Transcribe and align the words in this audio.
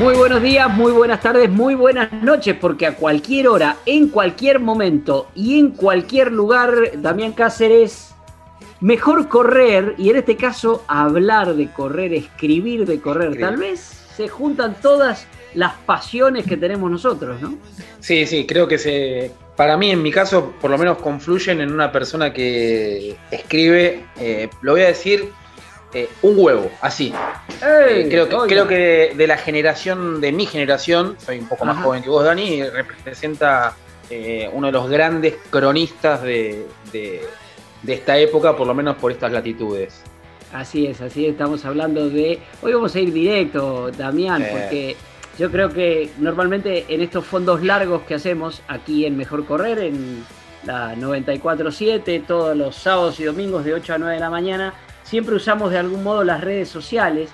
Muy 0.00 0.14
buenos 0.14 0.40
días, 0.40 0.74
muy 0.74 0.92
buenas 0.92 1.20
tardes, 1.20 1.50
muy 1.50 1.74
buenas 1.74 2.10
noches, 2.10 2.56
porque 2.58 2.86
a 2.86 2.96
cualquier 2.96 3.48
hora, 3.48 3.76
en 3.84 4.08
cualquier 4.08 4.58
momento 4.58 5.28
y 5.34 5.58
en 5.58 5.72
cualquier 5.72 6.32
lugar, 6.32 6.72
Damián 7.02 7.32
Cáceres, 7.32 8.14
mejor 8.80 9.28
correr, 9.28 9.94
y 9.98 10.08
en 10.08 10.16
este 10.16 10.38
caso 10.38 10.86
hablar 10.88 11.54
de 11.54 11.70
correr, 11.70 12.14
escribir 12.14 12.86
de 12.86 12.98
correr, 12.98 13.38
tal 13.38 13.58
vez 13.58 13.80
se 14.16 14.26
juntan 14.26 14.74
todas 14.80 15.26
las 15.52 15.74
pasiones 15.84 16.46
que 16.46 16.56
tenemos 16.56 16.90
nosotros, 16.90 17.38
¿no? 17.42 17.58
Sí, 18.00 18.24
sí, 18.24 18.46
creo 18.46 18.66
que 18.66 18.78
se, 18.78 19.32
para 19.54 19.76
mí, 19.76 19.90
en 19.90 20.00
mi 20.00 20.10
caso, 20.10 20.54
por 20.62 20.70
lo 20.70 20.78
menos 20.78 20.96
confluyen 20.96 21.60
en 21.60 21.70
una 21.70 21.92
persona 21.92 22.32
que 22.32 23.18
escribe, 23.30 24.06
eh, 24.18 24.48
lo 24.62 24.72
voy 24.72 24.80
a 24.80 24.86
decir, 24.86 25.28
eh, 25.92 26.08
un 26.22 26.34
huevo, 26.36 26.70
así. 26.80 27.12
Eh, 27.62 28.06
creo, 28.08 28.28
que, 28.28 28.36
creo 28.46 28.68
que 28.68 29.12
de, 29.16 29.26
la 29.26 29.36
generación, 29.36 30.20
de 30.20 30.30
mi 30.30 30.46
generación, 30.46 31.16
soy 31.18 31.40
un 31.40 31.48
poco 31.48 31.64
más 31.64 31.82
joven 31.82 32.02
que 32.02 32.08
vos, 32.08 32.24
Dani, 32.24 32.62
representa 32.62 33.74
eh, 34.08 34.48
uno 34.52 34.68
de 34.68 34.72
los 34.72 34.88
grandes 34.88 35.34
cronistas 35.50 36.22
de, 36.22 36.66
esta 37.86 38.18
época, 38.18 38.56
por 38.56 38.68
lo 38.68 38.74
menos 38.74 38.96
por 38.96 39.10
estas 39.10 39.32
latitudes. 39.32 40.02
Así 40.52 40.86
es, 40.86 41.00
así 41.00 41.26
estamos 41.26 41.64
hablando 41.64 42.08
de... 42.08 42.38
Hoy 42.62 42.72
vamos 42.72 42.94
a 42.94 43.00
ir 43.00 43.12
directo, 43.12 43.90
Damián, 43.90 44.46
porque 44.50 44.96
yo 45.38 45.50
creo 45.50 45.70
que 45.70 46.10
normalmente 46.18 46.86
en 46.88 47.00
estos 47.00 47.24
fondos 47.24 47.62
largos 47.64 48.02
que 48.02 48.14
hacemos 48.14 48.62
aquí 48.68 49.06
en 49.06 49.16
Mejor 49.16 49.44
Correr, 49.44 49.78
en 49.78 50.24
la 50.64 50.94
94.7, 50.94 52.26
todos 52.26 52.56
los 52.56 52.76
sábados 52.76 53.18
y 53.18 53.24
domingos 53.24 53.64
de 53.64 53.74
8 53.74 53.94
a 53.94 53.98
9 53.98 54.14
de 54.14 54.20
la 54.20 54.30
mañana, 54.30 54.74
siempre 55.10 55.34
usamos 55.34 55.72
de 55.72 55.78
algún 55.78 56.04
modo 56.04 56.22
las 56.22 56.40
redes 56.40 56.68
sociales. 56.68 57.30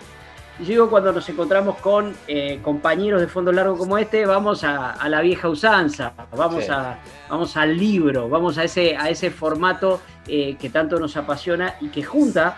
Y 0.59 0.63
yo 0.63 0.69
digo, 0.71 0.89
cuando 0.89 1.13
nos 1.13 1.29
encontramos 1.29 1.77
con 1.77 2.17
eh, 2.27 2.59
compañeros 2.63 3.21
de 3.21 3.27
fondo 3.29 3.53
largo 3.53 3.77
como 3.77 3.99
este, 3.99 4.25
vamos 4.25 4.65
a, 4.65 5.07
la 5.07 5.21
vieja 5.21 5.47
usanza, 5.51 6.15
vamos, 6.35 6.71
a, 6.71 6.99
vamos 7.29 7.55
al 7.59 7.77
libro, 7.77 8.31
vamos 8.31 8.57
a 8.57 8.65
ese, 8.65 8.97
a 8.97 9.11
ese 9.11 9.31
formato 9.31 10.01
eh, 10.27 10.57
que 10.59 10.71
tanto 10.71 10.99
nos 10.99 11.19
apasiona 11.19 11.75
y 11.83 11.89
que 11.89 12.03
junta 12.03 12.57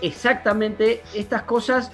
exactamente 0.00 1.02
estas 1.14 1.42
cosas 1.42 1.90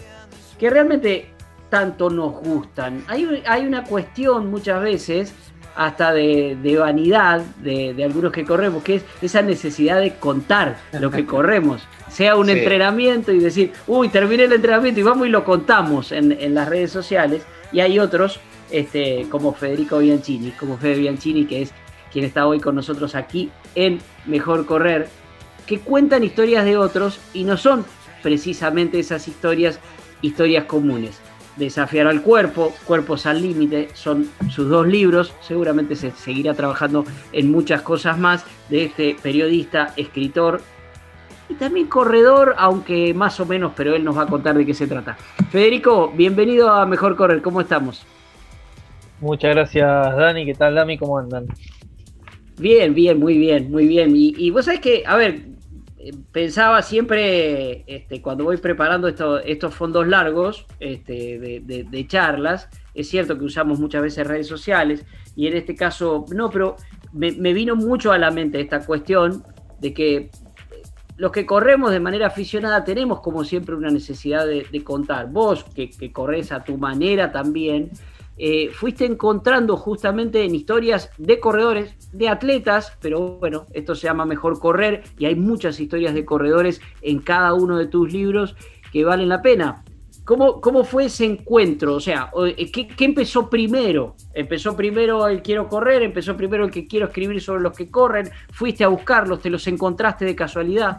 que 0.57 0.71
realmente 0.71 1.33
tanto 1.71 2.09
nos 2.09 2.35
gustan. 2.35 3.05
Hay, 3.09 3.43
hay 3.49 3.67
una 3.67 3.83
cuestión 3.83 4.49
muchas 4.49 4.81
veces 4.81 5.35
hasta 5.77 6.13
de, 6.13 6.77
vanidad 6.79 7.41
de, 7.63 8.03
algunos 8.05 8.33
que 8.33 8.45
corremos, 8.45 8.83
que 8.83 8.97
es 8.97 9.05
esa 9.23 9.43
necesidad 9.43 10.01
de 10.01 10.15
contar 10.15 10.79
lo 10.93 11.11
que 11.11 11.27
corremos. 11.27 11.83
Sea 12.09 12.37
un 12.37 12.49
entrenamiento 12.49 13.33
y 13.33 13.41
decir, 13.41 13.73
uy, 13.87 14.09
terminé 14.09 14.45
el 14.45 14.53
entrenamiento 14.53 15.01
y 15.01 15.03
vamos 15.03 15.27
y 15.27 15.31
lo 15.31 15.45
contamos 15.45 16.13
en, 16.13 16.55
las 16.55 16.69
redes 16.69 16.93
sociales. 16.93 17.43
Y 17.73 17.81
hay 17.81 17.99
otros, 17.99 18.39
este, 18.71 19.27
como 19.29 19.53
Federico 19.53 19.99
Bianchini, 19.99 20.53
como 20.53 20.77
Fede 20.77 20.97
Bianchini, 20.97 21.45
que 21.47 21.63
es 21.63 21.73
quien 22.13 22.25
está 22.25 22.47
hoy 22.47 22.61
con 22.61 22.77
nosotros 22.77 23.17
aquí 23.17 23.51
en 23.75 23.99
Mejor 24.27 24.67
Correr, 24.67 25.09
que 25.67 25.81
cuentan 25.81 26.23
historias 26.23 26.65
de 26.65 26.77
otros 26.77 27.19
y 27.33 27.43
no 27.43 27.57
son 27.57 27.85
precisamente 28.23 29.01
esas 29.01 29.27
historias, 29.27 29.81
historias 30.23 30.65
comunes. 30.65 31.21
Desafiar 31.57 32.09
al 32.09 32.23
cuerpo, 32.23 32.75
Cuerpos 32.85 33.27
al 33.27 33.41
Límite, 33.41 33.89
son 33.95 34.29
sus 34.51 34.69
dos 34.69 34.87
libros. 34.87 35.33
Seguramente 35.41 35.95
se 35.95 36.11
seguirá 36.11 36.55
trabajando 36.55 37.05
en 37.33 37.51
muchas 37.51 37.83
cosas 37.83 38.19
más 38.19 38.45
de 38.69 38.87
este 38.87 39.17
periodista, 39.23 39.93
escritor 39.97 40.61
y 41.49 41.55
también 41.55 41.87
corredor, 41.87 42.55
aunque 42.59 43.15
más 43.15 43.39
o 43.39 43.47
menos, 43.47 43.73
pero 43.77 43.95
él 43.95 44.03
nos 44.03 44.17
va 44.17 44.23
a 44.23 44.27
contar 44.27 44.57
de 44.57 44.67
qué 44.67 44.75
se 44.75 44.87
trata. 44.87 45.17
Federico, 45.51 46.11
bienvenido 46.15 46.71
a 46.71 46.87
Mejor 46.87 47.17
Correr, 47.17 47.43
¿cómo 47.43 47.61
estamos? 47.61 48.05
Muchas 49.21 49.55
gracias, 49.55 50.17
Dani. 50.17 50.45
¿Qué 50.45 50.55
tal, 50.55 50.75
Dami? 50.75 50.99
¿Cómo 50.99 51.19
andan? 51.19 51.47
Bien, 52.59 52.95
bien, 52.95 53.19
muy 53.19 53.39
bien, 53.39 53.71
muy 53.71 53.87
bien. 53.87 54.15
Y, 54.17 54.35
y 54.37 54.51
vos 54.51 54.65
sabés 54.65 54.81
que, 54.81 55.05
a 55.07 55.17
ver, 55.17 55.54
pensaba 56.33 56.83
siempre, 56.83 57.85
este, 57.87 58.21
cuando 58.21 58.45
voy 58.45 58.57
preparando 58.57 59.09
estos 59.09 59.75
fondos 59.75 60.07
largos 60.07 60.67
este, 60.81 61.39
de, 61.39 62.07
charlas, 62.07 62.69
es 62.95 63.09
cierto 63.09 63.39
que 63.39 63.45
usamos 63.45 63.79
muchas 63.79 64.03
veces 64.03 64.27
redes 64.27 64.47
sociales 64.47 65.05
y 65.37 65.47
en 65.47 65.57
este 65.57 65.75
caso 65.75 66.27
no, 66.35 66.51
pero 66.51 66.77
me, 67.13 67.31
vino 67.31 67.77
mucho 67.77 68.13
a 68.13 68.19
la 68.19 68.31
mente 68.31 68.61
esta 68.61 68.85
cuestión 68.85 69.45
de 69.81 69.95
que 69.95 70.31
los 71.17 71.31
que 71.31 71.47
corremos 71.47 71.93
de 71.93 72.01
manera 72.01 72.27
aficionada 72.27 72.85
tenemos 72.85 73.21
como 73.21 73.45
siempre 73.45 73.75
una 73.75 73.91
necesidad 73.91 74.47
de, 74.47 74.85
contar. 74.85 75.31
Vos 75.31 75.65
que, 75.65 75.91
que 75.91 76.13
corres 76.13 76.51
a 76.51 76.65
tu 76.65 76.77
manera 76.77 77.31
también, 77.31 77.91
eh, 78.37 78.71
fuiste 78.73 79.05
encontrando 79.05 79.77
justamente 79.77 80.45
en 80.45 80.55
historias 80.55 81.11
de 81.19 81.39
corredores, 81.39 81.95
de 82.13 82.29
atletas, 82.29 82.97
pero 83.01 83.39
bueno, 83.39 83.67
esto 83.73 83.95
se 83.95 84.09
llama 84.09 84.25
Mejor 84.25 84.59
Correr 84.59 85.05
y 85.19 85.27
hay 85.27 85.37
muchas 85.37 85.79
historias 85.79 86.15
de 86.15 86.25
corredores 86.25 86.81
en 87.03 87.21
cada 87.21 87.55
uno 87.55 87.77
de 87.79 87.87
tus 87.87 88.13
libros 88.13 88.57
que 88.93 89.05
valen 89.05 89.29
la 89.29 89.41
pena. 89.41 89.85
¿Cómo, 90.25 90.61
cómo 90.61 90.85
fue 90.85 91.05
ese 91.05 91.27
encuentro? 91.27 91.95
O 91.95 92.01
sea, 92.01 92.31
eh, 92.57 92.73
¿qué, 92.73 93.05
empezó 93.05 93.51
primero? 93.51 94.17
¿Empezó 94.33 94.75
primero 94.75 95.29
el 95.29 95.43
quiero 95.43 95.69
correr? 95.69 96.03
¿Empezó 96.03 96.37
primero 96.37 96.65
el 96.65 96.71
que 96.71 96.89
quiero 96.89 97.07
escribir 97.07 97.41
sobre 97.43 97.63
los 97.63 97.77
que 97.77 97.91
corren? 97.91 98.31
¿Fuiste 98.51 98.85
a 98.85 98.89
buscarlos? 98.89 99.41
¿Te 99.41 99.51
los 99.51 99.67
encontraste 99.67 100.25
de 100.25 100.35
casualidad? 100.35 100.99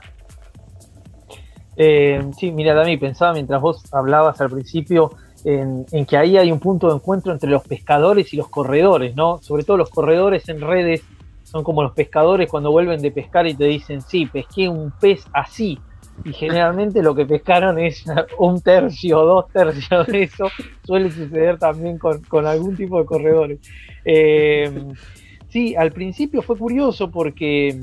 Eh, 1.75 2.23
sí, 2.37 2.51
mira, 2.51 2.75
Dami, 2.75 2.97
pensaba 2.97 3.33
mientras 3.33 3.61
vos 3.61 3.91
hablabas 3.91 4.39
al 4.41 4.51
principio 4.51 5.11
en, 5.45 6.05
que 6.05 6.17
ahí 6.17 6.37
hay 6.37 6.51
un 6.51 6.59
punto 6.59 6.87
de 6.87 6.95
encuentro 6.95 7.31
entre 7.31 7.49
los 7.49 7.63
pescadores 7.63 8.33
y 8.33 8.37
los 8.37 8.49
corredores, 8.49 9.15
¿no? 9.15 9.37
Sobre 9.43 9.63
todo 9.63 9.77
los 9.77 9.91
corredores 9.91 10.49
en 10.49 10.59
redes 10.59 11.03
son 11.43 11.63
como 11.63 11.83
los 11.83 11.93
pescadores 11.93 12.49
cuando 12.49 12.71
vuelven 12.71 12.99
de 13.01 13.11
pescar 13.11 13.45
y 13.45 13.53
te 13.53 13.65
dicen, 13.65 14.01
sí, 14.01 14.25
pesqué 14.25 14.67
un 14.67 14.91
pez 14.99 15.23
así. 15.33 15.77
Y 16.23 16.33
generalmente 16.33 17.03
lo 17.03 17.13
que 17.13 17.25
pescaron 17.25 17.77
es 17.77 18.03
un 18.39 18.59
tercio 18.61 19.23
dos 19.23 19.51
tercios 19.51 20.07
de 20.07 20.23
eso. 20.23 20.47
Suele 20.83 21.11
suceder 21.11 21.59
también 21.59 21.99
con, 21.99 22.47
algún 22.47 22.75
tipo 22.75 22.99
de 22.99 23.05
corredores. 23.05 23.59
Eh, 24.03 24.71
sí, 25.49 25.75
al 25.75 25.91
principio 25.91 26.41
fue 26.41 26.57
curioso 26.57 27.11
porque 27.11 27.81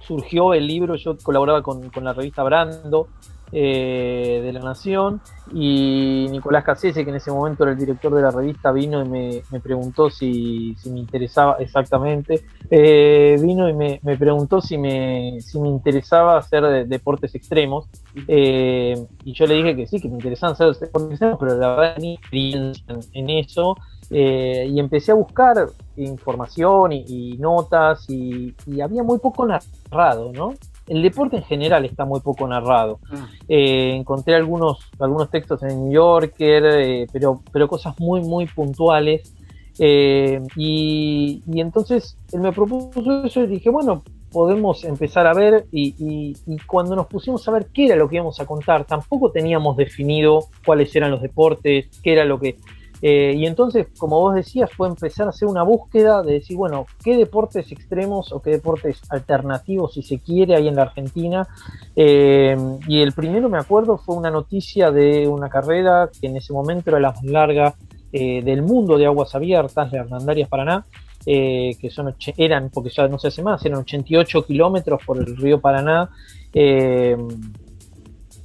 surgió 0.00 0.52
el 0.52 0.66
libro, 0.66 0.96
yo 0.96 1.16
colaboraba 1.22 1.62
con 1.62 1.90
la 2.02 2.12
revista 2.12 2.42
Brando, 2.42 3.08
eh, 3.54 4.40
de 4.42 4.50
la 4.50 4.60
Nación 4.60 5.20
y 5.52 6.26
Nicolás 6.30 6.64
Cassese, 6.64 7.04
que 7.04 7.10
en 7.10 7.16
ese 7.16 7.30
momento 7.30 7.64
era 7.64 7.72
el 7.72 7.78
director 7.78 8.14
de 8.14 8.22
la 8.22 8.30
revista, 8.30 8.72
vino 8.72 9.04
y 9.04 9.08
me, 9.08 9.60
preguntó 9.60 10.08
si, 10.08 10.74
me 10.86 11.00
interesaba 11.00 11.56
exactamente, 11.58 12.46
eh, 12.70 13.36
vino 13.42 13.68
y 13.68 13.74
me, 13.74 14.16
preguntó 14.16 14.62
si 14.62 14.78
me, 14.78 15.38
si 15.42 15.60
me 15.60 15.68
interesaba 15.68 16.38
hacer 16.38 16.88
deportes 16.88 17.34
extremos 17.34 17.90
eh, 18.26 19.06
y 19.22 19.34
yo 19.34 19.46
le 19.46 19.56
dije 19.56 19.76
que 19.76 19.86
sí, 19.86 20.00
que 20.00 20.08
me 20.08 20.14
interesaban 20.14 20.54
hacer 20.54 20.72
deportes 20.74 21.10
extremos, 21.10 21.38
pero 21.38 21.54
la 21.58 21.76
verdad 21.76 21.96
ni 21.98 22.14
experiencia 22.14 22.96
en, 23.12 23.28
eso. 23.28 23.76
y 24.08 24.80
empecé 24.80 25.12
a 25.12 25.14
buscar 25.14 25.66
información 25.98 26.92
y, 26.92 27.36
notas 27.38 28.08
y, 28.08 28.54
y, 28.66 28.80
había 28.80 29.02
muy 29.02 29.18
poco 29.18 29.44
narrado, 29.44 30.32
¿no? 30.32 30.54
El 30.86 31.02
deporte 31.02 31.36
en 31.36 31.44
general 31.44 31.84
está 31.84 32.04
muy 32.04 32.20
poco 32.20 32.46
narrado. 32.46 32.98
Ah. 33.10 33.28
Eh, 33.48 33.94
encontré 33.94 34.34
algunos, 34.34 34.90
algunos 34.98 35.30
textos 35.30 35.62
en 35.62 35.84
New 35.84 35.92
Yorker, 35.92 36.64
eh, 36.64 37.06
pero, 37.12 37.42
pero 37.52 37.68
cosas 37.68 37.98
muy, 37.98 38.20
muy 38.22 38.46
puntuales. 38.46 39.34
Eh, 39.78 40.40
y, 40.56 41.42
entonces 41.54 42.18
él 42.32 42.40
me 42.40 42.52
propuso 42.52 43.24
eso 43.24 43.42
y 43.42 43.46
dije, 43.46 43.70
bueno, 43.70 44.02
podemos 44.30 44.84
empezar 44.84 45.26
a 45.26 45.34
ver 45.34 45.66
y, 45.72 46.34
cuando 46.66 46.96
nos 46.96 47.06
pusimos 47.06 47.46
a 47.48 47.52
ver 47.52 47.66
qué 47.72 47.86
era 47.86 47.96
lo 47.96 48.08
que 48.08 48.16
íbamos 48.16 48.40
a 48.40 48.46
contar, 48.46 48.84
tampoco 48.84 49.30
teníamos 49.30 49.76
definido 49.76 50.46
cuáles 50.64 50.94
eran 50.96 51.10
los 51.10 51.22
deportes, 51.22 51.88
qué 52.02 52.12
era 52.12 52.24
lo 52.24 52.38
que... 52.38 52.56
Eh, 53.04 53.34
y 53.36 53.46
entonces, 53.46 53.88
como 53.98 54.20
vos 54.20 54.36
decías, 54.36 54.70
fue 54.70 54.86
empezar 54.86 55.26
a 55.26 55.30
hacer 55.30 55.48
una 55.48 55.64
búsqueda 55.64 56.22
de 56.22 56.34
decir, 56.34 56.56
bueno, 56.56 56.86
qué 57.02 57.16
deportes 57.16 57.72
extremos 57.72 58.32
o 58.32 58.40
qué 58.40 58.50
deportes 58.50 59.00
alternativos, 59.10 59.94
si 59.94 60.02
se 60.02 60.20
quiere, 60.20 60.54
hay 60.54 60.68
en 60.68 60.76
la 60.76 60.82
Argentina. 60.82 61.48
Eh, 61.96 62.56
y 62.86 63.00
el 63.02 63.12
primero, 63.12 63.48
me 63.48 63.58
acuerdo, 63.58 63.98
fue 63.98 64.14
una 64.14 64.30
noticia 64.30 64.92
de 64.92 65.26
una 65.26 65.48
carrera 65.48 66.08
que 66.20 66.28
en 66.28 66.36
ese 66.36 66.52
momento 66.52 66.90
era 66.90 67.00
la 67.00 67.10
más 67.10 67.24
larga 67.24 67.74
eh, 68.12 68.40
del 68.40 68.62
mundo 68.62 68.96
de 68.96 69.06
aguas 69.06 69.34
abiertas, 69.34 69.90
de 69.90 69.98
Hernandarias 69.98 70.48
Paraná, 70.48 70.86
que 71.24 71.88
son, 71.90 72.14
eran, 72.36 72.70
porque 72.70 72.90
ya 72.90 73.06
no 73.08 73.18
se 73.18 73.28
hace 73.28 73.42
más, 73.42 73.64
eran 73.64 73.78
88 73.80 74.44
kilómetros 74.44 75.00
por 75.04 75.18
el 75.18 75.36
río 75.36 75.60
Paraná. 75.60 76.10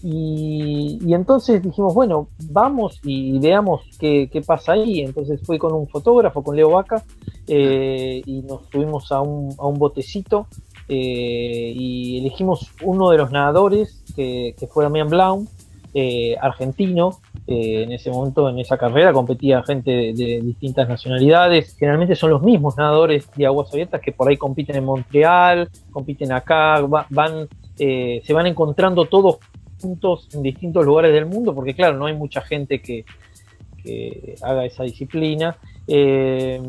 Y, 0.09 1.13
entonces 1.13 1.62
dijimos, 1.62 1.94
bueno, 1.94 2.30
vamos 2.50 2.98
y 3.04 3.38
veamos 3.39 3.81
qué, 4.00 4.42
pasa 4.45 4.71
ahí. 4.71 5.01
Entonces 5.01 5.42
fui 5.45 5.57
con 5.57 5.74
un 5.74 5.86
fotógrafo, 5.89 6.42
con 6.42 6.56
Leo 6.56 6.69
Vaca, 6.69 7.04
eh, 7.45 8.21
y 8.25 8.42
nos 8.44 8.62
subimos 8.71 9.12
a 9.12 9.19
un, 9.19 9.77
botecito 9.77 10.48
eh, 10.88 11.74
y 11.75 12.19
elegimos 12.19 12.71
uno 12.83 13.09
de 13.09 13.18
los 13.18 13.31
nadadores, 13.31 14.01
que, 14.15 14.56
fue 14.71 14.86
Damián 14.86 15.09
Blaum, 15.09 15.45
eh, 15.94 16.38
argentino. 16.39 17.19
en 17.45 17.92
ese 17.92 18.09
momento, 18.09 18.48
en 18.48 18.59
esa 18.59 18.77
carrera, 18.77 19.12
competía 19.12 19.62
gente 19.63 19.92
de, 19.92 20.39
distintas 20.42 20.88
nacionalidades. 20.88 21.75
Generalmente 21.77 22.15
son 22.15 22.30
los 22.30 22.42
mismos 22.42 22.77
nadadores 22.77 23.30
de 23.36 23.45
aguas 23.45 23.74
abiertas 23.74 24.00
que 24.00 24.13
por 24.13 24.30
ahí 24.30 24.38
compiten 24.38 24.77
en 24.77 24.86
Montreal, 24.86 25.68
compiten 25.92 26.31
acá, 26.31 26.80
van, 27.09 27.50
se 27.75 28.33
van 28.33 28.48
encontrando 28.48 29.04
todos 29.04 29.39
puntos 29.80 30.28
en 30.34 30.44
distintos 30.44 30.86
lugares 30.86 31.14
del 31.14 31.26
mundo, 31.26 31.54
porque 31.54 31.74
claro, 31.74 31.98
no 31.98 32.06
hay 32.06 32.16
mucha 32.16 32.42
gente 32.42 32.82
que, 32.82 33.06
haga 34.42 34.66
esa 34.66 34.84
disciplina. 34.84 35.56
Eh, 35.88 36.62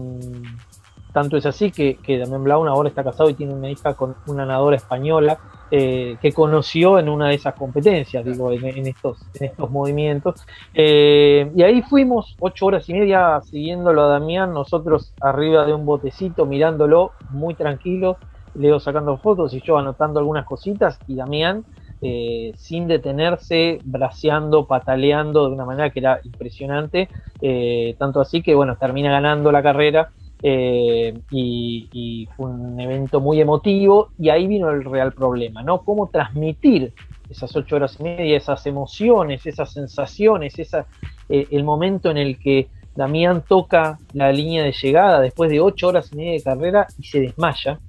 tanto 1.13 1.37
es 1.37 1.47
así 1.47 1.73
que, 1.73 1.97
que 1.97 2.19
Damián 2.19 2.45
Blaun 2.45 2.69
ahora 2.69 2.89
está 2.89 3.03
casado 3.03 3.29
y 3.29 3.35
tiene 3.35 3.53
una 3.53 3.69
hija 3.69 3.95
con 3.95 4.15
una 4.29 4.47
nadadora 4.47 4.77
española 4.77 5.39
eh, 5.71 6.17
que 6.23 6.33
conoció 6.33 6.99
en 6.99 7.11
una 7.11 7.29
de 7.29 7.35
esas 7.35 7.55
competencias, 7.55 8.25
digo, 8.25 8.51
en, 8.53 8.87
estos, 8.87 9.19
en 9.35 9.47
estos 9.47 9.71
movimientos. 9.71 10.47
Eh, 10.73 11.51
y 11.55 11.63
ahí 11.63 11.83
fuimos 11.83 12.37
ocho 12.41 12.67
horas 12.67 12.89
y 12.89 12.95
media 12.95 13.39
siguiéndolo 13.43 14.05
a 14.05 14.09
Damián, 14.09 14.55
nosotros 14.55 15.13
arriba 15.21 15.67
de 15.67 15.75
un 15.75 15.85
botecito, 15.85 16.47
mirándolo 16.47 17.13
muy 17.31 17.55
tranquilo, 17.55 18.17
Leo 18.55 18.81
sacando 18.81 19.19
fotos 19.19 19.53
y 19.53 19.61
yo 19.61 19.77
anotando 19.77 20.21
algunas 20.21 20.47
cositas, 20.47 20.99
y 21.07 21.17
Damián 21.17 21.67
eh, 22.01 22.53
sin 22.57 22.87
detenerse, 22.87 23.81
braceando, 23.83 24.67
pataleando 24.67 25.49
de 25.49 25.55
una 25.55 25.65
manera 25.65 25.91
que 25.91 25.99
era 25.99 26.21
impresionante, 26.23 27.09
eh, 27.41 27.97
tanto 27.99 28.21
así 28.21 28.41
que 28.41 28.55
bueno, 28.55 28.77
termina 28.77 29.11
ganando 29.11 29.51
la 29.51 29.65
carrera 29.65 30.11
eh, 30.41 31.19
y, 31.33 32.29
fue 32.37 32.51
un 32.51 32.79
evento 32.79 33.21
muy 33.21 33.41
emotivo 33.41 34.11
y 34.17 34.29
ahí 34.29 34.47
vino 34.47 34.71
el 34.71 34.85
real 34.85 35.13
problema, 35.13 35.65
¿no? 35.65 35.83
Cómo 35.83 36.09
transmitir 36.09 36.93
esas 37.29 37.55
ocho 37.57 37.75
horas 37.75 37.97
y 37.99 38.05
media, 38.05 38.37
esas 38.37 38.65
emociones, 38.67 39.45
esas 39.45 39.73
sensaciones, 39.73 40.57
esa, 40.59 40.87
el 41.29 41.65
momento 41.65 42.11
en 42.11 42.17
el 42.17 42.39
que 42.39 42.69
Damián 42.95 43.43
toca 43.47 43.99
la 44.13 44.31
línea 44.33 44.63
de 44.63 44.73
llegada 44.73 45.21
después 45.21 45.51
de 45.51 45.61
ocho 45.61 45.89
horas 45.89 46.11
y 46.13 46.17
media 46.17 46.33
de 46.33 46.43
carrera 46.43 46.87
y 46.97 47.05
se 47.05 47.21
desmaya 47.21 47.81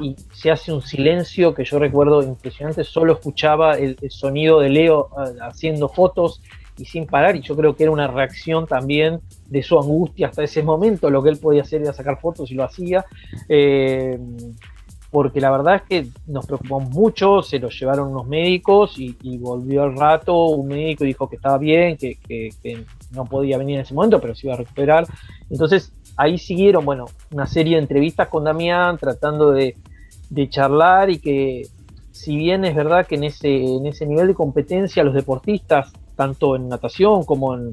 y 0.00 0.16
se 0.32 0.50
hace 0.50 0.72
un 0.72 0.82
silencio 0.82 1.54
que 1.54 1.64
yo 1.64 1.78
recuerdo 1.78 2.22
impresionante, 2.22 2.84
solo 2.84 3.12
escuchaba 3.12 3.78
el, 3.78 3.96
sonido 4.10 4.60
de 4.60 4.68
Leo 4.68 5.08
ah, 5.16 5.48
haciendo 5.48 5.88
fotos 5.88 6.42
y 6.76 6.84
sin 6.84 7.06
parar, 7.06 7.36
y 7.36 7.42
yo 7.42 7.56
creo 7.56 7.76
que 7.76 7.84
era 7.84 7.92
una 7.92 8.08
reacción 8.08 8.66
también 8.66 9.20
de 9.48 9.62
su 9.62 9.78
angustia 9.78 10.28
hasta 10.28 10.42
ese 10.42 10.62
momento, 10.62 11.08
lo 11.08 11.22
que 11.22 11.30
él 11.30 11.38
podía 11.38 11.62
hacer 11.62 11.82
era 11.82 11.92
sacar 11.92 12.20
fotos 12.20 12.50
y 12.50 12.54
lo 12.54 12.64
hacía, 12.64 13.04
eh, 13.48 14.18
porque 15.10 15.40
la 15.40 15.52
verdad 15.52 15.76
es 15.76 15.82
que 15.82 16.08
nos 16.26 16.44
preocupamos 16.44 16.90
mucho, 16.90 17.40
se 17.42 17.60
lo 17.60 17.68
llevaron 17.68 18.08
unos 18.08 18.26
médicos 18.26 18.98
y, 18.98 19.38
volvió 19.38 19.84
al 19.84 19.96
rato 19.96 20.46
un 20.46 20.66
médico 20.66 21.04
dijo 21.04 21.28
que 21.28 21.36
estaba 21.36 21.56
bien, 21.58 21.96
que 21.96 22.18
no 23.12 23.24
podía 23.24 23.56
venir 23.58 23.76
en 23.76 23.82
ese 23.82 23.94
momento, 23.94 24.20
pero 24.20 24.34
se 24.34 24.48
iba 24.48 24.54
a 24.54 24.58
recuperar. 24.58 25.06
Entonces 25.50 25.92
ahí 26.16 26.38
siguieron, 26.38 26.84
bueno, 26.84 27.06
una 27.32 27.46
serie 27.46 27.76
de 27.76 27.82
entrevistas 27.82 28.28
con 28.28 28.44
Damián 28.44 28.98
tratando 28.98 29.52
de, 29.52 29.76
charlar 30.48 31.10
y 31.10 31.18
que 31.20 31.62
si 32.10 32.36
bien 32.36 32.64
es 32.64 32.74
verdad 32.74 33.06
que 33.06 33.14
en 33.14 33.24
ese, 33.24 33.54
en 33.54 33.86
ese 33.86 34.04
nivel 34.04 34.26
de 34.26 34.34
competencia 34.34 35.04
los 35.04 35.14
deportistas, 35.14 35.92
tanto 36.16 36.56
en 36.56 36.68
natación 36.68 37.24
como 37.24 37.54
en, 37.54 37.70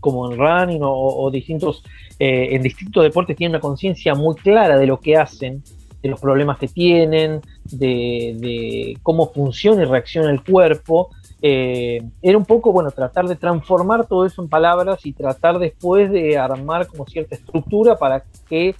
como 0.00 0.30
en 0.30 0.38
running 0.38 0.80
o, 0.82 1.30
distintos, 1.30 1.82
eh, 2.18 2.48
en 2.52 2.62
distintos 2.62 3.02
deportes 3.02 3.36
tienen 3.36 3.56
una 3.56 3.60
conciencia 3.60 4.14
muy 4.14 4.34
clara 4.36 4.78
de 4.78 4.86
lo 4.86 4.98
que 4.98 5.16
hacen, 5.16 5.62
de 6.02 6.08
los 6.08 6.20
problemas 6.20 6.58
que 6.58 6.68
tienen, 6.68 7.42
de 7.64 8.96
cómo 9.02 9.30
funciona 9.30 9.82
y 9.82 9.84
reacciona 9.84 10.30
el 10.30 10.42
cuerpo, 10.42 11.10
eh, 11.40 12.02
era 12.20 12.36
un 12.36 12.44
poco, 12.44 12.72
bueno, 12.72 12.90
tratar 12.90 13.26
de 13.26 13.36
transformar 13.36 14.06
todo 14.06 14.26
eso 14.26 14.42
en 14.42 14.48
palabras 14.48 15.06
y 15.06 15.12
tratar 15.12 15.58
después 15.58 16.10
de 16.10 16.36
armar 16.36 16.86
como 16.88 17.06
cierta 17.06 17.36
estructura 17.36 17.96
para 17.96 18.24
que 18.48 18.74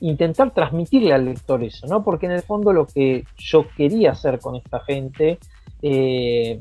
intentar 0.00 0.50
transmitirle 0.52 1.12
al 1.12 1.24
lector 1.24 1.62
eso, 1.62 1.86
¿no? 1.86 2.02
Porque 2.02 2.26
en 2.26 2.32
el 2.32 2.42
fondo 2.42 2.72
lo 2.72 2.86
que 2.86 3.24
yo 3.38 3.66
quería 3.76 4.12
hacer 4.12 4.40
con 4.40 4.56
esta 4.56 4.80
gente 4.80 5.38
eh, 5.80 6.60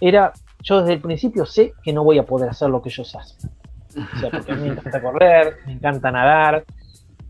era, 0.00 0.32
yo 0.62 0.80
desde 0.80 0.94
el 0.94 1.00
principio 1.00 1.46
sé 1.46 1.72
que 1.82 1.92
no 1.92 2.04
voy 2.04 2.18
a 2.18 2.24
poder 2.24 2.50
hacer 2.50 2.68
lo 2.68 2.82
que 2.82 2.90
ellos 2.90 3.14
hacen. 3.16 3.50
O 3.96 4.18
sea, 4.18 4.30
porque 4.30 4.52
a 4.52 4.56
mí 4.56 4.68
me 4.68 4.74
encanta 4.74 5.00
correr, 5.00 5.56
me 5.66 5.72
encanta 5.72 6.10
nadar, 6.10 6.64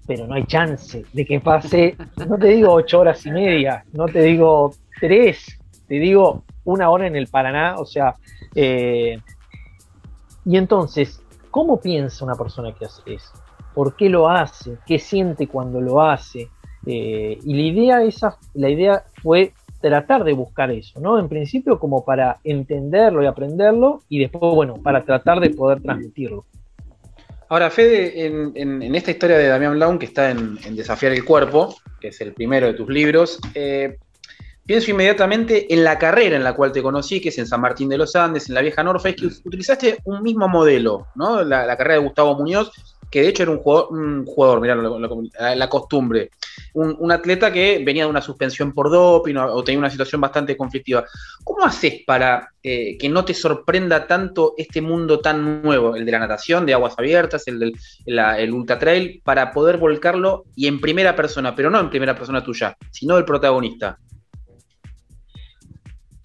pero 0.04 0.26
no 0.26 0.34
hay 0.34 0.44
chance 0.46 1.04
de 1.12 1.24
que 1.24 1.38
pase, 1.40 1.96
no 2.28 2.36
te 2.38 2.48
digo 2.48 2.72
ocho 2.72 3.00
horas 3.00 3.24
y 3.24 3.30
media, 3.30 3.84
no 3.92 4.06
te 4.06 4.22
digo 4.22 4.72
tres, 5.00 5.58
te 5.86 5.94
digo 5.94 6.44
una 6.66 6.90
hora 6.90 7.06
en 7.06 7.16
el 7.16 7.28
Paraná, 7.28 7.76
o 7.78 7.86
sea, 7.86 8.14
eh, 8.54 9.18
y 10.44 10.56
entonces, 10.56 11.22
¿cómo 11.50 11.80
piensa 11.80 12.24
una 12.24 12.34
persona 12.34 12.74
que 12.74 12.84
hace 12.84 13.02
eso? 13.06 13.32
¿Por 13.74 13.96
qué 13.96 14.08
lo 14.08 14.28
hace? 14.28 14.78
¿Qué 14.86 14.98
siente 14.98 15.48
cuando 15.48 15.80
lo 15.80 16.02
hace? 16.02 16.50
Eh, 16.86 17.38
y 17.42 17.54
la 17.54 17.62
idea, 17.62 18.02
esa, 18.02 18.36
la 18.54 18.68
idea 18.68 19.04
fue 19.22 19.52
tratar 19.80 20.24
de 20.24 20.32
buscar 20.32 20.70
eso, 20.70 21.00
¿no? 21.00 21.18
En 21.18 21.28
principio 21.28 21.78
como 21.78 22.04
para 22.04 22.38
entenderlo 22.44 23.22
y 23.22 23.26
aprenderlo 23.26 24.02
y 24.08 24.18
después, 24.20 24.54
bueno, 24.54 24.74
para 24.82 25.04
tratar 25.04 25.40
de 25.40 25.50
poder 25.50 25.80
transmitirlo. 25.82 26.44
Ahora, 27.48 27.70
Fede, 27.70 28.26
en, 28.26 28.94
esta 28.94 29.12
historia 29.12 29.38
de 29.38 29.46
Damián 29.46 29.74
Blanc, 29.74 30.00
que 30.00 30.06
está 30.06 30.30
en, 30.30 30.58
Desafiar 30.74 31.12
el 31.12 31.24
Cuerpo, 31.24 31.76
que 32.00 32.08
es 32.08 32.20
el 32.20 32.32
primero 32.32 32.66
de 32.66 32.74
tus 32.74 32.88
libros, 32.88 33.38
eh, 33.54 33.98
Pienso 34.66 34.90
inmediatamente 34.90 35.72
en 35.72 35.84
la 35.84 35.96
carrera 35.96 36.36
en 36.36 36.42
la 36.42 36.54
cual 36.54 36.72
te 36.72 36.82
conocí, 36.82 37.20
que 37.20 37.28
es 37.28 37.38
en 37.38 37.46
San 37.46 37.60
Martín 37.60 37.88
de 37.88 37.98
los 37.98 38.16
Andes, 38.16 38.48
en 38.48 38.56
la 38.56 38.62
vieja 38.62 38.82
Norfa, 38.82 39.12
que 39.12 39.26
utilizaste 39.26 39.98
un 40.04 40.24
mismo 40.24 40.48
modelo, 40.48 41.06
¿no? 41.14 41.44
La, 41.44 41.76
carrera 41.76 42.00
de 42.00 42.06
Gustavo 42.06 42.36
Muñoz, 42.36 42.72
que 43.08 43.22
de 43.22 43.28
hecho 43.28 43.44
era 43.44 43.52
un 43.52 43.58
jugador, 43.58 43.92
un 43.92 44.26
jugador 44.26 44.60
mirá 44.60 44.74
la, 45.54 45.68
costumbre, 45.68 46.30
un, 46.74 47.12
atleta 47.12 47.52
que 47.52 47.80
venía 47.86 48.02
de 48.02 48.10
una 48.10 48.20
suspensión 48.20 48.72
por 48.72 48.90
doping 48.90 49.36
o, 49.36 49.62
tenía 49.62 49.78
una 49.78 49.88
situación 49.88 50.20
bastante 50.20 50.56
conflictiva. 50.56 51.04
¿Cómo 51.44 51.64
haces 51.64 52.02
para 52.04 52.48
eh, 52.60 52.98
que 52.98 53.08
no 53.08 53.24
te 53.24 53.34
sorprenda 53.34 54.08
tanto 54.08 54.54
este 54.56 54.82
mundo 54.82 55.20
tan 55.20 55.62
nuevo, 55.62 55.94
el 55.94 56.04
de 56.04 56.10
la 56.10 56.18
natación, 56.18 56.66
de 56.66 56.74
aguas 56.74 56.94
abiertas, 56.98 57.46
el 57.46 57.60
del 57.60 57.72
el 58.04 58.52
ultra 58.52 58.80
trail, 58.80 59.22
para 59.22 59.52
poder 59.52 59.76
volcarlo 59.76 60.46
y 60.56 60.66
en 60.66 60.80
primera 60.80 61.14
persona, 61.14 61.54
pero 61.54 61.70
no 61.70 61.78
en 61.78 61.88
primera 61.88 62.16
persona 62.16 62.42
tuya, 62.42 62.76
sino 62.90 63.16
el 63.16 63.24
protagonista? 63.24 64.00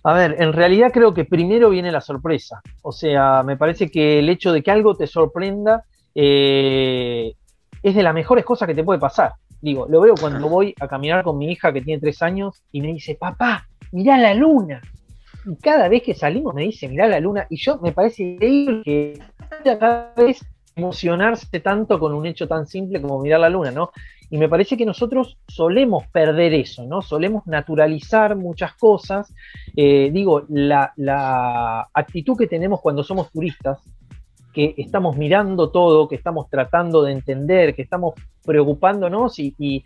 A 0.03 0.13
ver, 0.13 0.35
en 0.39 0.53
realidad 0.53 0.91
creo 0.91 1.13
que 1.13 1.25
primero 1.25 1.69
viene 1.69 1.91
la 1.91 2.01
sorpresa. 2.01 2.61
O 2.81 2.91
sea, 2.91 3.43
me 3.43 3.57
parece 3.57 3.89
que 3.89 4.19
el 4.19 4.29
hecho 4.29 4.51
de 4.51 4.63
que 4.63 4.71
algo 4.71 4.95
te 4.95 5.05
sorprenda 5.05 5.83
eh, 6.15 7.33
es 7.83 7.95
de 7.95 8.03
las 8.03 8.13
mejores 8.13 8.43
cosas 8.43 8.67
que 8.67 8.75
te 8.75 8.83
puede 8.83 8.99
pasar. 8.99 9.33
Digo, 9.61 9.85
lo 9.87 10.01
veo 10.01 10.15
cuando 10.19 10.49
voy 10.49 10.73
a 10.79 10.87
caminar 10.87 11.23
con 11.23 11.37
mi 11.37 11.51
hija 11.51 11.71
que 11.71 11.81
tiene 11.81 12.01
tres 12.01 12.21
años 12.23 12.63
y 12.71 12.81
me 12.81 12.87
dice, 12.87 13.15
papá, 13.15 13.67
mirá 13.91 14.17
la 14.17 14.33
luna. 14.33 14.81
Y 15.45 15.55
cada 15.57 15.87
vez 15.87 16.01
que 16.01 16.15
salimos 16.15 16.55
me 16.55 16.63
dice, 16.63 16.87
mirá 16.87 17.07
la 17.07 17.19
luna. 17.19 17.45
Y 17.49 17.57
yo 17.57 17.77
me 17.79 17.91
parece 17.91 18.23
increíble 18.23 18.81
que 18.83 19.19
cada 19.63 20.13
vez 20.17 20.43
emocionarse 20.75 21.59
tanto 21.59 21.99
con 21.99 22.13
un 22.13 22.25
hecho 22.25 22.47
tan 22.47 22.65
simple 22.65 23.01
como 23.01 23.19
mirar 23.21 23.39
la 23.39 23.49
luna, 23.49 23.71
¿no? 23.71 23.91
Y 24.29 24.37
me 24.37 24.47
parece 24.47 24.77
que 24.77 24.85
nosotros 24.85 25.37
solemos 25.47 26.07
perder 26.07 26.53
eso, 26.53 26.85
¿no? 26.85 27.01
Solemos 27.01 27.45
naturalizar 27.47 28.37
muchas 28.37 28.73
cosas. 28.75 29.33
Eh, 29.75 30.09
digo, 30.13 30.45
la, 30.47 31.89
actitud 31.93 32.37
que 32.37 32.47
tenemos 32.47 32.79
cuando 32.79 33.03
somos 33.03 33.29
turistas, 33.29 33.79
que 34.53 34.73
estamos 34.77 35.17
mirando 35.17 35.69
todo, 35.69 36.07
que 36.07 36.15
estamos 36.15 36.49
tratando 36.49 37.03
de 37.03 37.11
entender, 37.11 37.75
que 37.75 37.81
estamos 37.81 38.15
preocupándonos 38.45 39.37
y, 39.39 39.53
y 39.59 39.83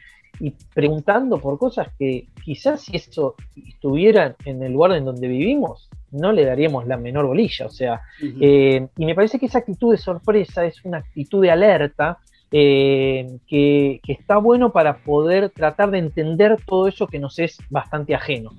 preguntando 0.74 1.40
por 1.40 1.58
cosas 1.58 1.90
que 1.98 2.28
quizás 2.44 2.82
si 2.82 2.98
eso 2.98 3.36
estuviera 3.56 4.36
en 4.46 4.62
el 4.64 4.74
lugar 4.74 4.92
en 4.94 5.06
donde 5.06 5.28
vivimos, 5.28 5.90
no 6.12 6.32
le 6.32 6.46
daríamos 6.46 6.88
la 6.88 6.98
menor 6.98 7.28
bolilla. 7.28 7.66
O 7.66 7.70
sea, 7.70 8.02
eh, 8.22 8.88
y 8.98 9.06
me 9.06 9.16
parece 9.16 9.40
que 9.40 9.46
esa 9.48 9.60
actitud 9.60 9.92
de 9.92 9.98
sorpresa 9.98 10.66
es 10.66 10.84
una 10.86 11.00
actitud 11.00 11.42
de 11.42 11.52
alerta 11.52 12.20
eh, 12.52 13.38
que, 13.48 14.00
está 14.08 14.38
bueno 14.38 14.72
para 14.72 14.98
poder 14.98 15.50
tratar 15.50 15.92
de 15.92 15.98
entender 15.98 16.58
todo 16.66 16.88
eso 16.88 17.08
que 17.08 17.20
nos 17.20 17.40
es 17.40 17.58
bastante 17.70 18.16
ajeno. 18.16 18.52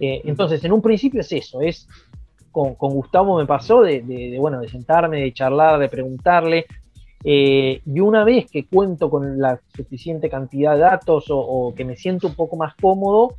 Eh, 0.00 0.22
entonces, 0.24 0.64
en 0.64 0.72
un 0.72 0.82
principio 0.82 1.20
es 1.20 1.30
eso, 1.32 1.60
es 1.60 1.86
con, 2.50 2.74
Gustavo 2.74 3.38
me 3.38 3.46
pasó 3.46 3.82
de, 3.82 4.36
bueno, 4.38 4.60
de 4.60 4.68
sentarme, 4.68 5.20
de 5.20 5.32
charlar, 5.32 5.78
de 5.78 5.88
preguntarle, 5.88 6.66
y 7.24 8.00
una 8.00 8.22
vez 8.22 8.50
que 8.50 8.66
cuento 8.66 9.08
con 9.08 9.38
la 9.40 9.58
suficiente 9.74 10.28
cantidad 10.28 10.74
de 10.74 10.80
datos 10.80 11.24
o, 11.28 11.72
que 11.74 11.84
me 11.84 11.96
siento 11.96 12.26
un 12.26 12.34
poco 12.34 12.56
más 12.56 12.74
cómodo, 12.74 13.34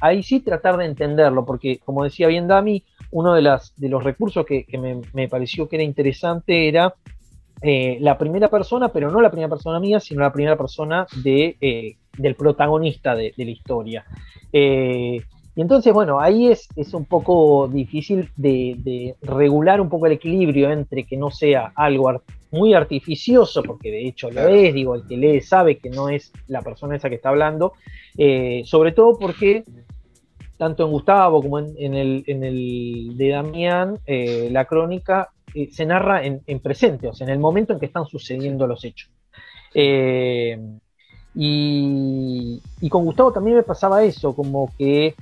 ahí 0.00 0.22
sí 0.22 0.40
tratar 0.40 0.76
de 0.76 0.86
entenderlo, 0.86 1.44
porque 1.44 1.78
como 1.84 2.04
decía 2.04 2.28
bien 2.28 2.46
Dami, 2.46 2.84
uno 3.10 3.34
de, 3.34 3.42
las, 3.42 3.74
de 3.76 3.88
los 3.88 4.04
recursos 4.04 4.44
que, 4.46 4.66
me, 5.12 5.28
pareció 5.28 5.68
que 5.68 5.76
era 5.76 5.82
interesante 5.82 6.68
era 6.68 6.94
eh, 7.62 7.98
la 8.00 8.18
primera 8.18 8.48
persona, 8.48 8.88
pero 8.88 9.10
no 9.10 9.20
la 9.20 9.30
primera 9.30 9.48
persona 9.48 9.80
mía, 9.80 10.00
sino 10.00 10.22
la 10.22 10.32
primera 10.32 10.56
persona 10.56 11.06
de, 11.22 11.56
eh, 11.60 11.96
del 12.16 12.34
protagonista 12.34 13.14
de, 13.14 13.32
la 13.36 13.50
historia. 13.50 14.04
Eh, 15.58 15.60
y 15.60 15.62
entonces, 15.62 15.92
bueno, 15.92 16.20
ahí 16.20 16.46
es, 16.46 16.68
es 16.76 16.94
un 16.94 17.04
poco 17.04 17.68
difícil 17.68 18.30
de, 18.36 19.16
regular 19.22 19.80
un 19.80 19.88
poco 19.88 20.06
el 20.06 20.12
equilibrio 20.12 20.70
entre 20.70 21.04
que 21.04 21.16
no 21.16 21.30
sea 21.30 21.72
algo 21.74 22.22
muy 22.50 22.74
artificioso, 22.74 23.62
porque 23.62 23.90
de 23.90 24.06
hecho 24.06 24.30
lo 24.30 24.48
es, 24.48 24.72
digo, 24.72 24.94
el 24.94 25.06
que 25.06 25.16
lee 25.16 25.40
sabe 25.40 25.78
que 25.78 25.90
no 25.90 26.08
es 26.08 26.32
la 26.46 26.62
persona 26.62 26.96
esa 26.96 27.08
que 27.08 27.16
está 27.16 27.28
hablando, 27.28 27.74
sobre 28.64 28.92
todo 28.92 29.18
porque 29.18 29.64
tanto 30.58 30.84
en 30.84 30.90
Gustavo 30.90 31.40
como 31.40 31.60
en, 31.60 31.94
el, 31.94 33.16
de 33.16 33.28
Damián, 33.28 33.98
eh, 34.04 34.48
la 34.50 34.66
crónica 34.66 35.30
eh, 35.54 35.68
se 35.70 35.86
narra 35.86 36.24
en, 36.24 36.60
presente, 36.60 37.08
o 37.08 37.14
sea, 37.14 37.26
en 37.26 37.32
el 37.32 37.38
momento 37.38 37.72
en 37.72 37.78
que 37.78 37.86
están 37.86 38.06
sucediendo 38.06 38.66
los 38.66 38.84
hechos. 38.84 39.10
Eh, 41.36 42.60
y, 42.80 42.88
con 42.88 43.04
Gustavo 43.04 43.32
también 43.32 43.56
me 43.56 43.62
pasaba 43.62 44.02
eso, 44.02 44.34
como 44.34 44.72
que 44.76 45.14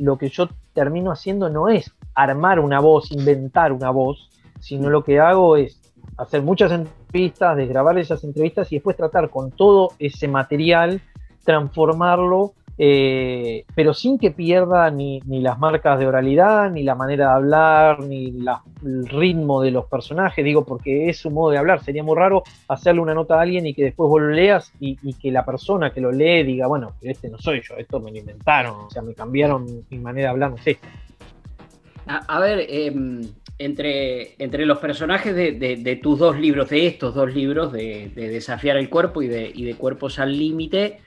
lo 0.00 0.16
que 0.16 0.28
yo 0.28 0.48
termino 0.72 1.10
haciendo 1.10 1.48
no 1.50 1.68
es 1.68 1.92
armar 2.14 2.60
una 2.60 2.80
voz, 2.80 3.10
inventar 3.12 3.72
una 3.72 3.90
voz, 3.90 4.30
sino 4.60 4.90
lo 4.90 5.04
que 5.04 5.20
hago 5.20 5.56
es 5.56 5.80
hacer 6.16 6.42
muchas 6.42 6.72
entrevistas, 6.72 7.56
desgrabar 7.56 7.98
esas 7.98 8.24
entrevistas 8.24 8.70
y 8.72 8.76
después 8.76 8.96
tratar 8.96 9.30
con 9.30 9.50
todo 9.50 9.92
ese 9.98 10.28
material, 10.28 11.00
transformarlo 11.44 12.52
eh, 12.80 13.64
pero 13.74 13.92
sin 13.92 14.18
que 14.18 14.30
pierda 14.30 14.88
ni, 14.92 15.20
las 15.26 15.58
marcas 15.58 15.98
de 15.98 16.06
oralidad, 16.06 16.70
ni 16.70 16.84
la 16.84 16.94
manera 16.94 17.30
de 17.30 17.34
hablar, 17.34 18.00
ni 18.04 18.32
el 18.84 19.08
ritmo 19.08 19.60
de 19.62 19.72
los 19.72 19.86
personajes, 19.86 20.44
digo, 20.44 20.64
porque 20.64 21.08
es 21.08 21.18
su 21.18 21.30
modo 21.30 21.50
de 21.50 21.58
hablar. 21.58 21.82
Sería 21.82 22.04
muy 22.04 22.16
raro 22.16 22.44
hacerle 22.68 23.00
una 23.00 23.14
nota 23.14 23.36
a 23.36 23.42
alguien 23.42 23.66
y 23.66 23.74
que 23.74 23.82
después 23.82 24.08
vos 24.08 24.20
lo 24.20 24.30
leas 24.30 24.72
y, 24.78 24.96
que 25.14 25.32
la 25.32 25.44
persona 25.44 25.90
que 25.90 26.00
lo 26.00 26.12
lee 26.12 26.44
diga, 26.44 26.68
bueno, 26.68 26.92
este 27.02 27.28
no 27.28 27.38
soy 27.38 27.60
yo, 27.68 27.76
esto 27.76 27.98
me 27.98 28.12
lo 28.12 28.18
inventaron, 28.18 28.86
o 28.86 28.90
sea, 28.90 29.02
me 29.02 29.14
cambiaron 29.14 29.84
mi 29.90 29.98
manera 29.98 30.28
de 30.28 30.30
hablar, 30.30 30.50
no 30.52 30.58
sé. 30.58 30.78
A, 32.06 32.40
ver, 32.40 32.64
em, 32.70 33.22
entre, 33.58 34.34
entre 34.42 34.64
los 34.64 34.78
personajes 34.78 35.34
de, 35.34 36.00
tus 36.00 36.18
dos 36.18 36.38
libros, 36.38 36.70
de 36.70 36.86
estos 36.86 37.14
dos 37.14 37.34
libros, 37.34 37.72
de, 37.72 38.12
Desafiar 38.14 38.76
el 38.76 38.88
Cuerpo 38.88 39.20
y 39.20 39.28
de, 39.28 39.50
y 39.52 39.64
de 39.64 39.74
Cuerpos 39.74 40.18
al 40.18 40.38
Límite, 40.38 41.00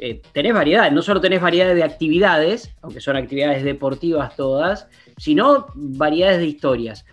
eh, 0.00 0.22
tenés 0.32 0.54
variedad, 0.54 0.90
no 0.92 1.02
solo 1.02 1.20
tenés 1.20 1.40
variedades 1.40 1.74
de 1.74 1.82
actividades, 1.82 2.74
aunque 2.82 3.00
son 3.00 3.16
actividades 3.16 3.64
deportivas 3.64 4.36
todas, 4.36 4.88
sino 5.16 5.66
variedades 5.74 6.38
de 6.38 6.46
historias. 6.46 7.04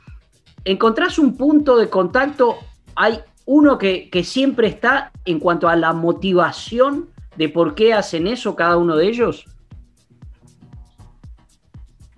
¿Encontrás 0.63 1.17
un 1.17 1.35
punto 1.35 1.77
de 1.77 1.89
contacto? 1.89 2.57
¿Hay 2.95 3.19
uno 3.45 3.77
que, 3.77 4.09
siempre 4.23 4.67
está 4.67 5.11
en 5.25 5.39
cuanto 5.39 5.67
a 5.67 5.75
la 5.75 5.93
motivación 5.93 7.09
de 7.37 7.49
por 7.49 7.75
qué 7.75 7.93
hacen 7.93 8.27
eso 8.27 8.55
cada 8.55 8.77
uno 8.77 8.95
de 8.95 9.07
ellos? 9.07 9.45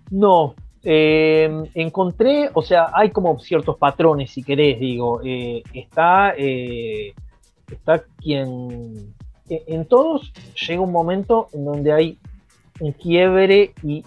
No, 0.09 0.55
eh, 0.83 1.49
encontré, 1.73 2.49
o 2.53 2.61
sea, 2.61 2.91
hay 2.93 3.11
como 3.11 3.39
ciertos 3.39 3.77
patrones, 3.77 4.31
si 4.31 4.43
querés, 4.43 4.79
digo. 4.79 5.21
Eh, 5.23 5.63
está, 5.73 6.31
está 6.37 8.03
quien 8.17 9.16
en 9.49 9.85
todos 9.85 10.33
llega 10.67 10.81
un 10.81 10.91
momento 10.91 11.47
en 11.53 11.65
donde 11.65 11.93
hay 11.93 12.17
un 12.79 12.91
quiebre 12.91 13.73
y 13.83 14.03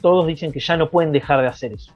todos 0.00 0.26
dicen 0.26 0.52
que 0.52 0.60
ya 0.60 0.76
no 0.76 0.90
pueden 0.90 1.12
dejar 1.12 1.40
de 1.42 1.48
hacer 1.48 1.72
eso. 1.72 1.92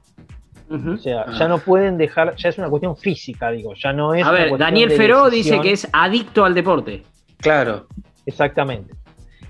O 0.67 0.97
sea, 0.97 1.31
ya 1.31 1.47
no 1.47 1.59
pueden 1.59 1.97
dejar, 1.97 2.35
ya 2.37 2.49
es 2.49 2.57
una 2.57 2.69
cuestión 2.69 2.97
física, 2.97 3.51
digo, 3.51 3.75
ya 3.75 3.93
no 3.93 4.15
es. 4.15 4.25
A 4.25 4.31
ver, 4.31 4.57
Daniel 4.57 4.91
Feró 4.91 5.29
dice 5.29 5.61
que 5.61 5.71
es 5.71 5.87
adicto 5.93 6.43
al 6.43 6.55
deporte. 6.55 7.03
Claro. 7.37 7.85
Exactamente. 8.25 8.93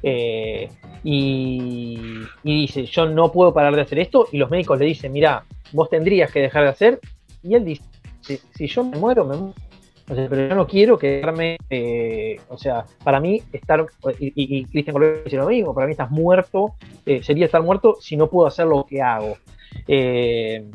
Eh, 0.03 0.69
y, 1.03 2.19
dice, 2.43 2.85
yo 2.85 3.05
no 3.05 3.31
puedo 3.31 3.53
parar 3.53 3.75
de 3.75 3.81
hacer 3.81 3.99
esto, 3.99 4.27
y 4.31 4.37
los 4.37 4.49
médicos 4.49 4.77
le 4.77 4.85
dicen, 4.85 5.13
mira, 5.13 5.45
vos 5.71 5.89
tendrías 5.89 6.31
que 6.31 6.41
dejar 6.41 6.63
de 6.63 6.69
hacer, 6.69 6.99
y 7.41 7.55
él 7.55 7.63
dice, 7.63 7.83
si 8.53 8.67
yo 8.67 8.83
me 8.83 8.97
muero, 8.97 9.23
me 9.23 9.37
muero 9.37 9.53
pero 10.05 10.47
yo 10.47 10.55
no 10.55 10.67
quiero 10.67 10.97
quedarme, 10.97 11.57
eh, 11.69 12.39
o 12.49 12.57
sea, 12.57 12.85
para 13.03 13.19
mí 13.19 13.41
estar, 13.51 13.85
y, 14.19 14.65
Cristian 14.65 14.93
Colbert 14.93 15.23
dice 15.23 15.37
lo 15.37 15.47
mismo, 15.47 15.73
para 15.73 15.87
mí 15.87 15.91
estás 15.91 16.11
muerto, 16.11 16.75
eh, 17.05 17.23
sería 17.23 17.45
estar 17.45 17.63
muerto 17.63 17.97
si 17.99 18.15
no 18.15 18.29
puedo 18.29 18.47
hacer 18.47 18.67
lo 18.67 18.85
que 18.85 19.01
hago. 19.01 19.37
Eh, 19.87 20.69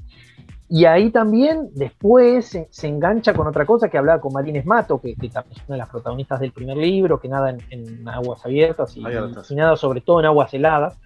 y 0.68 0.84
ahí 0.84 1.10
también 1.10 1.68
después 1.75 2.58
se, 2.70 2.88
engancha 2.88 3.34
con 3.34 3.46
otra 3.46 3.64
cosa 3.66 3.88
que 3.88 3.99
hablaba 3.99 4.20
con 4.20 4.32
Marines 4.32 4.66
Mato, 4.66 5.00
que, 5.00 5.14
que 5.14 5.26
es 5.26 5.34
una 5.34 5.75
de 5.75 5.78
las 5.78 5.88
protagonistas 5.88 6.40
del 6.40 6.52
primer 6.52 6.76
libro, 6.76 7.20
que 7.20 7.28
nada 7.28 7.56
en, 7.70 8.08
aguas 8.08 8.44
abiertas 8.44 8.96
y, 8.96 9.00
y, 9.00 9.54
nada 9.54 9.76
sobre 9.76 10.00
todo 10.00 10.20
en 10.20 10.26
aguas 10.26 10.52
heladas 10.54 10.99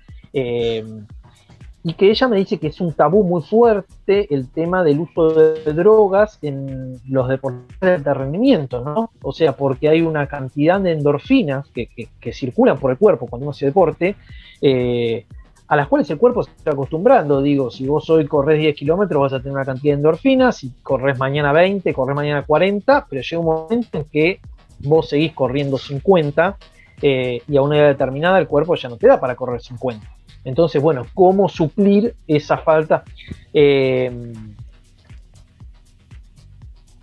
y 1.87 1.93
que 1.93 2.11
ella 2.11 2.29
me 2.29 2.39
dice 2.39 2.59
que 2.59 2.69
es 2.69 2.81
un 2.81 2.95
tabú 2.95 3.25
muy 3.25 3.43
fuerte 3.43 4.35
el 4.35 4.49
tema 4.49 4.83
del 4.83 5.01
uso 5.01 5.35
de 5.35 5.73
drogas 5.75 6.39
en 6.41 6.99
los 7.07 7.29
deportes 7.29 8.03
de 8.03 8.15
rendimiento, 8.15 8.81
¿no? 8.83 9.11
O 9.23 9.33
sea, 9.33 9.53
porque 9.53 9.91
hay 9.91 10.01
una 10.01 10.27
cantidad 10.27 10.81
de 10.81 10.93
endorfinas 10.93 11.69
que, 11.69 12.33
circulan 12.33 12.79
por 12.79 12.91
el 12.91 12.97
cuerpo 12.97 13.27
cuando 13.27 13.45
uno 13.45 13.51
hace 13.51 13.67
deporte, 13.67 14.17
eh, 14.63 15.27
a 15.69 15.77
las 15.77 15.87
cuales 15.89 16.09
el 16.09 16.17
cuerpo 16.17 16.43
se 16.43 16.53
está 16.53 16.71
acostumbrando. 16.71 17.43
Digo, 17.43 17.71
si 17.71 17.87
vos 17.87 18.09
hoy 18.09 18.27
corres 18.27 18.59
10 18.59 18.75
kilómetros 18.77 19.21
vas 19.21 19.33
a 19.35 19.41
tener 19.41 19.53
una 19.53 19.67
cantidad 19.67 19.93
de 19.93 19.99
endorfinas, 19.99 20.57
si 20.57 20.71
corres 20.83 21.19
mañana 21.19 21.53
20, 21.53 21.93
corres 21.93 22.17
mañana 22.17 22.45
40, 22.47 23.07
pero 23.11 23.21
llega 23.21 23.41
un 23.41 23.47
momento 23.47 23.99
en 23.99 24.05
que 24.05 24.41
vos 24.79 25.11
seguís 25.11 25.35
corriendo 25.35 25.77
50 25.77 26.57
eh, 27.03 27.43
y 27.47 27.57
a 27.59 27.63
una 27.63 27.77
edad 27.77 27.89
determinada 27.89 28.39
el 28.39 28.49
cuerpo 28.49 28.75
ya 28.75 28.89
no 28.89 28.97
te 28.97 29.07
da 29.07 29.21
para 29.21 29.37
correr 29.37 29.61
50. 29.61 30.14
Entonces, 30.45 30.83
bueno, 30.83 31.07
¿cómo 31.15 31.49
suplir 31.49 32.15
esa 32.27 32.59
falta? 32.59 33.05
Eh, 33.53 34.33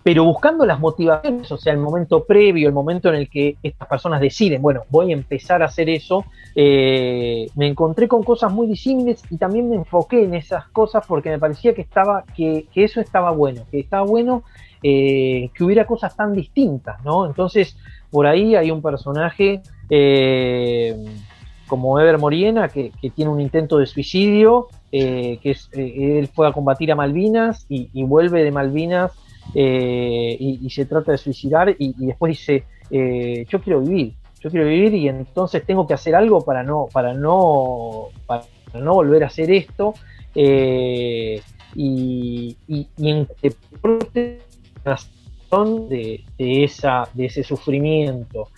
pero 0.02 0.24
buscando 0.24 0.66
las 0.66 0.80
motivaciones, 0.80 1.50
o 1.52 1.56
sea, 1.56 1.72
el 1.72 1.78
momento 1.78 2.24
previo, 2.24 2.66
el 2.66 2.74
momento 2.74 3.08
en 3.08 3.14
el 3.14 3.28
que 3.28 3.56
estas 3.62 3.86
personas 3.86 4.20
deciden, 4.20 4.60
bueno, 4.60 4.82
voy 4.90 5.10
a 5.10 5.14
empezar 5.14 5.62
a 5.62 5.66
hacer 5.66 5.88
eso, 5.88 6.24
eh, 6.56 7.46
me 7.54 7.68
encontré 7.68 8.08
con 8.08 8.24
cosas 8.24 8.52
muy 8.52 8.66
disímiles 8.66 9.22
y 9.30 9.36
también 9.36 9.70
me 9.70 9.76
enfoqué 9.76 10.24
en 10.24 10.34
esas 10.34 10.66
cosas 10.68 11.04
porque 11.06 11.30
me 11.30 11.38
parecía 11.38 11.72
que 11.72 11.82
estaba, 11.82 12.24
que, 12.34 12.66
eso 12.74 13.00
estaba 13.00 13.30
bueno, 13.30 13.62
que 13.70 13.78
estaba 13.78 14.04
bueno 14.04 14.42
eh, 14.82 15.50
que 15.54 15.62
hubiera 15.62 15.86
cosas 15.86 16.16
tan 16.16 16.32
distintas, 16.32 17.02
¿no? 17.04 17.24
Entonces, 17.26 17.76
por 18.10 18.26
ahí 18.26 18.56
hay 18.56 18.72
un 18.72 18.82
personaje 18.82 19.62
como 21.72 21.98
Ever 21.98 22.18
Moriena, 22.18 22.68
que, 22.68 22.92
tiene 23.16 23.30
un 23.30 23.40
intento 23.40 23.78
de 23.78 23.86
suicidio, 23.86 24.68
eh, 24.92 25.38
que 25.42 25.52
es, 25.52 25.70
eh, 25.72 26.18
él 26.18 26.28
fue 26.28 26.46
a 26.46 26.52
combatir 26.52 26.92
a 26.92 26.94
Malvinas 26.94 27.64
y, 27.66 28.02
vuelve 28.02 28.44
de 28.44 28.50
Malvinas 28.50 29.12
eh, 29.54 30.36
y, 30.38 30.68
se 30.68 30.84
trata 30.84 31.12
de 31.12 31.16
suicidar 31.16 31.74
y, 31.78 31.94
después 32.04 32.36
dice, 32.36 32.64
yo 33.48 33.62
quiero 33.62 33.80
vivir, 33.80 34.12
yo 34.40 34.50
quiero 34.50 34.66
vivir 34.66 34.92
y 34.92 35.08
entonces 35.08 35.64
tengo 35.64 35.86
que 35.86 35.94
hacer 35.94 36.14
algo 36.14 36.42
para 36.42 36.62
no, 36.62 36.88
para 36.92 37.14
no, 37.14 38.08
para 38.26 38.44
no 38.74 38.92
volver 38.92 39.24
a 39.24 39.28
hacer 39.28 39.50
esto. 39.50 39.94
y, 40.34 41.40
en 42.98 43.26
deporte 43.40 44.40
de, 45.88 46.22
de, 46.36 46.64
esa, 46.64 47.08
de 47.14 47.24
ese 47.24 47.42
sufrimiento 47.42 48.50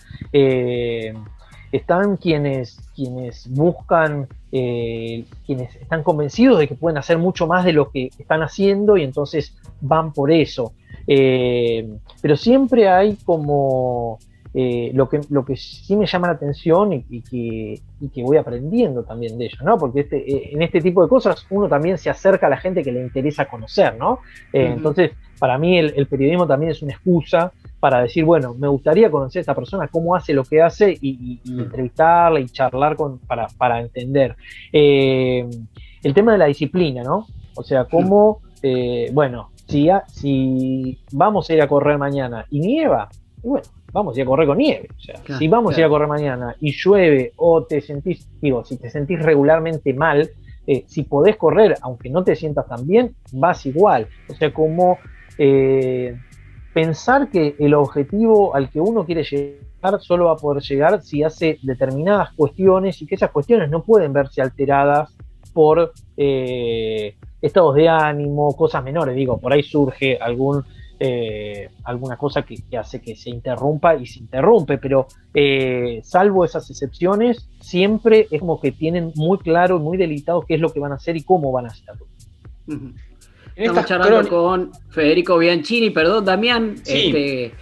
están 1.75 2.17
quienes, 2.17 2.79
quienes 2.95 3.49
buscan, 3.51 4.27
eh, 4.51 5.25
quienes 5.45 5.75
están 5.75 6.03
convencidos 6.03 6.59
de 6.59 6.67
que 6.67 6.75
pueden 6.75 6.97
hacer 6.97 7.17
mucho 7.17 7.47
más 7.47 7.65
de 7.65 7.73
lo 7.73 7.89
que 7.91 8.09
están 8.17 8.41
haciendo 8.41 8.97
y 8.97 9.03
entonces 9.03 9.55
van 9.81 10.13
por 10.13 10.31
eso. 10.31 10.73
Eh, 11.07 11.87
pero 12.21 12.35
siempre 12.37 12.89
hay 12.89 13.15
como 13.25 14.19
eh, 14.57 14.91
lo, 14.93 15.09
que, 15.09 15.19
lo 15.31 15.43
que 15.43 15.57
sí 15.57 15.97
me 15.97 16.05
llama 16.05 16.27
la 16.27 16.33
atención 16.35 16.93
y, 16.93 17.21
que, 17.21 17.81
que, 18.13 18.23
voy 18.23 18.37
aprendiendo 18.37 19.03
también 19.03 19.37
de 19.37 19.47
ello, 19.47 19.57
¿no? 19.65 19.77
Porque 19.77 19.99
este, 19.99 20.15
eh, 20.17 20.51
en 20.53 20.61
este 20.61 20.79
tipo 20.79 21.03
de 21.03 21.09
cosas 21.09 21.45
uno 21.49 21.67
también 21.67 21.97
se 21.97 22.09
acerca 22.09 22.47
a 22.47 22.49
la 22.49 22.55
gente 22.55 22.81
que 22.81 22.93
le 22.93 23.01
interesa 23.01 23.47
conocer, 23.47 23.97
¿no? 23.97 24.19
Eh, 24.53 24.71
entonces, 24.73 25.11
para 25.39 25.57
mí 25.57 25.77
el, 25.77 26.07
periodismo 26.07 26.47
también 26.47 26.71
es 26.71 26.81
una 26.81 26.93
excusa 26.93 27.51
para 27.81 28.01
decir, 28.01 28.23
bueno, 28.23 28.53
me 28.53 28.69
gustaría 28.69 29.11
conocer 29.11 29.41
a 29.41 29.41
esta 29.41 29.55
persona, 29.55 29.89
cómo 29.89 30.15
hace 30.15 30.33
lo 30.33 30.45
que 30.45 30.61
hace 30.61 30.97
y, 31.01 31.41
entrevistarla 31.45 32.39
y 32.39 32.45
charlar 32.45 32.95
con, 32.95 33.19
para, 33.19 33.47
para 33.57 33.81
entender. 33.81 34.37
el 34.71 36.13
tema 36.13 36.31
de 36.31 36.37
la 36.37 36.45
disciplina, 36.45 37.03
¿no? 37.03 37.27
O 37.57 37.63
sea, 37.63 37.83
cómo, 37.83 38.39
bueno, 39.11 39.49
si, 39.67 39.89
si 40.13 40.97
vamos 41.11 41.49
a 41.49 41.53
ir 41.53 41.61
a 41.61 41.67
correr 41.67 41.97
mañana 41.97 42.45
y 42.49 42.61
nieva, 42.61 43.09
bueno, 43.43 43.65
vamos 43.95 44.17
a 44.17 44.19
ir 44.19 44.25
a 44.25 44.29
correr 44.29 44.45
con 44.45 44.57
nieve. 44.57 44.89
O 44.93 44.99
sea, 44.99 45.37
si 45.37 45.47
vamos 45.47 45.75
a 45.75 45.79
ir 45.79 45.85
a 45.85 45.89
correr 45.89 46.09
mañana 46.09 46.53
y 46.59 46.73
llueve 46.73 47.31
o 47.37 47.63
te 47.63 47.79
sentís, 47.79 48.27
digo, 48.41 48.65
si 48.65 48.75
te 48.77 48.89
sentís 48.89 49.21
regularmente 49.21 49.93
mal, 49.93 50.29
eh, 50.67 50.83
si 50.85 51.03
podés 51.03 51.37
correr, 51.37 51.77
aunque 51.81 52.09
no 52.09 52.21
te 52.21 52.35
sientas 52.35 52.67
tan 52.67 52.85
bien, 52.85 53.15
vas 53.31 53.65
igual. 53.65 54.07
O 54.29 54.33
sea, 54.33 54.53
como 54.53 54.97
eh, 55.37 56.13
pensar 56.73 57.29
que 57.29 57.55
el 57.57 57.73
objetivo 57.73 58.53
al 58.53 58.69
que 58.69 58.81
uno 58.81 59.05
quiere 59.05 59.23
llegar 59.23 60.01
solo 60.01 60.25
va 60.25 60.33
a 60.33 60.35
poder 60.35 60.61
llegar 60.61 61.01
si 61.01 61.23
hace 61.23 61.57
determinadas 61.61 62.33
cuestiones 62.33 63.01
y 63.01 63.05
que 63.05 63.15
esas 63.15 63.31
cuestiones 63.31 63.69
no 63.69 63.81
pueden 63.81 64.11
verse 64.11 64.41
alteradas 64.41 65.15
por 65.53 65.93
eh, 66.17 67.15
estados 67.41 67.75
de 67.75 67.87
ánimo, 67.87 68.57
cosas 68.57 68.83
menores. 68.83 69.15
Digo, 69.15 69.37
por 69.37 69.53
ahí 69.53 69.63
surge 69.63 70.17
algún 70.17 70.65
eh, 70.99 71.69
alguna 71.83 72.17
cosa 72.17 72.43
que, 72.43 72.55
hace 72.77 73.01
que 73.01 73.15
se 73.15 73.29
interrumpa 73.29 73.95
y 73.95 74.05
se 74.05 74.19
interrumpe, 74.19 74.77
pero 74.77 75.07
eh, 75.33 76.01
salvo 76.03 76.45
esas 76.45 76.69
excepciones, 76.69 77.49
siempre 77.59 78.27
es 78.31 78.39
como 78.39 78.59
que 78.59 78.71
tienen 78.71 79.11
muy 79.15 79.37
claro, 79.39 79.79
muy 79.79 79.97
delicado 79.97 80.41
qué 80.41 80.55
es 80.55 80.61
lo 80.61 80.71
que 80.71 80.79
van 80.79 80.91
a 80.91 80.95
hacer 80.95 81.17
y 81.17 81.23
cómo 81.23 81.51
van 81.51 81.65
a 81.65 81.69
hacerlo. 81.69 82.07
Estamos 83.55 83.85
charlando 83.85 84.27
con 84.27 84.71
Federico 84.89 85.37
Bianchini, 85.37 85.89
perdón, 85.89 86.25
Damián. 86.25 86.75
este, 86.85 87.53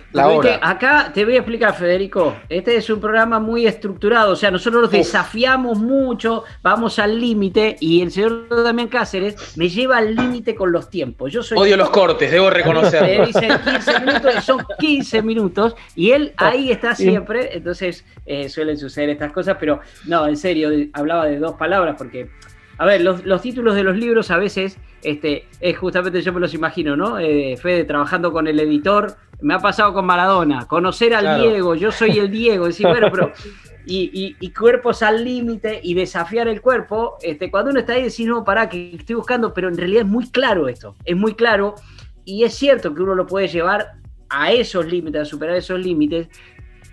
acá 0.62 1.12
te 1.14 1.24
voy 1.24 1.36
a 1.36 1.38
explicar, 1.38 1.76
Federico. 1.76 2.36
Este 2.50 2.76
es 2.76 2.90
un 2.90 3.00
programa 3.00 3.40
muy 3.40 3.68
estructurado, 3.68 4.32
o 4.32 4.36
sea, 4.36 4.50
nosotros 4.50 4.84
nos 4.84 4.92
desafiamos 4.92 5.78
mucho, 5.78 6.46
vamos 6.64 6.98
al 6.98 7.20
límite 7.20 7.76
y 7.80 8.02
el 8.02 8.10
señor 8.10 8.48
Damián 8.64 8.88
Cáceres 8.88 9.56
me 9.56 9.70
lleva 9.70 9.98
al 9.98 10.16
límite 10.16 10.56
con 10.56 10.72
los 10.72 10.90
tiempos. 10.90 11.32
Yo 11.32 11.44
soy 11.44 11.60
Odio 11.60 11.78
los 11.78 11.92
cortes, 11.92 12.32
debo 12.32 12.50
reconocerlo. 12.50 13.28
dicen 13.28 13.52
15 13.64 14.00
minutos, 14.00 14.44
son 14.44 14.66
15 14.80 15.22
minutos 15.22 15.76
y 15.96 16.10
él 16.10 16.34
ahí 16.38 16.72
está 16.72 16.96
siempre, 16.96 17.56
entonces 17.56 18.04
eh, 18.26 18.50
suelen 18.50 18.80
suceder 18.80 19.12
estas 19.12 19.32
cosas, 19.32 19.58
pero 19.60 19.80
no, 20.08 20.28
en 20.28 20.38
serio, 20.38 20.72
hablaba 20.94 21.28
de 21.28 21.38
dos 21.38 21.54
palabras 21.54 21.96
porque 22.00 22.30
a 22.78 22.86
ver, 22.86 23.02
los, 23.02 23.42
títulos 23.42 23.76
de 23.76 23.84
los 23.84 23.96
libros 23.96 24.32
a 24.32 24.38
veces, 24.38 24.78
este, 25.04 25.48
es 25.60 25.78
justamente 25.78 26.22
yo 26.22 26.34
me 26.34 26.40
los 26.40 26.54
imagino, 26.54 26.96
¿no? 26.96 27.20
Eh, 27.20 27.58
Fede 27.58 27.84
trabajando 27.84 28.32
con 28.32 28.48
el 28.48 28.60
editor, 28.60 29.16
me 29.42 29.54
ha 29.54 29.60
pasado 29.60 29.94
con 29.94 30.06
Maradona, 30.06 30.68
conocer 30.68 31.14
al 31.14 31.42
Diego, 31.42 31.76
yo 31.76 31.92
soy 31.92 32.20
el 32.20 32.32
Diego, 32.32 32.66
decir, 32.66 32.88
bueno, 32.88 33.08
pero. 33.12 33.32
Y, 33.86 34.50
cuerpos 34.58 35.04
al 35.04 35.26
límite 35.26 35.82
y 35.84 35.94
desafiar 35.94 36.48
el 36.48 36.62
cuerpo, 36.62 37.18
este, 37.22 37.52
cuando 37.52 37.72
uno 37.72 37.82
está 37.82 37.92
ahí 37.92 38.04
decir, 38.04 38.30
no, 38.30 38.46
pará, 38.46 38.70
que 38.70 38.96
estoy 38.96 39.18
buscando, 39.18 39.54
pero 39.54 39.68
en 39.68 39.76
realidad 39.76 40.04
es 40.04 40.08
muy 40.08 40.30
claro 40.30 40.70
esto, 40.70 40.96
es 41.04 41.18
muy 41.18 41.34
claro, 41.34 41.76
y 42.24 42.46
es 42.46 42.54
cierto 42.54 42.96
que 42.96 43.02
uno 43.02 43.14
lo 43.14 43.28
puede 43.28 43.50
llevar 43.50 43.96
a 44.30 44.54
esos 44.54 44.86
límites, 44.86 45.24
a 45.24 45.26
superar 45.26 45.58
esos 45.58 45.80
límites, 45.80 46.30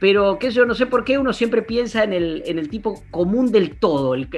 pero 0.00 0.38
que 0.38 0.50
yo 0.50 0.64
no 0.64 0.75
sé 0.75 0.87
por 0.87 1.04
qué 1.04 1.19
uno 1.19 1.33
siempre 1.33 1.62
piensa 1.62 2.02
en 2.02 2.12
el, 2.12 2.42
en 2.47 2.59
el 2.59 2.69
tipo 2.69 3.02
común 3.11 3.52
del 3.52 3.76
todo, 3.78 4.14
el, 4.14 4.28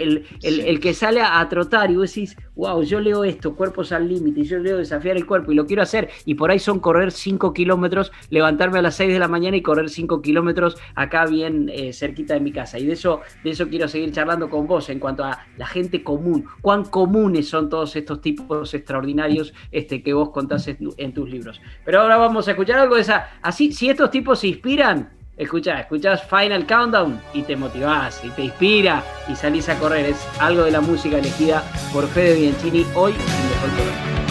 el, 0.43 0.81
que 0.81 0.93
sale 0.93 1.23
a, 1.23 1.49
trotar 1.49 1.91
y 1.91 1.97
vos 1.97 2.13
decís, 2.13 2.37
wow, 2.57 2.83
yo 2.83 3.01
leo 3.01 3.25
esto, 3.25 3.55
cuerpos 3.55 3.93
al 3.93 4.09
límite, 4.09 4.41
y 4.41 4.45
yo 4.45 4.59
leo 4.59 4.79
desafiar 4.79 5.17
el 5.17 5.27
cuerpo 5.27 5.53
y 5.53 5.55
lo 5.55 5.67
quiero 5.67 5.83
hacer, 5.83 6.11
y 6.25 6.35
por 6.35 6.51
ahí 6.51 6.59
son 6.59 6.81
correr 6.81 7.13
5 7.13 7.53
kilómetros, 7.53 8.11
levantarme 8.29 8.81
a 8.81 8.83
las 8.83 8.97
6 8.97 9.13
de 9.13 9.19
la 9.19 9.29
mañana 9.29 9.57
y 9.57 9.63
correr 9.63 9.89
5 9.89 10.21
kilómetros 10.21 10.77
acá 10.97 11.27
bien 11.27 11.71
eh, 11.73 11.93
cerquita 11.93 12.35
de 12.35 12.41
mi 12.41 12.53
casa. 12.53 12.79
Y 12.79 12.87
de 12.87 12.95
eso, 12.95 13.21
de 13.45 13.51
eso 13.51 13.69
quiero 13.69 13.87
seguir 13.87 14.11
charlando 14.13 14.51
con 14.51 14.67
vos 14.67 14.89
en 14.91 14.99
cuanto 14.99 15.25
a 15.25 15.47
la 15.57 15.67
gente 15.67 16.03
común, 16.03 16.47
cuán 16.61 16.85
comunes 16.85 17.49
son 17.49 17.69
todos 17.69 17.95
estos 17.95 18.21
tipos 18.21 18.75
extraordinarios 18.75 19.55
este, 19.71 20.03
que 20.03 20.13
vos 20.13 20.31
contás 20.31 20.67
en, 20.67 20.79
en 20.97 21.15
tus 21.15 21.31
libros. 21.31 21.61
Pero 21.85 22.01
ahora 22.01 22.17
vamos 22.17 22.49
a 22.49 22.53
escuchar 22.53 22.81
algo 22.81 22.97
de 22.97 23.03
esa, 23.03 23.31
así, 23.43 23.73
si 23.73 23.89
estos 23.89 24.11
tipos 24.11 24.41
se 24.41 24.49
inspiran, 24.49 25.22
Escucha, 25.37 25.81
escuchas 25.81 26.23
Final 26.25 26.67
Countdown 26.67 27.19
y 27.33 27.43
te 27.43 27.57
motivás 27.57 28.23
y 28.23 28.29
te 28.31 28.43
inspira 28.43 29.03
y 29.29 29.35
salís 29.35 29.69
a 29.71 29.79
correr. 29.79 30.07
Es 30.07 30.29
algo 30.39 30.65
de 30.65 30.71
la 30.71 30.83
música 30.83 31.19
elegida 31.19 31.65
por 31.93 32.07
Fede 32.09 32.35
Bianchini 32.35 32.87
hoy 32.95 33.13
en 33.13 33.19
Mejor 33.19 34.22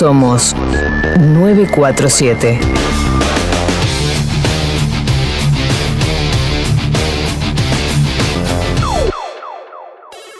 Somos 0.00 0.56
947. 1.20 2.58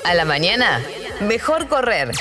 A 0.02 0.14
la 0.14 0.24
mañana, 0.24 0.80
mejor 1.28 1.68
correr. 1.68 2.12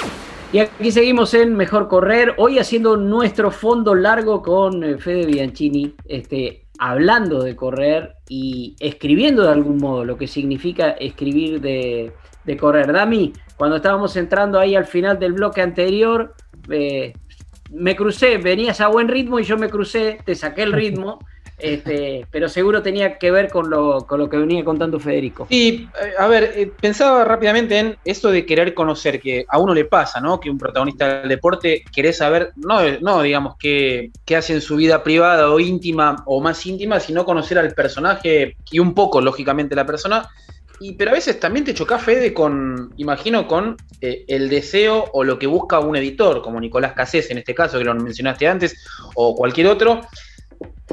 Y 0.51 0.59
aquí 0.59 0.91
seguimos 0.91 1.33
en 1.33 1.55
Mejor 1.55 1.87
Correr, 1.87 2.33
hoy 2.35 2.59
haciendo 2.59 2.97
nuestro 2.97 3.51
fondo 3.51 3.95
largo 3.95 4.41
con 4.41 4.83
eh, 4.83 4.97
Fede 4.97 5.25
Bianchini, 5.25 5.95
este, 6.09 6.65
hablando 6.77 7.41
de 7.41 7.55
correr 7.55 8.15
y 8.27 8.75
escribiendo 8.81 9.43
de 9.43 9.53
algún 9.53 9.77
modo, 9.77 10.03
lo 10.03 10.17
que 10.17 10.27
significa 10.27 10.89
escribir 10.89 11.61
de, 11.61 12.11
de 12.43 12.57
correr. 12.57 12.91
Dami, 12.91 13.31
cuando 13.55 13.77
estábamos 13.77 14.17
entrando 14.17 14.59
ahí 14.59 14.75
al 14.75 14.85
final 14.85 15.17
del 15.19 15.31
bloque 15.31 15.61
anterior, 15.61 16.35
eh, 16.69 17.13
me 17.69 17.95
crucé, 17.95 18.37
venías 18.37 18.81
a 18.81 18.87
buen 18.87 19.07
ritmo 19.07 19.39
y 19.39 19.43
yo 19.43 19.57
me 19.57 19.69
crucé, 19.69 20.19
te 20.25 20.35
saqué 20.35 20.63
el 20.63 20.73
ritmo. 20.73 21.19
Este, 21.59 22.25
pero 22.31 22.47
seguro 22.47 22.81
tenía 22.81 23.17
que 23.17 23.31
ver 23.31 23.49
con 23.49 23.69
lo, 23.69 24.07
con 24.07 24.17
lo 24.17 24.29
que 24.29 24.37
venía 24.37 24.63
contando 24.63 24.97
Federico. 24.97 25.45
Sí, 25.49 25.89
eh, 26.01 26.13
a 26.17 26.27
ver, 26.27 26.53
eh, 26.55 26.71
pensaba 26.79 27.25
rápidamente 27.25 27.77
en 27.77 27.97
esto 28.05 28.31
de 28.31 28.45
querer 28.45 28.73
conocer, 28.73 29.19
que 29.19 29.45
a 29.47 29.59
uno 29.59 29.73
le 29.73 29.83
pasa, 29.83 30.21
¿no? 30.21 30.39
Que 30.39 30.49
un 30.49 30.57
protagonista 30.57 31.19
del 31.19 31.27
deporte 31.27 31.83
quiere 31.91 32.13
saber, 32.13 32.53
no, 32.55 32.79
no 33.01 33.21
digamos, 33.21 33.55
qué, 33.59 34.09
qué 34.25 34.37
hace 34.37 34.53
en 34.53 34.61
su 34.61 34.77
vida 34.77 35.03
privada 35.03 35.51
o 35.51 35.59
íntima 35.59 36.23
o 36.25 36.39
más 36.39 36.65
íntima, 36.65 37.01
sino 37.01 37.25
conocer 37.25 37.59
al 37.59 37.73
personaje 37.73 38.55
y 38.71 38.79
un 38.79 38.93
poco, 38.93 39.19
lógicamente, 39.19 39.75
la 39.75 39.85
persona. 39.85 40.29
Y, 40.79 40.93
pero 40.93 41.11
a 41.11 41.13
veces 41.13 41.39
también 41.39 41.65
te 41.65 41.73
choca 41.73 41.99
Fede 41.99 42.33
con, 42.33 42.93
imagino, 42.97 43.47
con 43.47 43.75
eh, 44.01 44.23
el 44.27 44.49
deseo 44.49 45.09
o 45.13 45.23
lo 45.23 45.37
que 45.37 45.47
busca 45.47 45.79
un 45.79 45.95
editor, 45.95 46.41
como 46.41 46.59
Nicolás 46.59 46.93
Casés 46.93 47.29
en 47.31 47.39
este 47.39 47.53
caso, 47.53 47.77
que 47.77 47.83
lo 47.83 47.95
mencionaste 47.95 48.47
antes, 48.47 48.85
o 49.15 49.35
cualquier 49.35 49.67
otro, 49.67 50.01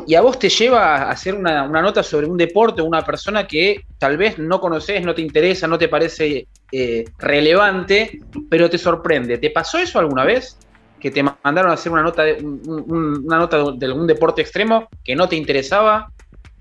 y 0.07 0.14
a 0.14 0.20
vos 0.20 0.38
te 0.38 0.49
lleva 0.49 0.96
a 0.96 1.11
hacer 1.11 1.35
una, 1.35 1.66
nota 1.66 2.03
sobre 2.03 2.27
un 2.27 2.37
deporte 2.37 2.83
o 2.83 2.85
una 2.85 3.03
persona 3.03 3.46
que 3.46 3.85
tal 3.99 4.16
vez 4.16 4.38
no 4.38 4.61
conoces, 4.61 5.05
no 5.05 5.14
te 5.14 5.22
interesa, 5.22 5.66
no 5.66 5.79
te 5.79 5.88
parece 5.88 6.46
eh, 6.70 7.05
relevante, 7.18 8.20
pero 8.51 8.68
te 8.68 8.79
sorprende. 8.79 9.38
¿Te 9.38 9.51
pasó 9.51 9.79
eso 9.79 9.99
alguna 9.99 10.25
vez? 10.25 10.59
Que 11.01 11.11
te 11.11 11.22
mandaron 11.22 11.70
a 11.70 11.75
hacer 11.75 11.90
una 11.90 12.03
nota, 12.03 12.22
de, 12.25 12.42
una 12.44 13.38
nota 13.38 13.72
de 13.72 13.87
algún 13.87 14.07
deporte 14.07 14.42
extremo 14.42 14.88
que 15.03 15.16
no 15.16 15.29
te 15.29 15.37
interesaba 15.37 16.12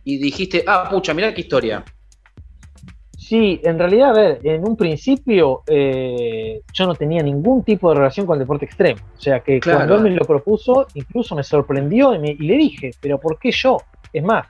y 0.04 0.18
dijiste, 0.18 0.64
ah, 0.66 0.88
pucha, 0.90 1.14
mirá 1.14 1.34
qué 1.34 1.42
historia. 1.42 1.84
Sí, 3.28 3.60
en 3.64 3.80
realidad, 3.80 4.12
a 4.12 4.14
ver, 4.14 4.40
en 4.44 4.68
un 4.68 4.78
principio 4.78 5.64
eh, 5.66 6.62
yo 6.72 6.86
no 6.86 6.94
tenía 6.94 7.24
ningún 7.24 7.64
tipo 7.64 7.90
de 7.90 7.96
relación 7.96 8.28
con 8.28 8.36
el 8.36 8.42
deporte 8.42 8.66
extremo. 8.66 9.02
O 9.18 9.20
sea 9.20 9.40
que 9.40 9.60
cuando 9.60 9.96
él 9.96 10.02
me 10.02 10.12
lo 10.12 10.26
propuso, 10.26 10.86
incluso 10.94 11.34
me 11.34 11.42
sorprendió 11.42 12.14
y, 12.14 12.36
le 12.36 12.56
dije, 12.56 12.92
pero 13.02 13.20
¿por 13.20 13.40
qué 13.40 13.50
yo? 13.50 13.78
Es 14.14 14.24
más, 14.24 14.46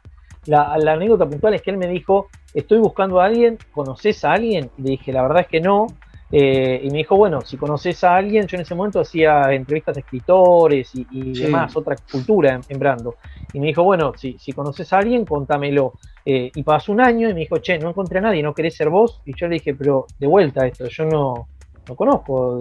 la, 0.47 0.73
anécdota 0.73 1.25
puntual 1.25 1.53
es 1.53 1.61
que 1.61 1.71
él 1.71 1.77
me 1.77 1.87
dijo, 1.87 2.27
estoy 2.53 2.79
buscando 2.79 3.21
a 3.21 3.27
alguien, 3.27 3.57
¿conoces 3.71 4.25
a 4.25 4.33
alguien? 4.33 4.69
Y 4.77 4.81
le 4.81 4.89
dije, 4.89 5.13
la 5.13 5.21
verdad 5.21 5.43
es 5.43 5.47
que 5.47 5.61
no. 5.61 5.87
Eh, 6.29 6.81
y 6.83 6.89
me 6.89 6.97
dijo, 6.97 7.15
bueno, 7.15 7.39
si 7.39 7.55
conoces 7.55 8.03
a 8.03 8.17
alguien, 8.17 8.45
yo 8.45 8.57
en 8.57 8.63
ese 8.63 8.75
momento 8.75 8.99
hacía 8.99 9.53
entrevistas 9.53 9.95
de 9.95 10.01
escritores 10.01 10.91
y, 10.93 11.31
demás, 11.31 11.77
otra 11.77 11.95
cultura 12.11 12.59
en, 12.67 12.77
Brando. 12.77 13.15
Y 13.53 13.59
me 13.61 13.67
dijo, 13.67 13.83
bueno, 13.83 14.11
si, 14.17 14.37
si 14.37 14.51
conoces 14.51 14.91
a 14.91 14.97
alguien, 14.97 15.23
contámelo. 15.23 15.93
Eh, 16.27 16.51
y 16.55 16.63
pasó 16.63 16.91
un 16.91 17.01
año 17.01 17.29
y 17.29 17.33
me 17.33 17.41
dijo, 17.41 17.59
che, 17.59 17.77
no 17.77 17.89
encontré 17.89 18.17
a 18.17 18.21
nadie, 18.21 18.41
¿no 18.41 18.53
querés 18.53 18.75
ser 18.75 18.89
vos? 18.89 19.21
Y 19.25 19.33
yo 19.35 19.47
le 19.47 19.55
dije, 19.55 19.75
pero 19.75 20.07
de 20.17 20.25
vuelta 20.25 20.65
esto, 20.65 20.87
yo 20.87 21.05
no, 21.05 21.47
no 21.87 21.95
conozco. 21.95 22.59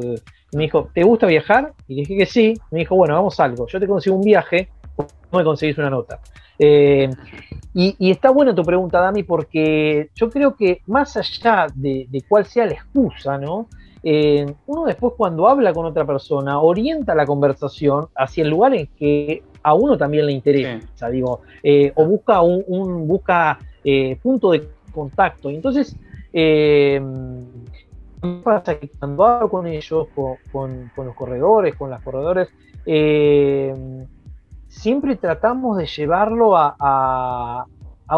Y 0.52 0.56
me 0.56 0.64
dijo, 0.64 0.90
¿te 0.92 1.02
gusta 1.02 1.26
viajar? 1.26 1.72
Y 1.88 1.94
le 1.94 2.00
dije 2.02 2.18
que 2.18 2.26
sí. 2.26 2.54
Me 2.70 2.80
dijo, 2.80 2.94
bueno, 2.94 3.14
vamos 3.14 3.40
a 3.40 3.44
algo. 3.44 3.66
Yo 3.66 3.80
te 3.80 3.86
consigo 3.86 4.16
un 4.16 4.22
viaje, 4.22 4.68
no 4.98 5.38
me 5.38 5.44
conseguís 5.44 5.78
una 5.78 5.90
nota. 5.90 6.20
Eh, 6.58 7.10
y, 7.76 8.10
está 8.10 8.30
buena 8.30 8.54
tu 8.54 8.62
pregunta, 8.62 9.00
Dami, 9.00 9.24
porque 9.24 10.10
yo 10.14 10.30
creo 10.30 10.54
que 10.54 10.82
más 10.86 11.16
allá 11.16 11.66
de, 11.74 12.24
cuál 12.28 12.46
sea 12.46 12.66
la 12.66 12.74
excusa, 12.74 13.36
¿no? 13.36 13.68
Eh, 14.04 14.46
uno 14.66 14.84
después 14.84 15.14
cuando 15.16 15.48
habla 15.48 15.72
con 15.72 15.86
otra 15.86 16.04
persona 16.04 16.60
orienta 16.60 17.14
la 17.14 17.24
conversación 17.24 18.08
hacia 18.14 18.44
el 18.44 18.50
lugar 18.50 18.74
en 18.74 18.86
que 18.98 19.42
a 19.64 19.74
uno 19.74 19.96
también 19.96 20.26
le 20.26 20.32
interesa, 20.32 21.08
digo, 21.10 21.40
eh, 21.62 21.90
o 21.96 22.04
busca 22.04 22.42
un, 22.42 23.08
busca 23.08 23.58
eh, 23.82 24.16
punto 24.22 24.52
de 24.52 24.68
contacto. 24.92 25.48
Entonces, 25.48 25.96
eh, 26.32 27.00
pasa 28.44 28.78
que 28.78 28.90
cuando 28.90 29.24
hablo 29.24 29.48
con 29.48 29.66
ellos, 29.66 30.06
con, 30.52 30.90
los 30.96 31.14
corredores, 31.16 31.74
con 31.76 31.90
las 31.90 32.02
corredores, 32.02 32.48
siempre 34.74 35.16
tratamos 35.16 35.78
de 35.78 35.86
llevarlo 35.86 36.56
a, 36.56 37.64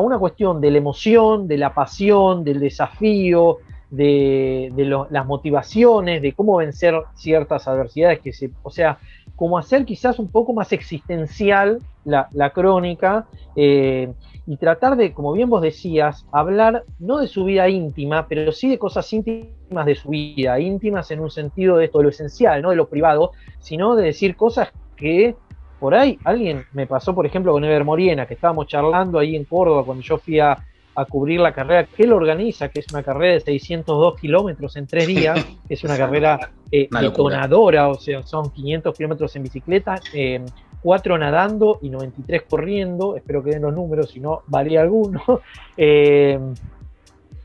una 0.00 0.18
cuestión 0.18 0.60
de 0.60 0.70
la 0.70 0.78
emoción, 0.78 1.46
de 1.46 1.58
la 1.58 1.72
pasión, 1.74 2.44
del 2.44 2.60
desafío, 2.60 3.58
de, 3.90 4.72
las 5.10 5.26
motivaciones, 5.26 6.22
de 6.22 6.32
cómo 6.32 6.56
vencer 6.56 6.94
ciertas 7.14 7.68
adversidades 7.68 8.20
que 8.20 8.32
se, 8.32 8.50
o 8.62 8.70
sea, 8.70 8.98
como 9.36 9.58
hacer 9.58 9.84
quizás 9.84 10.18
un 10.18 10.28
poco 10.28 10.52
más 10.54 10.72
existencial 10.72 11.80
la, 12.04 12.50
crónica 12.52 13.26
eh, 13.54 14.12
y 14.46 14.56
tratar 14.56 14.96
de, 14.96 15.12
como 15.12 15.32
bien 15.32 15.50
vos 15.50 15.62
decías, 15.62 16.26
hablar 16.32 16.84
no 16.98 17.18
de 17.18 17.28
su 17.28 17.44
vida 17.44 17.68
íntima, 17.68 18.26
pero 18.28 18.50
sí 18.52 18.68
de 18.68 18.78
cosas 18.78 19.12
íntimas 19.12 19.86
de 19.86 19.94
su 19.94 20.08
vida, 20.08 20.58
íntimas 20.58 21.10
en 21.10 21.20
un 21.20 21.30
sentido 21.30 21.76
de 21.76 21.86
esto, 21.86 21.98
de 21.98 22.04
lo 22.04 22.10
esencial, 22.10 22.62
no 22.62 22.70
de 22.70 22.76
lo 22.76 22.88
privado, 22.88 23.32
sino 23.60 23.94
de 23.94 24.04
decir 24.04 24.36
cosas 24.36 24.72
que 24.96 25.36
por 25.78 25.94
ahí 25.94 26.18
alguien 26.24 26.64
me 26.72 26.86
pasó, 26.86 27.14
por 27.14 27.26
ejemplo, 27.26 27.52
con 27.52 27.64
Ever 27.64 27.84
Moriena, 27.84 28.26
que 28.26 28.34
estábamos 28.34 28.66
charlando 28.66 29.18
ahí 29.18 29.36
en 29.36 29.44
Córdoba 29.44 29.84
cuando 29.84 30.02
yo 30.02 30.18
fui 30.18 30.40
a, 30.40 30.56
a 30.96 31.04
cubrir 31.04 31.40
la 31.40 31.52
carrera 31.52 31.84
que 31.84 32.04
él 32.04 32.12
organiza, 32.12 32.70
que 32.70 32.80
es 32.80 32.86
una 32.90 33.02
carrera 33.02 33.34
de 33.34 33.40
602 33.40 34.18
kilómetros 34.18 34.76
en 34.76 34.86
tres 34.86 35.06
días, 35.06 35.44
que 35.68 35.74
es 35.74 35.84
una 35.84 35.96
carrera 35.96 36.50
eh, 36.72 36.88
detonadora, 37.00 37.88
o 37.88 37.94
sea, 37.94 38.22
son 38.22 38.50
500 38.50 38.96
kilómetros 38.96 39.36
en 39.36 39.42
bicicleta, 39.42 40.00
eh, 40.14 40.44
4 40.82 41.18
nadando 41.18 41.78
y 41.82 41.90
93 41.90 42.42
corriendo, 42.48 43.16
espero 43.16 43.42
que 43.42 43.50
den 43.50 43.62
los 43.62 43.74
números, 43.74 44.10
si 44.10 44.20
no, 44.20 44.42
varía 44.46 44.80
alguno. 44.80 45.22
Eh, 45.78 46.38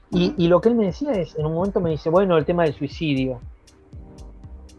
y, 0.10 0.34
y, 0.38 0.48
lo 0.48 0.62
que 0.62 0.70
él 0.70 0.76
me 0.76 0.86
decía 0.86 1.12
es, 1.12 1.38
en 1.38 1.46
un 1.46 1.54
momento 1.54 1.82
me 1.82 1.90
dice, 1.90 2.10
bueno, 2.10 2.38
el 2.38 2.46
tema 2.46 2.64
del 2.64 2.74
suicidio. 2.74 3.42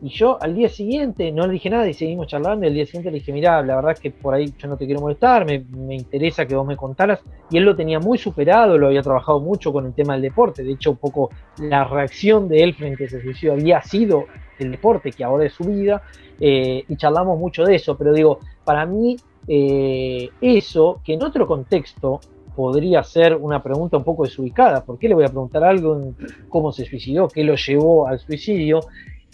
Y 0.02 0.08
yo 0.08 0.36
al 0.42 0.56
día 0.56 0.68
siguiente 0.68 1.30
no 1.30 1.46
le 1.46 1.52
dije 1.52 1.70
nada 1.70 1.88
y 1.88 1.94
seguimos 1.94 2.26
charlando. 2.26 2.66
Y 2.66 2.68
al 2.68 2.74
día 2.74 2.84
siguiente 2.84 3.12
le 3.12 3.20
dije, 3.20 3.32
mira, 3.32 3.62
la 3.62 3.76
verdad 3.76 3.92
es 3.92 4.00
que 4.00 4.10
por 4.10 4.34
ahí 4.34 4.52
yo 4.58 4.66
no 4.66 4.76
te 4.76 4.84
quiero 4.84 5.00
molestar, 5.00 5.46
me, 5.46 5.94
interesa 5.94 6.44
que 6.44 6.56
vos 6.56 6.66
me 6.66 6.76
contaras. 6.76 7.20
Y 7.50 7.58
él 7.58 7.64
lo 7.64 7.76
tenía 7.76 8.00
muy 8.00 8.18
superado, 8.18 8.76
lo 8.76 8.88
había 8.88 9.02
trabajado 9.02 9.38
mucho 9.38 9.72
con 9.72 9.86
el 9.86 9.94
tema 9.94 10.14
del 10.14 10.22
deporte. 10.22 10.64
De 10.64 10.72
hecho, 10.72 10.90
un 10.90 10.96
poco 10.96 11.30
la 11.58 11.84
reacción 11.84 12.48
de 12.48 12.64
él 12.64 12.74
frente 12.74 13.04
a 13.04 13.06
ese 13.06 13.22
suicidio 13.22 13.52
había 13.52 13.80
sido 13.80 14.24
el 14.58 14.72
deporte, 14.72 15.12
que 15.12 15.22
ahora 15.22 15.46
es 15.46 15.52
su 15.52 15.64
vida. 15.64 16.02
Eh, 16.40 16.84
y 16.88 16.96
charlamos 16.96 17.38
mucho 17.38 17.62
de 17.62 17.76
eso. 17.76 17.96
Pero 17.96 18.12
digo, 18.12 18.40
para 18.64 18.84
mí, 18.84 19.16
eh, 19.46 20.30
eso, 20.40 21.00
que 21.04 21.14
en 21.14 21.22
otro 21.22 21.46
contexto 21.46 22.18
podría 22.56 23.02
ser 23.02 23.36
una 23.36 23.62
pregunta 23.62 23.96
un 23.96 24.04
poco 24.04 24.24
desubicada. 24.24 24.84
¿Por 24.84 24.98
qué 24.98 25.08
le 25.08 25.14
voy 25.14 25.24
a 25.24 25.28
preguntar 25.28 25.62
algo 25.62 25.96
en 25.96 26.16
cómo 26.48 26.72
se 26.72 26.84
suicidó? 26.84 27.28
¿Qué 27.28 27.44
lo 27.44 27.54
llevó 27.54 28.08
al 28.08 28.18
suicidio? 28.18 28.80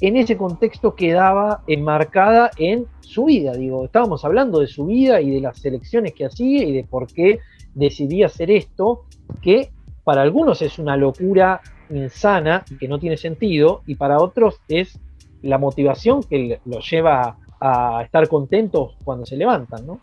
En 0.01 0.17
ese 0.17 0.37
contexto 0.37 0.95
quedaba 0.95 1.63
enmarcada 1.67 2.51
en 2.57 2.87
su 3.01 3.25
vida. 3.25 3.53
Digo, 3.53 3.85
estábamos 3.85 4.25
hablando 4.25 4.61
de 4.61 4.69
su 4.69 4.87
vida 4.87 5.21
y 5.21 5.31
de 5.31 5.41
las 5.41 5.65
elecciones 5.65 6.15
que 6.15 6.27
hacía 6.27 6.65
y 6.65 6.73
de 6.73 6.85
por 6.85 7.07
qué 7.13 7.41
decidía 7.75 8.27
hacer 8.27 8.51
esto, 8.51 9.05
que 9.43 9.71
para 10.05 10.23
algunos 10.23 10.63
es 10.63 10.79
una 10.79 10.97
locura 10.97 11.61
insana 11.91 12.65
y 12.71 12.77
que 12.77 12.89
no 12.89 12.99
tiene 12.99 13.17
sentido, 13.17 13.83
y 13.87 13.95
para 13.95 14.19
otros 14.19 14.61
es 14.69 14.99
la 15.43 15.59
motivación 15.59 16.23
que 16.23 16.61
los 16.65 16.89
lleva 16.91 17.37
a, 17.61 18.03
estar 18.05 18.29
contentos 18.29 18.97
cuando 19.05 19.27
se 19.27 19.37
levantan, 19.37 19.87
¿no? 19.87 20.01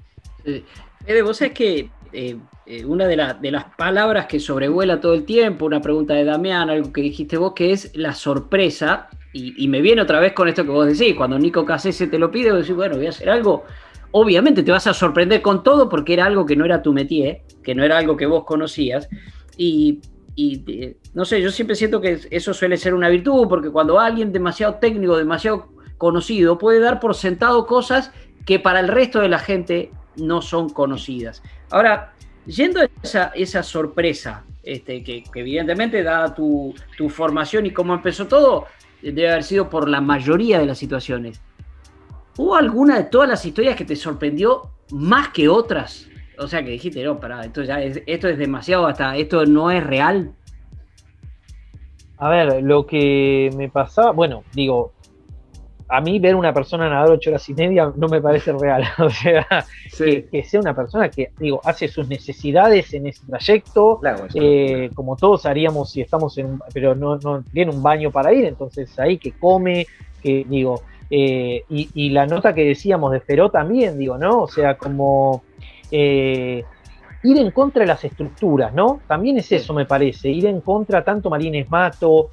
Vos 1.24 1.38
sabés 1.38 1.54
que 1.54 1.90
eh, 2.14 2.38
eh, 2.66 2.86
una 2.86 3.08
de, 3.08 3.36
de, 3.42 3.52
las 3.52 3.66
palabras 3.76 4.26
que 4.26 4.40
sobrevuela 4.40 5.00
todo 5.00 5.14
el 5.14 5.26
tiempo, 5.26 5.66
una 5.66 5.82
pregunta 5.82 6.14
de 6.14 6.24
Damián, 6.24 6.70
algo 6.70 6.92
que 6.92 7.02
dijiste 7.02 7.38
vos, 7.38 7.54
que 7.54 7.72
es 7.72 7.96
la 7.96 8.14
sorpresa, 8.14 9.10
y, 9.38 9.68
me 9.68 9.82
viene 9.82 10.02
otra 10.02 10.22
vez 10.22 10.32
con 10.32 10.48
esto 10.48 10.64
que 10.64 10.70
vos 10.70 10.88
decís, 10.88 11.14
cuando 11.14 11.38
Nico 11.38 11.66
Casese 11.66 12.08
te 12.08 12.18
lo 12.18 12.32
pide, 12.32 12.52
vos 12.52 12.62
decís, 12.62 12.76
bueno, 12.76 12.96
voy 12.96 13.08
a 13.08 13.10
hacer 13.10 13.30
algo. 13.30 13.66
Obviamente 14.12 14.64
te 14.64 14.72
vas 14.72 14.88
a 14.88 14.94
sorprender 14.94 15.42
con 15.42 15.62
todo 15.62 15.90
porque 15.90 16.14
era 16.14 16.26
algo 16.26 16.46
que 16.46 16.56
no 16.56 16.64
era 16.64 16.82
tu 16.82 16.94
métier, 16.94 17.42
que 17.62 17.76
no 17.76 17.84
era 17.84 17.98
algo 17.98 18.16
que 18.16 18.28
vos 18.28 18.46
conocías. 18.46 19.10
Y, 19.58 20.00
eh, 20.38 20.96
no 21.14 21.26
sé, 21.26 21.42
yo 21.42 21.52
siempre 21.52 21.76
siento 21.76 22.00
que 22.00 22.18
eso 22.32 22.54
suele 22.54 22.78
ser 22.78 22.94
una 22.94 23.10
virtud, 23.10 23.48
porque 23.50 23.70
cuando 23.70 24.00
alguien 24.00 24.32
demasiado 24.32 24.76
técnico, 24.76 25.18
demasiado 25.18 25.68
conocido, 25.98 26.58
puede 26.58 26.80
dar 26.80 27.02
por 27.02 27.14
sentado 27.14 27.66
cosas 27.66 28.14
que 28.46 28.60
para 28.60 28.80
el 28.80 28.88
resto 28.88 29.20
de 29.20 29.28
la 29.28 29.40
gente 29.40 29.92
no 30.16 30.42
son 30.42 30.70
conocidas. 30.70 31.44
Ahora, 31.72 32.14
yendo 32.46 32.80
a 32.80 32.88
esa, 33.04 33.34
esa 33.36 33.64
sorpresa, 33.64 34.46
este, 34.64 35.04
que, 35.04 35.26
evidentemente, 35.36 36.04
dada 36.04 36.34
tu, 36.34 36.74
tu, 36.98 37.10
formación 37.10 37.66
y 37.66 37.72
cómo 37.72 37.94
empezó 37.94 38.28
todo, 38.28 38.66
debe 39.12 39.30
haber 39.30 39.44
sido 39.44 39.70
por 39.70 39.88
la 39.88 40.02
mayoría 40.02 40.60
de 40.60 40.66
las 40.66 40.78
situaciones. 40.78 41.42
¿Hubo 42.38 42.56
alguna 42.56 42.98
de 42.98 43.04
todas 43.06 43.30
las 43.30 43.46
historias 43.46 43.76
que 43.76 43.86
te 43.86 43.96
sorprendió 43.96 44.72
más 44.92 45.30
que 45.30 45.48
otras? 45.48 46.08
O 46.38 46.48
sea, 46.48 46.64
que 46.64 46.72
dijiste, 46.72 47.04
no, 47.04 47.20
para, 47.20 47.46
esto 47.46 47.64
ya 47.64 47.82
es, 47.82 48.02
esto 48.06 48.28
es 48.28 48.38
demasiado, 48.38 48.88
hasta 48.88 49.16
esto 49.16 49.46
no 49.46 49.72
es 49.72 49.84
real. 49.84 50.34
A 52.18 52.30
ver, 52.30 52.64
lo 52.64 52.86
que 52.86 53.50
me 53.56 53.70
pasaba, 53.70 54.12
bueno, 54.12 54.44
digo, 54.54 54.94
a 55.88 56.02
mí 56.02 56.20
ver 56.20 56.36
una 56.36 56.54
persona 56.54 56.90
nadar 56.90 57.12
ocho 57.12 57.30
horas 57.30 57.48
y 57.48 57.54
media 57.54 57.92
no 57.96 58.08
me 58.08 58.22
parece 58.22 58.52
real. 58.54 58.84
O 58.98 59.10
sea, 59.10 59.46
que, 59.98 60.44
sea 60.44 60.60
una 60.60 60.76
persona 60.76 61.10
que, 61.10 61.32
digo, 61.38 61.62
hace 61.64 61.88
sus 61.88 62.08
necesidades 62.08 62.94
en 62.94 63.08
ese 63.08 63.26
trayecto, 63.26 64.00
eh, 64.34 64.90
como 64.96 65.16
todos 65.16 65.46
haríamos 65.46 65.92
si 65.92 66.02
estamos 66.02 66.38
en, 66.38 66.60
pero 66.74 66.96
no, 66.96 67.18
no 67.18 67.44
tiene 67.54 67.72
un 67.72 67.84
baño 67.84 68.12
para 68.12 68.34
ir, 68.34 68.46
entonces 68.46 68.98
ahí 69.00 69.18
que 69.18 69.34
come, 69.34 69.86
que 70.22 70.46
digo, 70.48 70.82
eh, 71.10 71.64
y, 71.70 72.10
la 72.10 72.26
nota 72.26 72.54
que 72.54 72.66
decíamos 72.66 73.12
de 73.12 73.20
Feró 73.20 73.52
también, 73.52 73.98
digo, 73.98 74.18
¿no? 74.18 74.42
O 74.42 74.48
sea, 74.48 74.76
como 74.76 75.44
eh, 75.92 76.64
ir 77.24 77.38
en 77.38 77.52
contra 77.52 77.82
de 77.82 77.88
las 77.88 78.04
estructuras, 78.04 78.74
¿no? 78.74 79.02
También 79.08 79.38
es 79.38 79.52
eso, 79.52 79.74
me 79.74 79.86
parece, 79.86 80.30
ir 80.30 80.48
en 80.48 80.62
contra 80.62 81.04
tanto 81.04 81.30
Marines 81.30 81.70
Mato, 81.70 82.32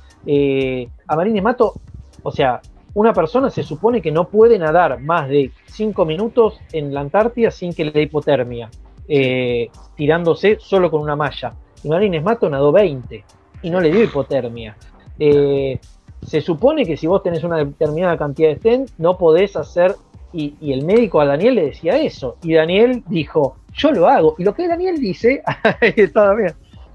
a 1.06 1.16
Marines 1.16 1.42
Mato, 1.42 1.74
o 2.22 2.30
sea, 2.30 2.60
una 2.94 3.12
persona 3.12 3.50
se 3.50 3.62
supone 3.62 4.02
que 4.02 4.12
no 4.12 4.28
puede 4.28 4.58
nadar 4.58 5.00
más 5.00 5.28
de 5.28 5.50
5 5.66 6.04
minutos 6.04 6.60
en 6.72 6.92
la 6.92 7.00
Antártida 7.00 7.50
sin 7.50 7.72
que 7.72 7.84
le 7.84 7.90
dé 7.90 8.02
hipotermia, 8.02 8.70
eh, 9.08 9.70
tirándose 9.96 10.58
solo 10.60 10.90
con 10.90 11.00
una 11.00 11.16
malla. 11.16 11.54
Y 11.82 11.88
Marines 11.88 12.22
Mato 12.22 12.48
nadó 12.48 12.70
20 12.70 13.24
y 13.62 13.70
no 13.70 13.80
le 13.80 13.90
dio 13.90 14.04
hipotermia. 14.04 14.76
Eh, 15.18 15.78
se 16.22 16.40
supone 16.40 16.84
que 16.84 16.96
si 16.96 17.06
vos 17.06 17.22
tenés 17.22 17.42
una 17.44 17.58
determinada 17.58 18.16
cantidad 18.16 18.50
de 18.50 18.56
stent, 18.56 18.90
no 18.98 19.16
podés 19.18 19.56
hacer. 19.56 19.96
Y, 20.34 20.72
el 20.72 20.84
médico 20.86 21.20
a 21.20 21.26
Daniel 21.26 21.56
le 21.56 21.66
decía 21.66 22.00
eso. 22.00 22.36
Y 22.42 22.54
Daniel 22.54 23.02
dijo: 23.08 23.56
Yo 23.74 23.92
lo 23.92 24.06
hago. 24.06 24.34
Y 24.38 24.44
lo 24.44 24.54
que 24.54 24.66
Daniel 24.66 24.98
dice, 24.98 25.42
está. 25.80 26.34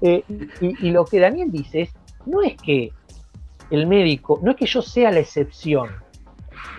Eh, 0.00 0.24
y 0.60 0.90
lo 0.90 1.04
que 1.04 1.20
Daniel 1.20 1.50
dice 1.50 1.82
es: 1.82 1.94
no 2.26 2.42
es 2.42 2.56
que 2.56 2.90
el 3.70 3.86
médico, 3.86 4.40
no 4.42 4.52
es 4.52 4.56
que 4.56 4.66
yo 4.66 4.82
sea 4.82 5.10
la 5.10 5.20
excepción, 5.20 5.88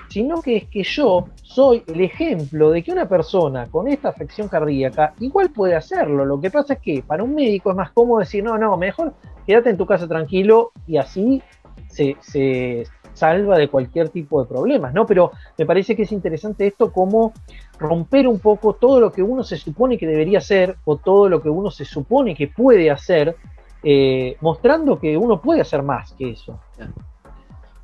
sino 0.10 0.41
que 0.41 0.58
es 0.58 0.67
que 0.67 0.84
yo 0.84 1.28
soy 1.43 1.84
el 1.88 2.02
ejemplo 2.02 2.71
de 2.71 2.84
que 2.84 2.91
una 2.91 3.08
persona 3.08 3.67
con 3.67 3.88
esta 3.88 4.10
afección 4.10 4.47
cardíaca 4.47 5.13
igual 5.19 5.52
puede 5.52 5.75
hacerlo. 5.75 6.25
Lo 6.25 6.39
que 6.39 6.49
pasa 6.52 6.73
es 6.73 6.80
que 6.80 7.04
para 7.06 7.23
un 7.23 7.36
médico 7.36 7.69
es 7.69 7.75
más 7.75 7.91
cómodo 7.91 8.19
decir, 8.19 8.43
no, 8.43 8.58
no, 8.58 8.75
mejor 8.78 9.13
quédate 9.45 9.69
en 9.69 9.78
tu 9.78 9.86
casa 9.86 10.08
tranquilo 10.08 10.71
y 10.88 10.97
así 10.97 11.41
se, 11.88 12.86
salva 13.13 13.58
de 13.58 13.67
cualquier 13.67 14.10
tipo 14.10 14.41
de 14.41 14.47
problemas, 14.47 14.93
¿no? 14.93 15.06
Pero 15.06 15.32
me 15.58 15.65
parece 15.65 15.95
que 15.95 16.04
es 16.04 16.12
interesante 16.12 16.67
esto 16.67 16.91
como 16.93 17.34
romper 17.78 18.28
un 18.28 18.39
poco 18.39 18.73
todo 18.73 18.99
lo 18.99 19.12
que 19.12 19.21
uno 19.21 19.43
se 19.43 19.58
supone 19.58 19.97
que 19.97 20.08
debería 20.08 20.38
hacer 20.38 20.78
o 20.86 20.97
todo 20.97 21.28
lo 21.28 21.41
que 21.41 21.49
uno 21.49 21.69
se 21.69 21.84
supone 21.84 22.36
que 22.36 22.47
puede 22.47 22.89
hacer 22.89 23.36
eh, 23.84 24.36
mostrando 24.42 25.00
que 25.00 25.18
uno 25.18 25.42
puede 25.42 25.62
hacer 25.62 25.84
más 25.84 26.13
que 26.13 26.32
eso. 26.32 26.60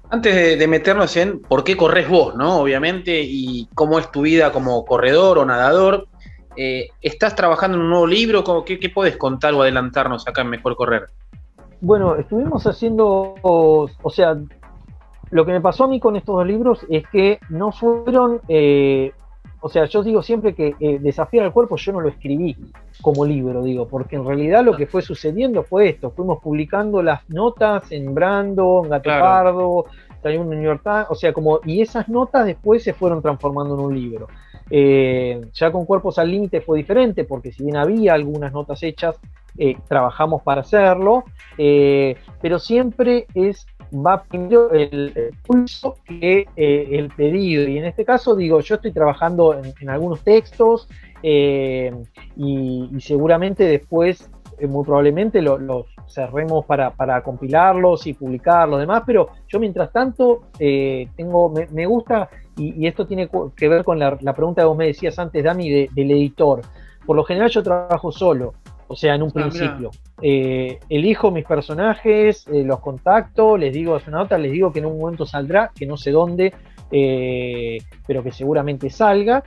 Antes 0.10 0.60
de, 0.60 0.68
meternos 0.68 1.16
en 1.18 1.42
por 1.42 1.64
qué 1.64 1.76
corres 1.76 2.08
vos, 2.08 2.36
¿no? 2.36 2.60
Obviamente, 2.60 3.22
y 3.24 3.68
cómo 3.74 3.98
es 4.00 4.12
tu 4.12 4.22
vida 4.22 4.52
como 4.52 4.86
corredor 4.86 5.40
o 5.40 5.46
nadador, 5.46 6.08
eh, 6.56 6.90
¿estás 7.02 7.36
trabajando 7.36 7.78
en 7.78 7.84
un 7.84 7.90
nuevo 7.90 8.08
libro? 8.08 8.44
¿Qué, 8.64 8.80
¿Qué 8.80 8.90
podés 8.90 9.18
contar 9.18 9.54
o 9.54 9.62
adelantarnos 9.62 10.28
acá 10.28 10.42
en 10.42 10.50
Mejor 10.50 10.76
Correr? 10.76 11.08
Bueno, 11.82 12.16
estuvimos 12.16 12.66
haciendo, 12.66 13.36
o, 13.42 13.90
sea, 14.10 14.38
lo 15.32 15.46
que 15.46 15.52
me 15.52 15.62
pasó 15.62 15.84
a 15.84 15.88
mí 15.88 16.00
con 16.00 16.16
estos 16.16 16.36
dos 16.36 16.48
libros 16.48 16.86
es 16.90 17.08
que 17.10 17.40
no 17.50 17.72
fueron 17.72 18.42
eh, 18.48 19.12
o 19.62 19.70
sea, 19.70 19.86
yo 19.86 20.04
digo 20.04 20.22
siempre 20.22 20.54
que 20.54 20.76
eh, 20.80 21.00
Desafiar 21.00 21.46
al 21.46 21.54
Cuerpo 21.54 21.76
yo 21.76 21.92
no 21.94 22.02
lo 22.02 22.10
escribí 22.10 22.56
como 23.02 23.26
libro, 23.26 23.64
digo, 23.64 23.88
porque 23.88 24.16
en 24.16 24.26
realidad 24.26 24.64
lo 24.64 24.76
que 24.76 24.88
fue 24.88 25.02
sucediendo 25.02 25.64
fue 25.64 25.90
esto, 25.90 26.12
fuimos 26.12 26.42
publicando 26.42 27.02
las 27.02 27.28
notas 27.30 27.92
en 27.92 28.14
Brando, 28.14 28.82
en 28.84 28.90
Gato 28.90 29.10
Pardo, 29.10 29.86
en 30.24 30.50
New 30.50 30.62
York 30.62 30.82
Times, 30.84 31.06
o 31.10 31.16
sea, 31.16 31.34
como, 31.34 31.60
y 31.66 31.82
esas 31.82 32.10
notas 32.10 32.46
después 32.46 32.84
se 32.84 32.94
fueron 32.94 33.22
transformando 33.22 33.76
en 33.76 33.80
un 33.82 33.94
libro. 33.94 34.28
Eh, 34.72 35.42
ya 35.54 35.72
con 35.72 35.86
Cuerpos 35.86 36.18
al 36.18 36.32
Límite 36.32 36.62
fue 36.62 36.80
diferente, 36.80 37.26
porque 37.26 37.52
si 37.52 37.64
bien 37.64 37.78
había 37.78 38.16
algunas 38.16 38.52
notas 38.52 38.82
hechas, 38.82 39.20
eh, 39.58 39.78
trabajamos 39.88 40.42
para 40.42 40.62
hacerlo, 40.62 41.24
pero 41.56 42.60
siempre 42.60 43.28
es 43.36 43.68
va 43.94 44.24
primero 44.24 44.72
el, 44.72 45.34
pulso 45.46 45.98
que 46.06 46.48
eh, 46.56 46.88
el 46.92 47.10
pedido. 47.10 47.68
Y 47.68 47.78
en 47.78 47.86
este 47.86 48.06
caso, 48.06 48.36
digo, 48.36 48.60
yo 48.60 48.76
estoy 48.76 48.92
trabajando 48.92 49.60
en, 49.80 49.90
algunos 49.90 50.22
textos 50.22 50.88
eh, 51.24 51.94
y, 52.36 52.90
seguramente 53.00 53.64
después, 53.64 54.30
eh, 54.60 54.68
muy 54.68 54.84
probablemente, 54.84 55.42
los 55.42 55.86
cerremos 56.08 56.66
para, 56.66 57.22
compilarlos 57.24 58.08
y 58.08 58.14
publicarlos, 58.14 58.80
demás. 58.80 59.04
Pero 59.06 59.30
yo, 59.48 59.60
mientras 59.60 59.92
tanto, 59.92 60.44
tengo, 60.58 61.54
me, 61.72 61.86
gusta, 61.86 62.30
y, 62.58 62.88
esto 62.88 63.06
tiene 63.06 63.30
que 63.56 63.68
ver 63.68 63.84
con 63.84 64.00
la, 64.00 64.18
pregunta 64.18 64.62
que 64.62 64.68
vos 64.68 64.78
me 64.78 64.88
decías 64.88 65.18
antes, 65.20 65.44
Dani, 65.44 65.88
del 65.88 66.12
editor. 66.12 66.62
Por 67.06 67.16
lo 67.16 67.24
general, 67.24 67.50
yo 67.50 67.62
trabajo 67.62 68.12
solo. 68.12 68.54
O 68.88 68.96
sea, 68.96 69.16
en 69.16 69.24
un 69.24 69.30
ah, 69.30 69.34
principio. 69.34 69.92
Eh, 70.22 70.80
elijo 70.90 71.32
mis 71.32 71.46
personajes, 71.46 72.48
eh, 72.48 72.64
los 72.64 72.80
contacto, 72.80 73.58
les 73.58 73.74
digo, 73.74 73.98
es 73.98 74.08
una 74.08 74.20
nota, 74.20 74.38
les 74.38 74.52
digo 74.52 74.72
que 74.72 74.80
en 74.80 74.86
un 74.86 75.00
momento 75.00 75.26
saldrá, 75.26 75.72
que 75.76 75.86
no 75.86 75.98
sé 75.98 76.12
dónde, 76.12 76.54
eh, 76.92 77.78
pero 78.06 78.24
que 78.24 78.32
seguramente 78.32 78.90
salga. 78.90 79.44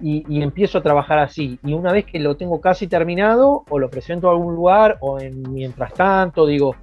Y, 0.00 0.42
empiezo 0.42 0.78
a 0.78 0.82
trabajar 0.82 1.18
así. 1.18 1.58
Y 1.64 1.72
una 1.72 1.92
vez 1.92 2.04
que 2.04 2.20
lo 2.20 2.36
tengo 2.36 2.60
casi 2.60 2.86
terminado, 2.86 3.64
o 3.68 3.78
lo 3.78 3.90
presento 3.90 4.28
a 4.28 4.32
algún 4.32 4.54
lugar, 4.54 4.98
o 5.00 5.18
en 5.18 5.42
mientras 5.52 5.92
tanto, 5.94 6.46
digo, 6.46 6.76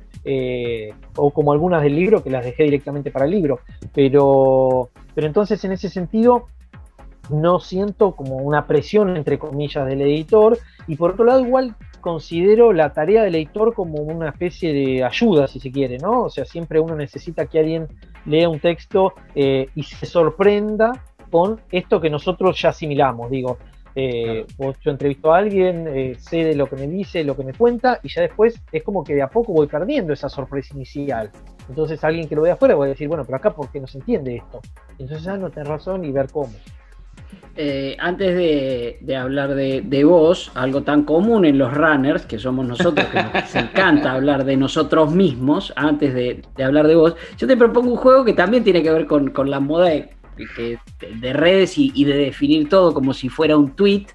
o 1.16 1.32
como 1.32 1.54
algunas 1.54 1.82
del 1.82 1.96
libro, 1.96 2.22
que 2.22 2.30
las 2.30 2.44
dejé 2.44 2.64
directamente 2.64 3.12
para 3.12 3.26
el 3.26 3.32
libro. 3.32 3.60
Pero, 3.94 4.90
pero 5.14 5.28
entonces 5.28 5.64
en 5.64 5.72
ese 5.72 5.90
sentido 5.90 6.48
no 7.30 7.60
siento 7.60 8.12
como 8.16 8.38
una 8.38 8.68
presión, 8.68 9.16
entre 9.16 9.40
comillas, 9.40 9.86
del 9.86 10.02
editor. 10.02 10.58
Y 10.88 10.96
por 10.96 11.12
otro 11.12 11.26
lado, 11.26 11.46
igual 11.46 11.76
considero 12.02 12.72
la 12.74 12.94
tarea 12.94 13.24
del 13.24 13.36
editor 13.36 13.74
como 13.74 13.96
una 14.02 14.30
especie 14.30 14.74
de 14.74 15.04
ayuda, 15.04 15.48
si 15.48 15.60
se 15.60 15.72
quiere, 15.72 15.98
¿no? 15.98 16.24
O 16.24 16.30
sea, 16.30 16.46
siempre 16.46 16.80
uno 16.80 16.96
necesita 16.96 17.48
que 17.48 17.60
alguien 17.60 17.88
lea 18.26 18.48
un 18.48 18.60
texto 18.60 19.14
eh, 19.34 19.70
y 19.74 19.84
se 19.84 20.06
sorprenda 20.06 21.04
con 21.32 21.60
esto 21.72 22.00
que 22.00 22.10
nosotros 22.10 22.62
ya 22.62 22.70
asimilamos. 22.70 23.32
Digo, 23.32 23.58
eh, 23.96 24.46
yo 24.58 24.92
entrevisto 24.92 25.34
a 25.34 25.38
alguien, 25.38 25.88
eh, 25.88 26.16
sé 26.20 26.44
de 26.44 26.56
lo 26.56 26.68
que 26.68 26.76
me 26.76 26.88
dice, 26.88 27.24
lo 27.24 27.36
que 27.36 27.44
me 27.44 27.54
cuenta, 27.54 28.00
y 28.04 28.10
ya 28.10 28.22
después 28.22 28.62
es 28.72 28.84
como 28.84 29.04
que 29.04 29.16
de 29.16 29.22
a 29.22 29.30
poco 29.30 29.54
voy 29.54 29.68
perdiendo 29.68 30.14
esa 30.14 30.28
sorpresa 30.28 30.76
inicial. 30.76 31.32
Entonces 31.70 32.04
alguien 32.04 32.28
que 32.28 32.36
lo 32.36 32.42
vea 32.42 32.54
afuera 32.54 32.76
va 32.76 32.86
a 32.86 32.90
decir, 32.90 33.08
bueno, 33.08 33.24
pero 33.26 33.38
acá 33.38 33.52
porque 33.52 33.80
no 33.80 33.88
se 33.88 33.98
entiende 33.98 34.36
esto. 34.36 34.60
Entonces, 35.00 35.28
ah, 35.28 35.38
no 35.38 35.50
tenés 35.50 35.70
razón 35.70 36.06
y 36.06 36.12
ver 36.12 36.30
cómo. 36.32 36.54
Eh, 37.58 37.96
antes 38.00 38.36
de, 38.36 39.16
hablar 39.16 39.56
de, 39.56 40.04
vos, 40.04 40.52
algo 40.56 40.84
tan 40.84 41.04
común 41.04 41.46
en 41.46 41.58
los 41.58 41.74
runners, 41.74 42.26
que 42.26 42.38
somos 42.38 42.68
nosotros, 42.68 43.08
que 43.08 43.24
nos 43.24 43.56
encanta 43.56 44.12
hablar 44.12 44.44
de 44.44 44.58
nosotros 44.58 45.14
mismos, 45.14 45.72
antes 45.78 46.14
de, 46.14 46.42
hablar 46.62 46.88
de 46.88 46.96
vos, 46.96 47.16
yo 47.38 47.48
te 47.48 47.56
propongo 47.56 47.92
un 47.92 47.98
juego 47.98 48.26
que 48.26 48.34
también 48.34 48.66
tiene 48.66 48.84
que 48.84 48.92
ver 48.92 49.06
con, 49.06 49.32
la 49.50 49.62
moda 49.62 49.86
de, 49.86 51.34
redes 51.34 51.78
y, 51.78 52.04
de 52.04 52.18
definir 52.18 52.68
todo 52.68 52.94
como 52.94 53.14
si 53.14 53.30
fuera 53.30 53.56
un 53.56 53.74
tweet. 53.74 54.08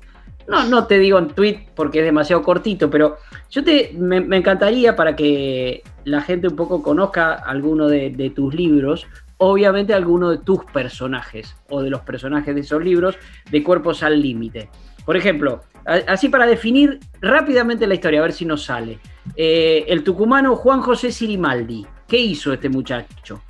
No, 0.46 0.66
no 0.66 0.86
te 0.86 0.98
digo 0.98 1.16
un 1.16 1.28
tweet 1.28 1.68
porque 1.74 2.00
es 2.00 2.04
demasiado 2.04 2.42
cortito, 2.42 2.90
pero 2.90 3.16
yo 3.50 3.64
te, 3.64 3.94
me, 3.96 4.18
encantaría 4.36 4.96
para 4.96 5.16
que 5.16 5.82
la 6.04 6.20
gente 6.20 6.48
un 6.48 6.56
poco 6.56 6.82
conozca 6.82 7.32
alguno 7.32 7.88
de 7.88 8.32
tus 8.34 8.54
libros, 8.54 9.06
obviamente 9.40 9.94
alguno 9.94 10.30
de 10.30 10.38
tus 10.38 10.64
personajes 10.66 11.56
o 11.70 11.82
de 11.82 11.90
los 11.90 12.02
personajes 12.02 12.54
de 12.54 12.60
esos 12.60 12.84
libros 12.84 13.16
de 13.50 13.62
Cuerpos 13.62 14.02
al 14.02 14.20
Límite. 14.20 14.68
Por 15.04 15.16
ejemplo, 15.16 15.62
así 15.84 16.28
para 16.28 16.46
definir 16.46 17.00
rápidamente 17.22 17.86
la 17.86 17.94
historia, 17.94 18.20
a 18.20 18.22
ver 18.22 18.32
si 18.32 18.44
nos 18.44 18.64
sale. 18.64 18.98
Eh, 19.34 19.86
el 19.88 20.04
tucumano 20.04 20.56
Juan 20.56 20.82
José 20.82 21.10
Sirimaldi. 21.10 21.86
¿Qué 22.06 22.18
hizo 22.18 22.52
este 22.52 22.68
muchacho? 22.68 23.40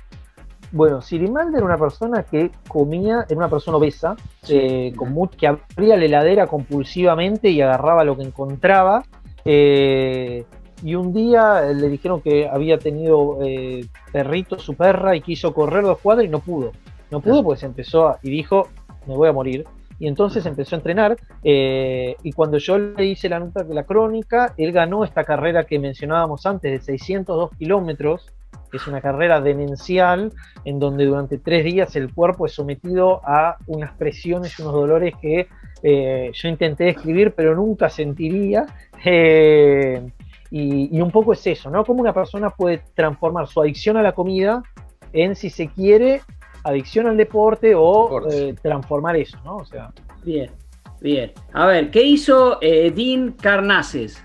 Bueno, 0.71 1.01
Sirimaldi 1.01 1.57
era 1.57 1.65
una 1.65 1.77
persona 1.77 2.23
que 2.23 2.51
comía, 2.69 3.25
era 3.27 3.37
una 3.37 3.49
persona 3.49 3.75
obesa, 3.75 4.15
eh, 4.47 4.93
que 5.37 5.47
abría 5.47 5.97
la 5.97 6.05
heladera 6.05 6.47
compulsivamente 6.47 7.49
y 7.49 7.61
agarraba 7.61 8.05
lo 8.05 8.15
que 8.15 8.23
encontraba. 8.23 9.03
Eh, 9.43 10.45
y 10.83 10.95
un 10.95 11.13
día 11.13 11.61
le 11.61 11.89
dijeron 11.89 12.21
que 12.21 12.47
había 12.47 12.77
tenido 12.77 13.39
eh, 13.41 13.85
perrito, 14.11 14.59
su 14.59 14.75
perra, 14.75 15.15
y 15.15 15.21
quiso 15.21 15.53
correr 15.53 15.83
dos 15.83 15.99
cuadras 15.99 16.25
y 16.25 16.29
no 16.29 16.39
pudo. 16.39 16.71
No 17.09 17.19
pudo 17.19 17.43
porque 17.43 17.59
se 17.59 17.65
empezó 17.65 18.17
y 18.21 18.29
dijo, 18.29 18.69
me 19.05 19.15
voy 19.15 19.29
a 19.29 19.33
morir. 19.33 19.65
Y 19.99 20.07
entonces 20.07 20.45
empezó 20.45 20.75
a 20.75 20.79
entrenar. 20.79 21.17
Eh, 21.43 22.15
y 22.23 22.31
cuando 22.31 22.57
yo 22.57 22.77
le 22.77 23.05
hice 23.05 23.29
la 23.29 23.39
nota 23.39 23.63
de 23.63 23.73
la 23.73 23.83
crónica, 23.83 24.53
él 24.57 24.71
ganó 24.71 25.03
esta 25.03 25.23
carrera 25.23 25.65
que 25.65 25.77
mencionábamos 25.77 26.45
antes 26.45 26.71
de 26.71 26.79
602 26.79 27.51
kilómetros 27.57 28.31
es 28.73 28.87
una 28.87 29.01
carrera 29.01 29.41
demencial 29.41 30.31
en 30.65 30.79
donde 30.79 31.05
durante 31.05 31.37
tres 31.37 31.63
días 31.65 31.95
el 31.95 32.13
cuerpo 32.13 32.45
es 32.45 32.53
sometido 32.53 33.21
a 33.25 33.57
unas 33.67 33.91
presiones 33.93 34.57
y 34.57 34.61
unos 34.61 34.73
dolores 34.73 35.13
que 35.21 35.47
eh, 35.83 36.31
yo 36.33 36.47
intenté 36.47 36.85
describir, 36.85 37.33
pero 37.35 37.55
nunca 37.55 37.89
sentiría. 37.89 38.65
Eh, 39.03 40.11
y, 40.51 40.99
un 40.99 41.11
poco 41.11 41.33
es 41.33 41.47
eso, 41.47 41.69
¿no? 41.69 41.85
Cómo 41.85 42.01
una 42.01 42.13
persona 42.13 42.49
puede 42.49 42.83
transformar 42.93 43.47
su 43.47 43.61
adicción 43.61 43.97
a 43.97 44.03
la 44.03 44.11
comida 44.11 44.61
en, 45.13 45.35
si 45.35 45.49
se 45.49 45.67
quiere, 45.69 46.21
adicción 46.63 47.07
al 47.07 47.17
deporte 47.17 47.73
o 47.73 48.29
eh, 48.29 48.53
transformar 48.61 49.15
eso, 49.15 49.39
¿no? 49.45 49.57
O 49.57 49.65
sea. 49.65 49.91
Bien, 50.23 50.51
bien. 50.99 51.31
A 51.53 51.65
ver, 51.65 51.89
¿qué 51.89 52.03
hizo 52.03 52.59
Dean 52.59 53.31
Carnaces? 53.31 54.23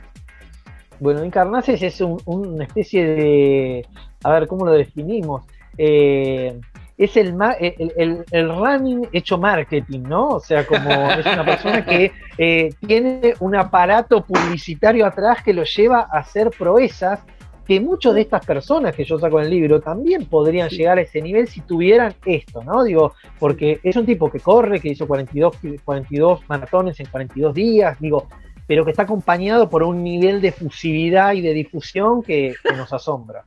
Bueno, 0.98 1.20
Dean 1.20 1.30
Carnaces 1.30 1.82
es 1.82 2.00
una 2.00 2.64
especie 2.64 3.06
de. 3.06 3.86
A 4.24 4.32
ver, 4.32 4.48
¿cómo 4.48 4.66
lo 4.66 4.72
definimos? 4.72 5.44
Eh, 5.78 6.58
es 6.98 7.16
el, 7.16 7.36
el, 7.60 8.24
el, 8.30 8.48
running 8.48 9.08
hecho 9.12 9.36
marketing, 9.36 10.02
¿no? 10.02 10.28
O 10.28 10.40
sea, 10.40 10.66
como 10.66 10.90
es 11.10 11.26
una 11.26 11.44
persona 11.44 11.84
que 11.84 12.12
eh, 12.38 12.70
tiene 12.86 13.34
un 13.40 13.54
aparato 13.54 14.24
publicitario 14.24 15.04
atrás 15.04 15.42
que 15.42 15.52
lo 15.52 15.64
lleva 15.64 16.08
a 16.10 16.18
hacer 16.18 16.50
proezas, 16.50 17.20
que 17.66 17.80
muchas 17.80 18.14
de 18.14 18.22
estas 18.22 18.46
personas 18.46 18.94
que 18.94 19.04
yo 19.04 19.18
saco 19.18 19.40
en 19.40 19.46
el 19.46 19.50
libro 19.50 19.80
también 19.80 20.24
podrían 20.26 20.68
llegar 20.68 20.98
a 20.98 21.02
ese 21.02 21.20
nivel 21.20 21.48
si 21.48 21.60
tuvieran 21.60 22.14
esto, 22.24 22.62
¿no? 22.62 22.84
Digo, 22.84 23.12
porque 23.38 23.80
es 23.82 23.96
un 23.96 24.06
tipo 24.06 24.30
que 24.30 24.40
corre, 24.40 24.80
que 24.80 24.88
hizo 24.88 25.06
42, 25.06 25.56
42 25.84 26.48
maratones 26.48 26.98
en 27.00 27.06
42 27.06 27.52
días, 27.52 27.98
digo, 28.00 28.28
pero 28.66 28.84
que 28.84 28.92
está 28.92 29.02
acompañado 29.02 29.68
por 29.68 29.82
un 29.82 30.02
nivel 30.02 30.40
de 30.40 30.52
fusividad 30.52 31.34
y 31.34 31.40
de 31.40 31.52
difusión 31.52 32.22
que 32.22 32.54
nos 32.76 32.92
asombra. 32.92 33.44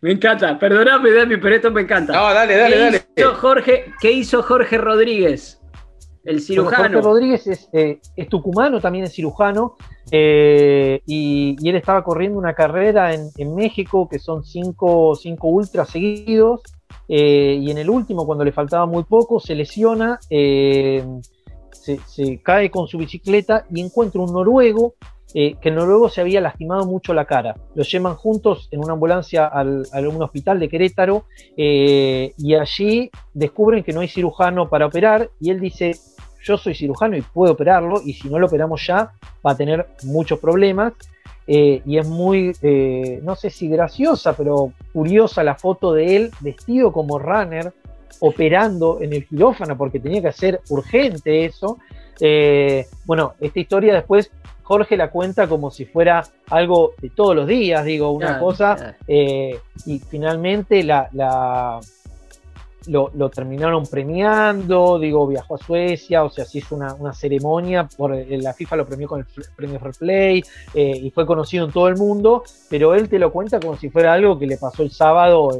Me 0.00 0.12
encanta, 0.12 0.58
perdóname, 0.58 1.12
Dami, 1.12 1.36
pero 1.36 1.54
esto 1.54 1.70
me 1.70 1.82
encanta. 1.82 2.12
No, 2.12 2.34
dale, 2.34 2.56
dale, 2.56 2.78
dale. 2.78 3.04
Jorge, 3.36 3.92
¿Qué 4.00 4.10
hizo 4.10 4.42
Jorge 4.42 4.78
Rodríguez? 4.78 5.60
El 6.24 6.40
cirujano. 6.40 6.82
Jorge 6.84 7.00
Rodríguez 7.00 7.46
es, 7.46 7.68
eh, 7.72 8.00
tucumano, 8.28 8.80
también 8.80 9.04
es 9.04 9.12
cirujano, 9.12 9.76
eh, 10.10 11.02
y, 11.06 11.56
él 11.68 11.76
estaba 11.76 12.02
corriendo 12.02 12.38
una 12.38 12.54
carrera 12.54 13.12
en, 13.14 13.54
México 13.54 14.08
que 14.08 14.18
son 14.18 14.42
cinco, 14.42 15.14
cinco 15.16 15.48
ultras 15.48 15.90
seguidos, 15.90 16.62
eh, 17.08 17.58
y 17.60 17.70
en 17.70 17.76
el 17.76 17.90
último, 17.90 18.24
cuando 18.24 18.42
le 18.42 18.52
faltaba 18.52 18.86
muy 18.86 19.04
poco, 19.04 19.38
se 19.38 19.54
lesiona, 19.54 20.18
se, 20.30 21.04
se, 22.06 22.40
cae 22.42 22.70
con 22.70 22.88
su 22.88 22.96
bicicleta 22.96 23.66
y 23.70 23.82
encuentra 23.82 24.22
un 24.22 24.32
noruego 24.32 24.94
eh, 25.36 25.56
que 25.60 25.70
el 25.70 25.74
noruego 25.74 26.08
se 26.08 26.20
había 26.20 26.40
lastimado 26.40 26.86
mucho 26.86 27.12
la 27.12 27.24
cara. 27.24 27.56
Los 27.74 27.90
llevan 27.90 28.14
juntos 28.14 28.68
en 28.70 28.84
una 28.84 28.92
ambulancia 28.92 29.46
al, 29.46 29.84
a 29.92 29.98
un 30.00 30.22
hospital 30.22 30.60
de 30.60 30.68
Querétaro 30.68 31.24
eh, 31.56 32.32
y 32.38 32.54
allí 32.54 33.10
descubren 33.32 33.82
que 33.82 33.92
no 33.92 34.00
hay 34.00 34.06
cirujano 34.06 34.68
para 34.68 34.86
operar 34.86 35.30
y 35.40 35.50
él 35.50 35.58
dice, 35.58 35.96
yo 36.40 36.56
soy 36.56 36.76
cirujano 36.76 37.16
y 37.16 37.22
puedo 37.22 37.52
operarlo 37.52 38.00
y 38.04 38.12
si 38.12 38.28
no 38.28 38.38
lo 38.38 38.46
operamos 38.46 38.86
ya 38.86 39.12
va 39.44 39.50
a 39.50 39.56
tener 39.56 39.88
muchos 40.04 40.38
problemas. 40.38 40.92
Eh, 41.46 41.82
y 41.84 41.98
es 41.98 42.08
muy, 42.08 42.52
no 43.22 43.34
sé 43.34 43.50
si 43.50 43.68
graciosa, 43.68 44.34
pero 44.34 44.72
curiosa 44.92 45.42
la 45.42 45.56
foto 45.56 45.92
de 45.92 46.16
él 46.16 46.30
vestido 46.40 46.90
como 46.92 47.18
runner, 47.18 47.72
operando 48.20 48.98
en 49.00 49.12
el 49.12 49.26
quirófano 49.26 49.76
porque 49.76 50.00
tenía 50.00 50.20
que 50.20 50.28
hacer 50.28 50.60
urgente 50.68 51.44
eso. 51.44 51.78
bueno, 53.06 53.34
esta 53.40 53.60
historia 53.60 53.94
después 53.94 54.30
Jorge 54.64 54.96
la 54.96 55.10
cuenta 55.10 55.46
como 55.46 55.70
si 55.70 55.84
fuera 55.84 56.24
algo 56.48 56.94
de 57.00 57.10
todos 57.10 57.36
los 57.36 57.46
días, 57.46 57.84
digo, 57.84 58.10
una 58.10 58.40
cosa, 58.40 58.96
eh, 59.06 59.58
y 59.84 59.98
finalmente 59.98 60.82
la, 60.82 61.80
lo, 62.86 63.28
terminaron 63.28 63.86
premiando, 63.86 64.98
digo, 64.98 65.26
viajó 65.26 65.56
a 65.56 65.58
Suecia, 65.58 66.24
o 66.24 66.30
sea, 66.30 66.46
se 66.46 66.58
hizo 66.58 66.76
una, 66.76 67.12
ceremonia, 67.12 67.86
por, 67.94 68.14
eh, 68.14 68.38
la 68.40 68.54
FIFA 68.54 68.76
lo 68.76 68.86
premió 68.86 69.06
con 69.06 69.20
el 69.20 69.26
premio 69.54 69.78
Fair 69.78 69.94
Play, 69.98 70.42
eh, 70.72 70.96
y 70.96 71.10
fue 71.10 71.26
conocido 71.26 71.66
en 71.66 71.72
todo 71.72 71.88
el 71.88 71.96
mundo, 71.96 72.42
pero 72.70 72.94
él 72.94 73.10
te 73.10 73.18
lo 73.18 73.30
cuenta 73.30 73.60
como 73.60 73.76
si 73.76 73.90
fuera 73.90 74.14
algo 74.14 74.38
que 74.38 74.46
le 74.46 74.56
pasó 74.56 74.82
el 74.82 74.90
sábado 74.90 75.50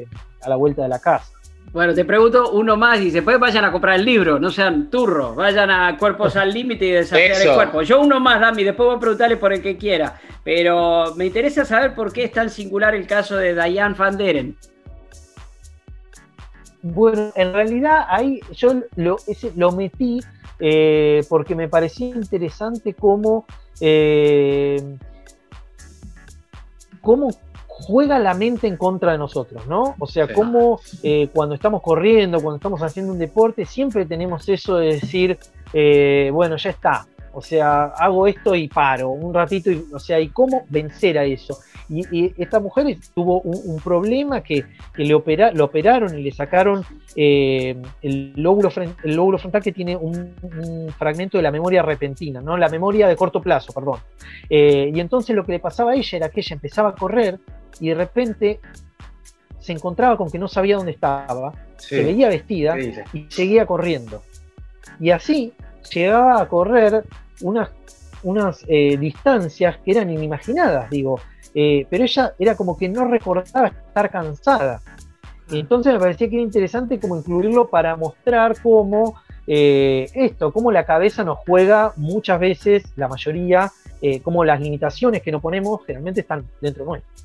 a 0.40 0.48
la 0.48 0.56
vuelta 0.56 0.82
de 0.82 0.88
la 0.88 0.98
casa. 0.98 1.33
Bueno, 1.74 1.92
te 1.92 2.04
pregunto 2.04 2.52
uno 2.52 2.76
más 2.76 3.00
y 3.00 3.10
después 3.10 3.36
vayan 3.40 3.64
a 3.64 3.72
comprar 3.72 3.96
el 3.96 4.04
libro, 4.04 4.38
no 4.38 4.48
sean 4.48 4.90
turros, 4.90 5.34
vayan 5.34 5.72
a 5.72 5.98
Cuerpos 5.98 6.36
al 6.36 6.54
Límite 6.54 6.86
y 6.86 6.90
desafiar 6.92 7.42
el 7.42 7.52
cuerpo. 7.52 7.82
Yo 7.82 8.00
uno 8.00 8.20
más, 8.20 8.38
Dami, 8.38 8.62
después 8.62 8.86
voy 8.86 8.96
a 8.96 9.00
preguntarle 9.00 9.36
por 9.36 9.52
el 9.52 9.60
que 9.60 9.76
quiera, 9.76 10.20
pero 10.44 11.16
me 11.16 11.26
interesa 11.26 11.64
saber 11.64 11.96
por 11.96 12.12
qué 12.12 12.22
es 12.22 12.30
tan 12.30 12.48
singular 12.48 12.94
el 12.94 13.08
caso 13.08 13.36
de 13.36 13.54
Diane 13.54 13.96
Van 13.98 14.16
Deren. 14.16 14.56
Bueno, 16.80 17.32
en 17.34 17.52
realidad 17.52 18.06
ahí 18.08 18.38
yo 18.52 18.74
lo, 18.94 19.16
lo 19.56 19.72
metí 19.72 20.20
eh, 20.60 21.24
porque 21.28 21.56
me 21.56 21.68
parecía 21.68 22.06
interesante 22.06 22.94
cómo, 22.94 23.46
eh, 23.80 24.96
cómo 27.00 27.30
juega 27.76 28.18
la 28.18 28.34
mente 28.34 28.68
en 28.68 28.76
contra 28.76 29.12
de 29.12 29.18
nosotros, 29.18 29.66
¿no? 29.66 29.96
O 29.98 30.06
sea, 30.06 30.32
como 30.32 30.80
eh, 31.02 31.28
cuando 31.34 31.54
estamos 31.56 31.82
corriendo, 31.82 32.38
cuando 32.40 32.56
estamos 32.56 32.80
haciendo 32.82 33.12
un 33.12 33.18
deporte, 33.18 33.64
siempre 33.64 34.06
tenemos 34.06 34.48
eso 34.48 34.76
de 34.76 34.94
decir, 34.94 35.38
eh, 35.72 36.30
bueno, 36.32 36.56
ya 36.56 36.70
está, 36.70 37.06
o 37.32 37.42
sea, 37.42 37.86
hago 37.98 38.28
esto 38.28 38.54
y 38.54 38.68
paro 38.68 39.10
un 39.10 39.34
ratito, 39.34 39.72
y, 39.72 39.84
o 39.92 39.98
sea, 39.98 40.20
¿y 40.20 40.28
cómo 40.28 40.64
vencer 40.68 41.18
a 41.18 41.24
eso? 41.24 41.58
Y, 41.88 42.32
esta 42.40 42.60
mujer 42.60 42.96
tuvo 43.14 43.40
un, 43.40 43.78
problema 43.80 44.40
que, 44.40 44.64
le 44.96 45.14
opera, 45.14 45.50
lo 45.50 45.64
operaron 45.64 46.18
y 46.18 46.22
le 46.22 46.32
sacaron 46.32 46.82
eh, 47.14 47.76
el, 48.00 48.32
lóbulo 48.36 48.70
el 49.02 49.14
lóbulo 49.14 49.36
frontal 49.36 49.62
que 49.62 49.72
tiene 49.72 49.94
un, 49.94 50.34
fragmento 50.96 51.36
de 51.36 51.42
la 51.42 51.50
memoria 51.50 51.82
repentina, 51.82 52.40
¿no? 52.40 52.56
La 52.56 52.70
memoria 52.70 53.06
de 53.06 53.16
corto 53.16 53.42
plazo, 53.42 53.74
perdón. 53.74 53.98
Y 54.48 54.98
entonces 54.98 55.36
lo 55.36 55.44
que 55.44 55.52
le 55.52 55.58
pasaba 55.58 55.92
a 55.92 55.94
ella 55.94 56.16
era 56.16 56.28
que 56.30 56.40
ella 56.40 56.54
empezaba 56.54 56.90
a 56.90 56.94
correr 56.94 57.38
y 57.80 57.88
de 57.88 57.94
repente 57.94 58.60
se 59.60 59.72
encontraba 59.72 60.16
con 60.16 60.30
que 60.30 60.38
no 60.38 60.46
sabía 60.46 60.76
dónde 60.76 60.92
estaba, 60.92 61.52
se 61.78 62.02
veía 62.02 62.28
vestida 62.28 62.76
y 62.78 63.26
seguía 63.30 63.64
corriendo. 63.64 64.22
Y 65.00 65.10
así 65.10 65.54
llegaba 65.90 66.40
a 66.40 66.48
correr 66.48 67.04
unas, 67.40 67.70
unas 68.22 68.64
eh, 68.68 68.96
distancias 68.98 69.78
que 69.84 69.92
eran 69.92 70.10
inimaginadas, 70.10 70.90
digo, 70.90 71.20
eh, 71.54 71.86
pero 71.88 72.04
ella 72.04 72.34
era 72.38 72.56
como 72.56 72.76
que 72.76 72.88
no 72.88 73.06
recordaba 73.06 73.68
estar 73.68 74.10
cansada. 74.10 74.82
Entonces 75.50 75.92
me 75.92 75.98
parecía 75.98 76.28
que 76.28 76.36
era 76.36 76.42
interesante 76.42 76.98
como 76.98 77.16
incluirlo 77.16 77.68
para 77.68 77.96
mostrar 77.96 78.56
cómo 78.62 79.14
eh, 79.46 80.08
esto, 80.14 80.52
cómo 80.52 80.72
la 80.72 80.84
cabeza 80.84 81.22
nos 81.22 81.38
juega 81.38 81.92
muchas 81.96 82.40
veces, 82.40 82.84
la 82.96 83.08
mayoría, 83.08 83.70
cómo 84.22 84.44
las 84.44 84.60
limitaciones 84.60 85.22
que 85.22 85.32
nos 85.32 85.40
ponemos 85.40 85.80
generalmente 85.86 86.20
están 86.20 86.44
dentro 86.60 86.84
de 86.84 86.90
nosotros. 86.90 87.24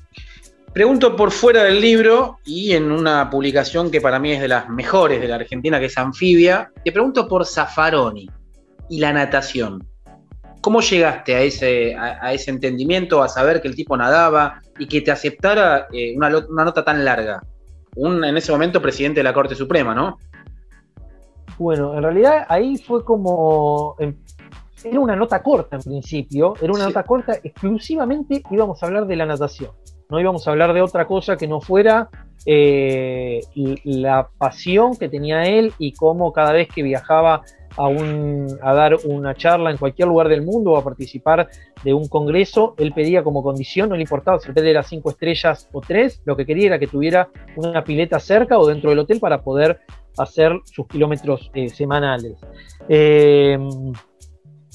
Pregunto 0.72 1.16
por 1.16 1.32
fuera 1.32 1.64
del 1.64 1.80
libro 1.80 2.38
y 2.44 2.74
en 2.74 2.92
una 2.92 3.28
publicación 3.28 3.90
que 3.90 4.00
para 4.00 4.20
mí 4.20 4.30
es 4.30 4.40
de 4.40 4.46
las 4.46 4.68
mejores 4.68 5.20
de 5.20 5.26
la 5.26 5.34
Argentina, 5.34 5.80
que 5.80 5.86
es 5.86 5.98
Anfibia, 5.98 6.70
te 6.84 6.92
pregunto 6.92 7.26
por 7.26 7.44
Zaffaroni 7.44 8.30
y 8.88 9.00
la 9.00 9.12
natación. 9.12 9.84
¿Cómo 10.60 10.80
llegaste 10.80 11.34
a 11.34 11.40
ese, 11.40 11.96
a, 11.96 12.32
ese 12.32 12.52
entendimiento, 12.52 13.20
a 13.20 13.28
saber 13.28 13.60
que 13.60 13.66
el 13.66 13.74
tipo 13.74 13.96
nadaba 13.96 14.62
y 14.78 14.86
que 14.86 15.00
te 15.00 15.10
aceptara 15.10 15.88
eh, 15.92 16.14
una, 16.16 16.30
nota 16.30 16.84
tan 16.84 17.04
larga? 17.04 17.42
Un, 17.96 18.22
en 18.22 18.36
ese 18.36 18.52
momento, 18.52 18.80
presidente 18.80 19.20
de 19.20 19.24
la 19.24 19.32
Corte 19.32 19.56
Suprema, 19.56 19.92
¿no? 19.92 20.18
Bueno, 21.58 21.94
en 21.94 22.02
realidad 22.02 22.46
ahí 22.48 22.76
fue 22.76 23.04
como. 23.04 23.96
Em, 23.98 24.16
era 24.84 25.00
una 25.00 25.16
nota 25.16 25.42
corta 25.42 25.76
en 25.76 25.82
principio, 25.82 26.54
era 26.60 26.72
una 26.72 26.84
nota 26.84 27.02
corta, 27.02 27.34
exclusivamente 27.42 28.42
íbamos 28.50 28.82
a 28.82 28.86
hablar 28.86 29.06
de 29.06 29.16
la 29.16 29.26
natación. 29.26 29.70
No 30.10 30.20
íbamos 30.20 30.46
a 30.46 30.50
hablar 30.50 30.72
de 30.72 30.82
otra 30.82 31.06
cosa 31.06 31.36
que 31.36 31.46
no 31.46 31.60
fuera 31.60 32.08
eh, 32.46 33.40
la 33.84 34.28
pasión 34.38 34.96
que 34.96 35.08
tenía 35.08 35.44
él 35.44 35.72
y 35.78 35.92
cómo 35.92 36.32
cada 36.32 36.52
vez 36.52 36.68
que 36.68 36.82
viajaba 36.82 37.42
a, 37.76 38.74
dar 38.74 38.96
una 39.04 39.34
charla 39.34 39.70
en 39.70 39.76
cualquier 39.76 40.08
lugar 40.08 40.28
del 40.28 40.42
mundo 40.42 40.72
o 40.72 40.76
a 40.76 40.84
participar 40.84 41.48
de 41.84 41.94
un 41.94 42.08
congreso, 42.08 42.74
él 42.78 42.92
pedía 42.92 43.22
como 43.22 43.42
condición, 43.42 43.88
no 43.88 43.96
le 43.96 44.02
importaba 44.02 44.38
si 44.38 44.46
el 44.46 44.52
hotel 44.52 44.66
era 44.66 44.82
cinco 44.82 45.10
estrellas 45.10 45.68
o 45.72 45.80
tres, 45.80 46.20
lo 46.24 46.36
que 46.36 46.46
quería 46.46 46.66
era 46.66 46.78
que 46.78 46.86
tuviera 46.86 47.28
una 47.56 47.84
pileta 47.84 48.18
cerca 48.18 48.58
o 48.58 48.66
dentro 48.66 48.90
del 48.90 49.00
hotel 49.00 49.20
para 49.20 49.42
poder 49.42 49.80
hacer 50.18 50.52
sus 50.64 50.86
kilómetros 50.86 51.50
eh, 51.54 51.68
semanales. 51.68 52.38
Em, 52.88 53.92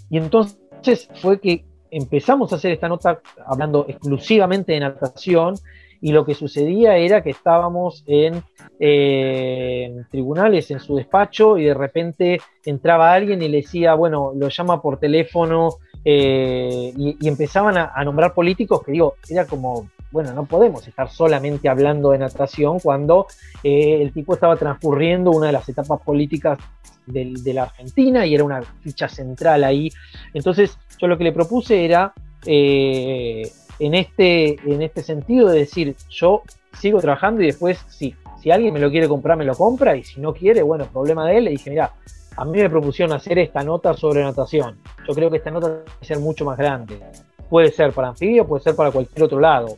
y 0.09 0.17
entonces 0.17 1.09
fue 1.15 1.39
que 1.39 1.65
empezamos 1.91 2.51
a 2.51 2.57
hacer 2.57 2.71
esta 2.71 2.87
nota 2.87 3.19
hablando 3.45 3.85
exclusivamente 3.87 4.73
de 4.73 4.79
natación 4.79 5.55
y 6.01 6.11
lo 6.11 6.25
que 6.25 6.35
sucedía 6.35 6.97
era 6.97 7.23
que 7.23 7.31
estábamos 7.31 8.03
en, 8.05 8.43
eh, 8.79 9.95
tribunales, 10.11 10.69
en 10.71 10.79
su 10.79 10.95
despacho, 10.95 11.57
y 11.57 11.65
de 11.65 11.73
repente 11.73 12.39
entraba 12.65 13.13
alguien 13.13 13.41
y 13.41 13.47
le 13.47 13.57
decía, 13.57 13.95
bueno, 13.95 14.31
lo 14.35 14.49
llama 14.49 14.81
por 14.81 14.99
teléfono, 14.99 15.69
eh, 16.03 16.93
y, 16.95 17.27
empezaban 17.27 17.77
a, 17.77 18.03
nombrar 18.03 18.35
políticos 18.35 18.83
que 18.83 18.91
digo, 18.91 19.15
era 19.27 19.47
como, 19.47 19.89
bueno, 20.15 20.31
no 20.31 20.45
podemos 20.45 20.87
estar 20.87 21.09
solamente 21.09 21.67
hablando 21.67 22.11
de 22.11 22.19
natación 22.19 22.79
cuando 22.79 23.27
eh, 23.61 24.01
el 24.01 24.13
tipo 24.13 24.33
estaba 24.33 24.55
transcurriendo 24.55 25.29
una 25.29 25.47
de 25.47 25.51
las 25.51 25.67
etapas 25.67 25.99
políticas 25.99 26.57
de 27.05 27.53
la 27.53 27.63
Argentina 27.63 28.25
y 28.25 28.33
era 28.33 28.45
una 28.45 28.61
ficha 28.61 29.09
central 29.09 29.65
ahí. 29.65 29.91
Entonces, 30.33 30.79
yo 31.01 31.07
lo 31.07 31.17
que 31.17 31.25
le 31.25 31.33
propuse 31.33 31.83
era, 31.83 32.13
eh, 32.45 33.51
en, 33.77 33.93
este, 33.93 34.55
en 34.65 34.81
este 34.81 35.03
sentido, 35.03 35.49
de 35.49 35.59
decir, 35.59 35.97
yo 36.09 36.43
sigo 36.79 37.01
trabajando 37.01 37.43
y 37.43 37.47
después, 37.47 37.77
sí, 37.89 38.15
si 38.41 38.51
alguien 38.51 38.73
me 38.73 38.79
lo 38.79 38.89
quiere 38.89 39.09
comprar, 39.09 39.37
me 39.37 39.43
lo 39.43 39.53
compra 39.53 39.97
y 39.97 40.05
si 40.05 40.21
no 40.21 40.33
quiere, 40.33 40.61
bueno, 40.61 40.85
problema 40.85 41.27
de 41.27 41.39
él. 41.39 41.43
Le 41.43 41.51
dije, 41.51 41.71
mira, 41.71 41.91
a 42.37 42.45
mí 42.45 42.57
me 42.57 42.69
propusieron 42.69 43.13
hacer 43.13 43.37
esta 43.37 43.65
nota 43.65 43.93
sobre 43.95 44.23
natación. 44.23 44.77
Yo 45.05 45.13
creo 45.13 45.29
que 45.29 45.37
esta 45.37 45.51
nota 45.51 45.67
debe 45.67 45.83
ser 45.99 46.19
mucho 46.19 46.45
más 46.45 46.57
grande. 46.57 47.01
Puede 47.49 47.69
ser 47.69 47.91
para 47.91 48.07
anfibia, 48.07 48.45
puede 48.45 48.63
ser 48.63 48.77
para 48.77 48.91
cualquier 48.91 49.23
otro 49.23 49.41
lado. 49.41 49.77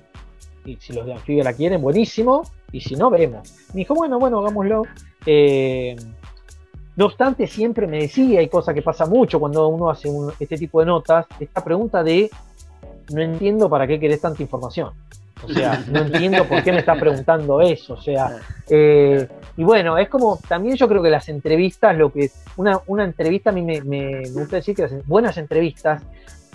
Y 0.68 0.76
si 0.82 0.91
los 0.93 1.05
de 1.05 1.13
anfibia 1.13 1.43
la 1.43 1.53
quieren, 1.53 1.82
buenísimo. 1.82 2.43
Y 2.72 2.82
si 2.82 2.95
no, 2.95 3.09
veremos. 3.09 3.53
Me 3.74 3.80
dijo, 3.80 3.95
bueno, 3.95 4.20
bueno, 4.20 4.39
hagámoslo. 4.39 4.84
Eh, 5.26 5.95
no 6.97 7.05
obstante, 7.05 7.47
siempre 7.47 7.88
me 7.88 7.99
decía, 7.99 8.39
hay 8.39 8.49
cosa 8.49 8.74
que 8.74 8.82
pasa 8.82 9.05
mucho 9.05 9.39
cuando 9.39 9.68
uno 9.68 9.89
hace 9.89 10.09
este 10.39 10.57
tipo 10.57 10.80
de 10.80 10.88
notas, 10.88 11.28
esta 11.39 11.63
pregunta 11.63 12.03
de, 12.03 12.30
no 13.13 13.22
entiendo 13.22 13.70
para 13.70 13.86
qué 13.86 13.99
querés 13.99 14.20
tanta 14.20 14.41
información. 14.41 14.91
O 15.43 15.47
sea, 15.47 15.84
no 15.91 15.99
entiendo 15.99 16.43
por 16.45 16.63
qué 16.63 16.72
me 16.72 16.80
estás 16.80 16.97
preguntando 16.97 17.61
eso. 17.61 17.93
O 17.93 18.01
sea, 18.01 18.39
eh, 18.70 19.28
y 19.55 19.63
bueno, 19.63 19.97
es 19.97 20.09
como, 20.09 20.39
también 20.47 20.76
yo 20.76 20.88
creo 20.88 21.01
que 21.01 21.09
las 21.09 21.30
entrevistas, 21.30 21.95
lo 21.95 22.11
que 22.11 22.32
una, 22.57 22.80
una 22.88 23.05
entrevista 23.05 23.51
a 23.51 23.53
mí 23.53 23.61
me, 23.61 23.82
me, 23.82 24.30
gusta 24.32 24.57
decir 24.57 24.76
que 24.76 24.82
las 24.82 25.07
buenas 25.07 25.38
entrevistas 25.38 26.01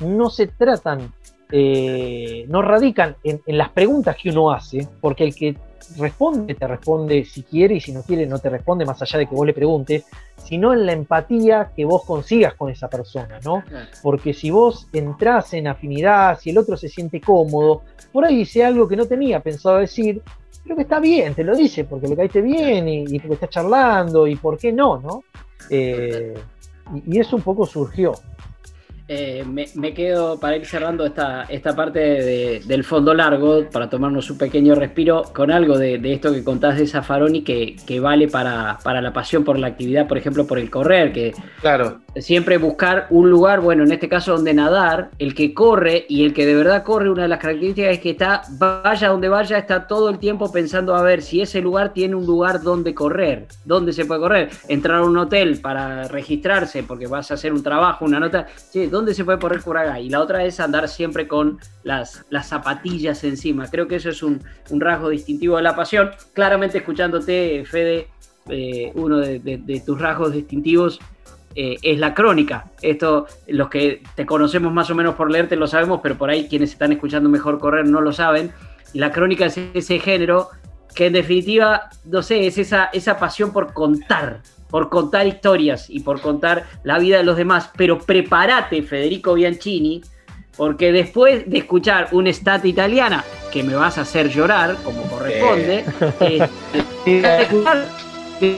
no 0.01 0.29
se 0.29 0.49
tratan, 0.49 1.13
eh, 1.53 2.47
no 2.49 2.63
radican 2.63 3.17
en, 3.23 3.43
en, 3.47 3.59
las 3.59 3.69
preguntas 3.69 4.17
que 4.17 4.31
uno 4.31 4.51
hace, 4.51 4.89
porque 5.01 5.25
el 5.25 5.35
que 5.35 5.55
responde, 5.99 6.55
te 6.55 6.67
responde 6.67 7.25
si 7.25 7.43
quiere 7.43 7.75
y 7.75 7.81
si 7.81 7.93
no 7.93 8.03
quiere 8.03 8.27
no 8.27 8.39
te 8.39 8.49
responde 8.49 8.85
más 8.85 9.01
allá 9.03 9.19
de 9.19 9.27
que 9.27 9.35
vos 9.35 9.47
le 9.47 9.53
preguntes, 9.53 10.05
sino 10.43 10.73
en 10.73 10.87
la 10.87 10.93
empatía 10.93 11.71
que 11.75 11.85
vos 11.85 12.05
consigas 12.05 12.55
con 12.55 12.71
esa 12.71 12.89
persona, 12.89 13.39
¿no? 13.45 13.63
Porque 14.03 14.33
si 14.33 14.51
vos 14.51 14.89
entrás 14.93 15.53
en 15.55 15.69
afinidad, 15.69 16.39
si 16.41 16.51
el 16.51 16.59
otro 16.59 16.77
se 16.77 16.89
siente 16.89 17.21
cómodo, 17.21 17.83
por 18.13 18.25
ahí 18.25 18.39
dice 18.39 18.65
algo 18.65 18.89
que 18.89 18.97
no 18.97 19.07
tenía 19.07 19.41
pensado 19.41 19.79
decir, 19.79 20.23
pero 20.63 20.77
que 20.77 20.83
está 20.83 21.01
bien, 21.01 21.35
te 21.35 21.45
lo 21.45 21.55
dice 21.55 21.85
porque 21.85 22.09
le 22.09 22.17
caíste 22.17 22.41
bien 22.41 22.89
y, 22.89 23.19
porque 23.19 23.35
está 23.35 23.49
charlando 23.49 24.27
y 24.27 24.37
por 24.37 24.57
qué 24.57 24.73
no, 24.73 24.99
¿no? 24.99 25.25
Eh, 25.69 26.35
y, 26.95 27.17
y 27.17 27.21
eso 27.21 27.37
un 27.37 27.43
poco 27.43 27.67
surgió. 27.67 28.15
Eh, 29.15 29.45
me, 29.45 29.93
quedo 29.93 30.41
para 30.41 30.57
ir 30.57 30.65
cerrando 30.65 31.05
esta, 31.05 31.43
esta 31.43 31.77
parte 31.77 32.61
del 32.65 32.83
fondo 32.83 33.13
largo, 33.13 33.69
para 33.71 33.91
tomarnos 33.91 34.31
un 34.31 34.39
pequeño 34.39 34.75
respiro, 34.75 35.25
con 35.35 35.51
algo 35.51 35.77
de, 35.77 36.01
esto 36.11 36.33
que 36.33 36.43
contás 36.43 36.79
de 36.79 36.87
Zafaroni 36.87 37.43
que, 37.43 37.77
que 37.87 38.01
vale 38.01 38.29
para, 38.29 38.79
para, 38.83 39.03
la 39.03 39.13
pasión 39.13 39.45
por 39.45 39.59
la 39.59 39.67
actividad, 39.67 40.09
por 40.09 40.17
ejemplo, 40.17 40.47
por 40.47 40.59
el 40.59 40.71
correr, 40.71 41.13
que 41.13 41.33
claro. 41.61 42.01
Siempre 42.17 42.59
buscar 42.59 43.07
un 43.11 43.31
lugar, 43.31 43.61
bueno, 43.61 43.85
en 43.85 43.93
este 43.93 44.09
caso 44.09 44.33
donde 44.33 44.55
nadar, 44.55 45.11
el 45.19 45.35
que 45.35 45.55
corre 45.55 46.05
y 46.09 46.25
el 46.25 46.35
que 46.35 46.47
de 46.47 46.55
verdad 46.55 46.83
corre, 46.83 47.11
una 47.11 47.23
de 47.23 47.29
las 47.29 47.39
características 47.39 47.93
es 47.93 48.01
que 48.01 48.11
está, 48.11 48.43
vaya 48.59 49.09
donde 49.09 49.29
vaya, 49.29 49.59
está 49.59 49.87
todo 49.87 50.11
el 50.11 50.19
tiempo 50.19 50.53
pensando 50.53 50.95
a 50.95 51.03
ver 51.03 51.23
si 51.23 51.41
ese 51.41 51.61
lugar 51.61 51.93
tiene 51.93 52.15
un 52.15 52.27
lugar 52.27 52.63
donde 52.63 52.95
correr, 52.95 53.47
donde 53.65 53.93
se 53.93 54.05
puede 54.05 54.21
correr, 54.21 54.51
entrar 54.69 54.99
a 54.99 55.05
un 55.05 55.17
hotel 55.17 55.61
para 55.61 56.09
registrarse 56.09 56.83
porque 56.83 57.07
vas 57.07 57.31
a 57.31 57.35
hacer 57.35 57.53
un 57.53 57.63
trabajo, 57.63 58.05
una 58.05 58.21
nota, 58.21 58.47
sí, 58.55 58.87
dónde 58.87 59.15
se 59.15 59.25
puede 59.25 59.39
correr 59.39 59.63
por 59.63 59.79
acá. 59.79 60.01
Y 60.01 60.09
la 60.09 60.21
otra 60.21 60.45
es 60.45 60.61
andar 60.61 60.89
siempre 60.89 61.27
con 61.27 61.59
las, 61.83 62.25
las 62.31 62.49
zapatillas 62.49 63.25
encima. 63.25 63.69
Creo 63.69 63.89
que 63.89 63.97
eso 63.97 64.11
es 64.11 64.23
un, 64.23 64.41
rasgo 64.71 65.09
distintivo 65.09 65.57
de 65.57 65.63
la 65.63 65.77
pasión. 65.77 66.11
Claramente 66.33 66.79
escuchándote, 66.79 67.65
Fede, 67.65 68.09
eh, 68.49 68.91
uno 68.95 69.19
de, 69.19 69.83
tus 69.87 70.01
rasgos 70.01 70.33
distintivos 70.33 70.99
eh, 71.55 71.77
es 71.83 71.99
la 71.99 72.15
crónica. 72.15 72.71
Esto, 72.81 73.27
los 73.47 73.69
que 73.69 74.03
te 74.15 74.27
conocemos 74.27 74.73
más 74.73 74.91
o 74.91 74.95
menos 74.95 75.15
por 75.15 75.31
leerte 75.31 75.57
lo 75.57 75.67
sabemos, 75.67 76.01
pero 76.03 76.17
por 76.17 76.31
ahí 76.31 76.49
quienes 76.49 76.73
están 76.73 76.93
escuchando 76.93 77.29
mejor 77.29 77.59
correr 77.59 77.87
no 77.87 78.01
lo 78.01 78.13
saben. 78.13 78.53
La 78.95 79.11
crónica 79.11 79.47
es 79.47 79.59
ese 79.75 79.99
género 79.99 80.49
que 80.95 81.07
en 81.07 81.15
definitiva, 81.15 81.91
no 82.05 82.23
sé, 82.23 82.47
es 82.47 82.59
esa, 82.59 82.91
esa 82.93 83.19
pasión 83.19 83.53
por 83.53 83.73
contar, 83.73 84.43
por 84.69 84.89
contar 84.89 85.27
historias 85.27 85.89
y 85.89 86.01
por 86.01 86.21
contar 86.21 86.65
la 86.85 86.99
vida 86.99 87.19
de 87.19 87.25
los 87.25 87.37
demás, 87.37 87.71
pero 87.77 87.99
prepárate, 87.99 88.83
Federico 88.83 89.35
Bianchini, 89.35 90.03
porque 90.57 90.93
después 90.93 91.49
de 91.49 91.59
escuchar 91.59 92.09
un 92.13 92.27
estate 92.27 92.69
italiana 92.69 93.25
que 93.51 93.63
me 93.63 93.75
vas 93.75 93.99
a 93.99 94.03
hacer 94.03 94.29
llorar, 94.29 94.77
como 94.85 95.03
corresponde, 95.05 95.85
eh, 96.21 97.47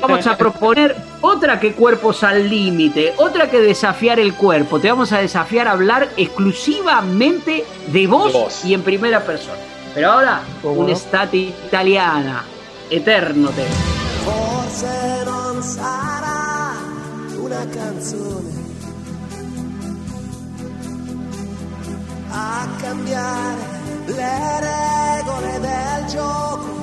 vamos 0.01 0.27
a 0.27 0.37
proponer 0.39 0.97
otra 1.21 1.61
que 1.61 1.73
cuerpos 1.73 2.23
al 2.23 2.49
límite, 2.49 3.15
otra 3.17 3.51
que 3.51 3.61
desafiar 3.61 4.19
el 4.19 4.35
cuerpo. 4.35 4.81
Te 4.81 4.91
vamos 4.91 5.13
a 5.13 5.19
desafiar 5.19 5.69
a 5.69 5.73
hablar 5.73 6.09
exclusivamente 6.17 7.65
de 7.89 8.07
vos, 8.07 8.65
y 8.65 8.75
en 8.75 8.83
primera 8.83 9.21
persona. 9.21 9.59
Pero 9.95 10.13
ahora, 10.13 10.43
un 10.63 10.91
estate 10.91 11.37
italiana, 11.37 12.45
eterno 12.91 13.51
te. 13.51 13.65
una 17.45 17.67
canzone 17.67 18.55
a 22.33 22.67
cambiare 22.81 23.75
le 24.07 24.61
regole 24.61 25.59
del 25.61 26.09
gioco, 26.11 26.74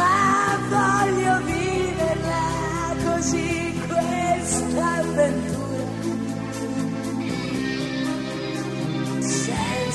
ma 0.00 0.58
voglio 0.68 1.34
viverla 1.44 2.42
così 3.04 3.80
questa 3.86 5.00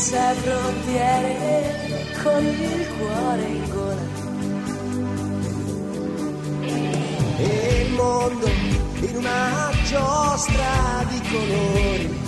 senza 0.05 0.33
frontiere, 0.35 2.05
con 2.21 2.45
il 2.45 2.87
cuore 2.97 3.43
in 3.43 3.69
gola. 3.69 4.05
il 7.37 7.91
mondo 7.93 8.47
in 8.99 9.15
una 9.15 9.71
giostra 9.87 11.05
di 11.09 11.21
colori. 11.31 12.23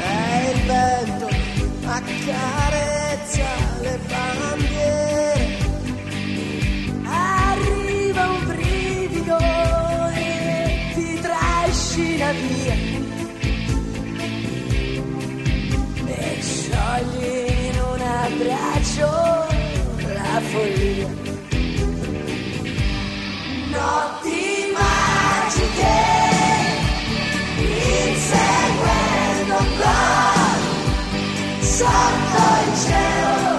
E 0.00 0.50
il 0.52 0.60
vento 0.66 1.28
accarezza 1.84 3.44
le 3.80 3.98
bandiere. 4.08 4.71
Trascina 12.22 12.32
via. 12.32 12.74
E 16.06 16.40
sciogli 16.40 17.68
in 17.68 17.76
un 17.80 18.00
abbraccio 18.00 19.10
la 20.14 20.40
follia. 20.40 21.08
notti 23.70 24.72
magiche, 24.72 25.98
inseguendo 27.56 29.56
con 29.56 29.66
sotto 31.60 32.42
il 32.66 32.72
cielo. 32.84 33.51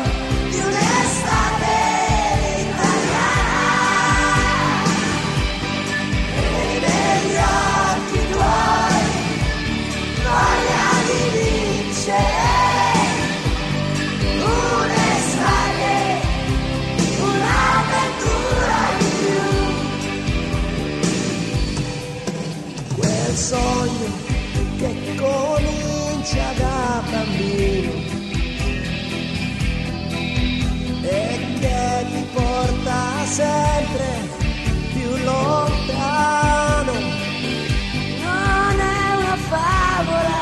Sogno 23.54 24.10
che 24.80 24.92
comincia 25.16 26.46
da 26.58 27.04
bambino 27.12 27.94
e 31.04 31.40
che 31.60 32.06
ti 32.12 32.26
porta 32.34 33.00
sempre 33.26 34.10
più 34.94 35.10
lontano. 35.24 36.94
Non 38.26 38.76
è 38.80 39.04
una 39.22 39.38
favola 39.52 40.42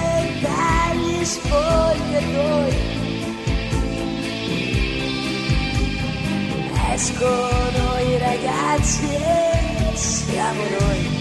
è 0.00 0.32
dagli 0.40 1.24
spogliatoi. 1.24 2.76
Escono 6.94 7.98
i 8.10 8.18
ragazzi 8.18 9.06
e 9.14 9.96
siamo 9.96 10.62
noi. 10.80 11.17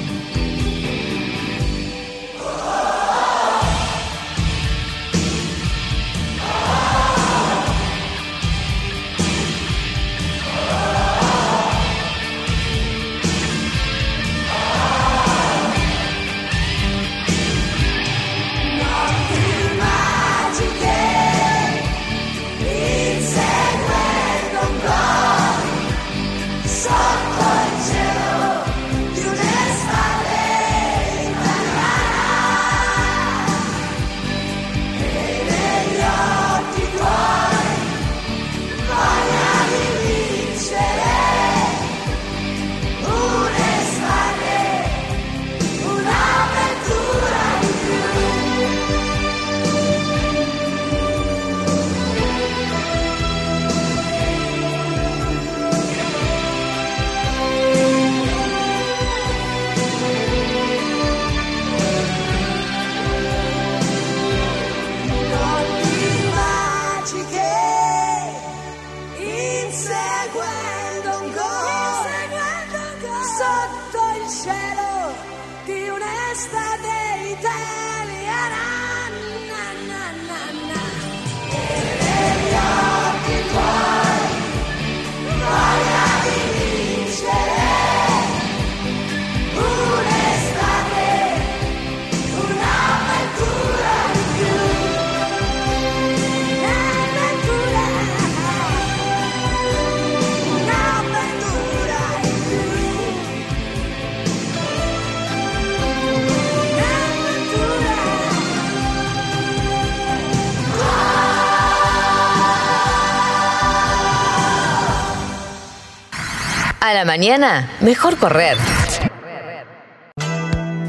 A 116.88 116.94
la 116.94 117.04
mañana, 117.04 117.70
mejor 117.82 118.16
correr. 118.16 118.58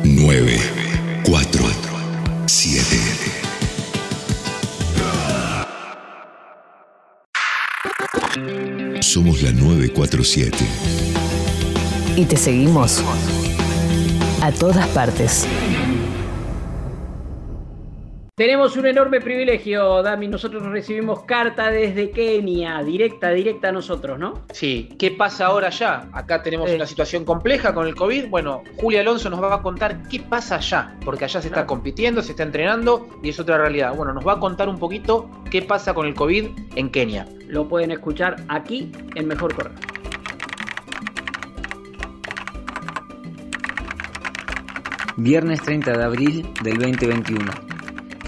9, 0.04 0.60
4, 1.24 1.64
7. 2.46 2.96
Somos 9.00 9.42
la 9.42 9.50
947. 9.50 10.56
Y 12.14 12.24
te 12.26 12.36
seguimos 12.36 13.02
a 14.40 14.52
todas 14.52 14.86
partes. 14.90 15.48
Tenemos 18.38 18.76
un 18.76 18.86
enorme 18.86 19.20
privilegio, 19.20 20.00
Dami. 20.00 20.28
Nosotros 20.28 20.62
recibimos 20.62 21.24
carta 21.24 21.72
desde 21.72 22.12
Kenia, 22.12 22.84
directa, 22.84 23.30
directa 23.30 23.70
a 23.70 23.72
nosotros, 23.72 24.16
¿no? 24.16 24.44
Sí. 24.52 24.90
¿Qué 24.96 25.10
pasa 25.10 25.46
ahora 25.46 25.70
ya? 25.70 26.08
Acá 26.12 26.40
tenemos 26.40 26.70
una 26.70 26.86
situación 26.86 27.24
compleja 27.24 27.74
con 27.74 27.88
el 27.88 27.96
COVID. 27.96 28.28
Bueno, 28.28 28.62
Julia 28.76 29.00
Alonso 29.00 29.28
nos 29.28 29.42
va 29.42 29.56
a 29.56 29.60
contar 29.60 30.04
qué 30.08 30.20
pasa 30.20 30.54
allá, 30.54 30.96
porque 31.04 31.24
allá 31.24 31.42
se 31.42 31.48
está 31.48 31.66
compitiendo, 31.66 32.22
se 32.22 32.30
está 32.30 32.44
entrenando 32.44 33.08
y 33.24 33.30
es 33.30 33.40
otra 33.40 33.58
realidad. 33.58 33.96
Bueno, 33.96 34.12
nos 34.12 34.24
va 34.24 34.34
a 34.34 34.38
contar 34.38 34.68
un 34.68 34.78
poquito 34.78 35.28
qué 35.50 35.62
pasa 35.62 35.92
con 35.92 36.06
el 36.06 36.14
COVID 36.14 36.46
en 36.76 36.90
Kenia. 36.90 37.26
Lo 37.48 37.66
pueden 37.66 37.90
escuchar 37.90 38.36
aquí 38.46 38.92
en 39.16 39.26
Mejor 39.26 39.52
Correr. 39.52 39.72
Viernes 45.16 45.60
30 45.62 45.90
de 45.90 46.04
abril 46.04 46.48
del 46.62 46.78
2021. 46.78 47.77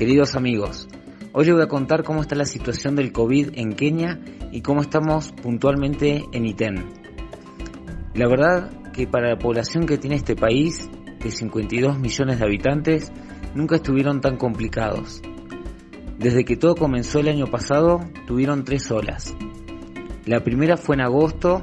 Queridos 0.00 0.34
amigos, 0.34 0.88
hoy 1.34 1.44
les 1.44 1.52
voy 1.52 1.62
a 1.62 1.68
contar 1.68 2.04
cómo 2.04 2.22
está 2.22 2.34
la 2.34 2.46
situación 2.46 2.96
del 2.96 3.12
COVID 3.12 3.50
en 3.52 3.74
Kenia 3.74 4.18
y 4.50 4.62
cómo 4.62 4.80
estamos 4.80 5.30
puntualmente 5.32 6.24
en 6.32 6.46
Iten. 6.46 6.86
La 8.14 8.26
verdad 8.26 8.92
que 8.94 9.06
para 9.06 9.28
la 9.28 9.38
población 9.38 9.84
que 9.84 9.98
tiene 9.98 10.16
este 10.16 10.36
país, 10.36 10.88
de 11.22 11.30
52 11.30 11.98
millones 11.98 12.38
de 12.38 12.44
habitantes, 12.46 13.12
nunca 13.54 13.76
estuvieron 13.76 14.22
tan 14.22 14.38
complicados. 14.38 15.20
Desde 16.18 16.46
que 16.46 16.56
todo 16.56 16.76
comenzó 16.76 17.18
el 17.18 17.28
año 17.28 17.48
pasado, 17.48 18.00
tuvieron 18.26 18.64
tres 18.64 18.90
olas. 18.90 19.34
La 20.24 20.42
primera 20.42 20.78
fue 20.78 20.96
en 20.96 21.02
agosto, 21.02 21.60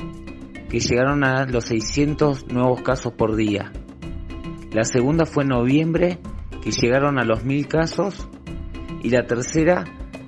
que 0.69 0.79
llegaron 0.79 1.23
a 1.23 1.47
los 1.47 1.65
600 1.65 2.49
nuevos 2.49 2.83
casos 2.83 3.13
por 3.13 3.35
día. 3.35 3.71
La 4.71 4.83
segunda 4.83 5.25
fue 5.25 5.41
en 5.41 5.49
noviembre, 5.49 6.19
que 6.61 6.71
llegaron 6.71 7.19
a 7.19 7.25
los 7.25 7.43
1000 7.43 7.67
casos. 7.67 8.27
Y 9.03 9.09
la 9.09 9.25
tercera, 9.25 9.85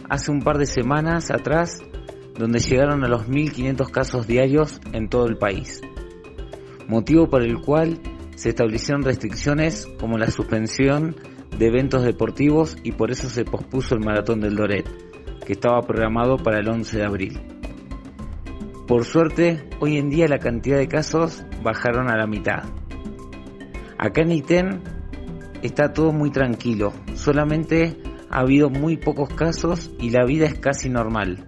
hace 0.10 0.32
un 0.32 0.42
par 0.42 0.58
de 0.58 0.66
semanas 0.66 1.32
atrás, 1.32 1.82
donde 2.38 2.60
llegaron 2.60 3.04
a 3.04 3.10
los 3.10 3.28
1500 3.28 3.90
casos 3.90 4.28
diarios 4.28 4.80
en 4.94 5.10
todo 5.10 5.28
el 5.28 5.38
país. 5.38 5.82
Motivo 6.88 7.28
por 7.28 7.44
el 7.44 7.60
cual 7.60 8.00
se 8.36 8.50
establecieron 8.50 9.04
restricciones 9.04 9.86
como 10.00 10.18
la 10.18 10.32
suspensión 10.32 11.16
de 11.58 11.68
eventos 11.68 12.04
deportivos 12.04 12.78
y 12.84 12.94
por 12.94 13.12
eso 13.12 13.30
se 13.30 13.44
pospuso 13.44 13.96
el 13.96 14.06
maratón 14.06 14.40
del 14.40 14.56
Doret, 14.56 14.88
que 15.46 15.54
estaba 15.54 15.82
programado 15.82 16.38
para 16.38 16.60
el 16.60 16.70
11 16.70 16.98
de 16.98 17.06
abril. 17.06 17.42
Por 18.88 19.04
suerte, 19.04 19.70
hoy 19.82 19.98
en 19.98 20.10
día 20.10 20.28
la 20.28 20.40
cantidad 20.40 20.78
de 20.78 20.88
casos 20.88 21.44
bajaron 21.62 22.10
a 22.10 22.18
la 22.18 22.26
mitad. 22.26 22.64
Acá 23.98 24.22
en 24.22 24.32
Iten 24.32 24.82
está 25.62 25.94
todo 25.94 26.12
muy 26.12 26.32
tranquilo, 26.32 26.94
solamente 27.16 27.98
ha 28.30 28.40
habido 28.42 28.70
muy 28.70 28.98
pocos 28.98 29.30
casos 29.34 29.92
y 30.00 30.12
la 30.12 30.26
vida 30.26 30.46
es 30.46 30.60
casi 30.60 30.90
normal. 30.90 31.48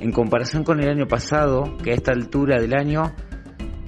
En 0.00 0.10
comparación 0.10 0.64
con 0.64 0.80
el 0.80 0.88
año 0.88 1.06
pasado, 1.06 1.76
que 1.82 1.92
a 1.92 1.94
esta 1.94 2.12
altura 2.12 2.60
del 2.60 2.74
año 2.74 3.12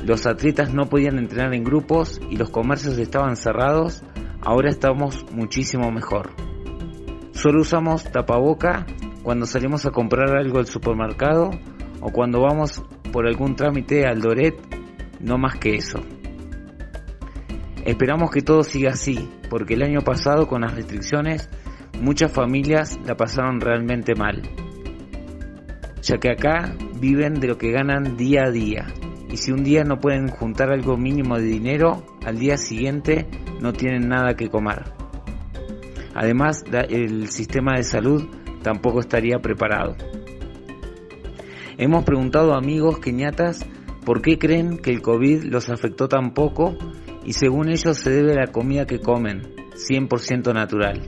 los 0.05 0.27
atletas 0.27 0.73
no 0.73 0.87
podían 0.87 1.19
entrenar 1.19 1.55
en 1.55 1.65
grupos 1.65 2.21
y 2.31 2.37
los 2.37 2.51
comercios 2.51 2.99
estaban 2.99 3.37
cerrados, 3.37 4.05
ahora 4.41 4.71
estamos 4.71 5.25
muchísimo 5.33 5.91
mejor. 5.91 6.31
Solo 7.33 7.63
usamos 7.63 8.05
tapaboca 8.05 8.87
cuando 9.23 9.47
salimos 9.47 9.87
a 9.87 9.91
comprar 9.91 10.37
algo 10.37 10.59
al 10.59 10.67
supermercado 10.67 11.51
o 12.01 12.11
cuando 12.13 12.43
vamos 12.43 12.83
por 13.13 13.27
algún 13.27 13.57
trámite 13.57 14.07
al 14.07 14.21
Doret, 14.21 14.55
no 15.21 15.39
más 15.39 15.57
que 15.57 15.75
eso. 15.75 16.01
Esperamos 17.85 18.31
que 18.31 18.41
todo 18.41 18.65
siga 18.65 18.93
así, 18.93 19.29
porque 19.51 19.75
el 19.75 19.83
año 19.83 20.01
pasado 20.01 20.49
con 20.49 20.63
las 20.63 20.75
restricciones 20.75 21.51
muchas 22.01 22.33
familias 22.33 22.99
la 23.05 23.15
pasaron 23.15 23.61
realmente 23.61 24.15
mal, 24.15 24.43
ya 26.03 26.17
que 26.17 26.31
acá 26.31 26.75
viven 26.99 27.41
de 27.41 27.49
lo 27.49 27.59
que 27.59 27.73
ganan 27.73 28.17
día 28.17 28.45
a 28.47 28.51
día, 28.51 28.87
y 29.31 29.37
si 29.37 29.53
un 29.53 29.65
día 29.65 29.85
no 29.85 29.99
pueden 29.99 30.29
juntar 30.29 30.71
algo 30.71 30.97
mínimo 30.97 31.37
de 31.37 31.45
dinero, 31.45 32.05
al 32.25 32.39
día 32.39 32.57
siguiente 32.57 33.27
no 33.61 33.73
tienen 33.73 34.09
nada 34.09 34.35
que 34.35 34.49
comer. 34.49 34.85
Además, 36.15 36.65
el 36.89 37.29
sistema 37.29 37.77
de 37.77 37.83
salud 37.83 38.25
tampoco 38.63 39.01
estaría 39.01 39.41
preparado. 39.41 39.97
Hemos 41.77 42.05
preguntado 42.05 42.55
a 42.55 42.59
amigos 42.59 42.99
keniatas 42.99 43.67
por 44.07 44.23
qué 44.23 44.39
creen 44.39 44.79
que 44.79 44.91
el 44.91 45.03
COVID 45.03 45.45
los 45.45 45.69
afectó 45.69 46.09
tan 46.09 46.33
poco 46.33 46.77
y 47.25 47.33
según 47.33 47.71
ellos 47.71 47.97
se 47.97 48.11
debe 48.11 48.33
a 48.33 48.47
la 48.47 48.53
comida 48.53 48.87
que 48.87 49.01
comen, 49.01 49.43
100% 49.75 50.53
natural. 50.53 51.01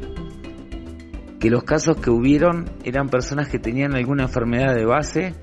Que 1.38 1.50
los 1.50 1.64
casos 1.64 1.98
que 1.98 2.10
hubieron 2.10 2.64
eran 2.84 3.08
personas 3.08 3.48
que 3.48 3.58
tenían 3.58 3.94
alguna 3.94 4.24
enfermedad 4.24 4.74
de 4.74 4.86
base 4.86 5.34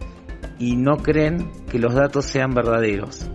y 0.60 0.76
no 0.76 0.98
creen 0.98 1.50
que 1.70 1.80
los 1.80 1.94
datos 1.94 2.26
sean 2.26 2.52
verdaderos. 2.52 3.30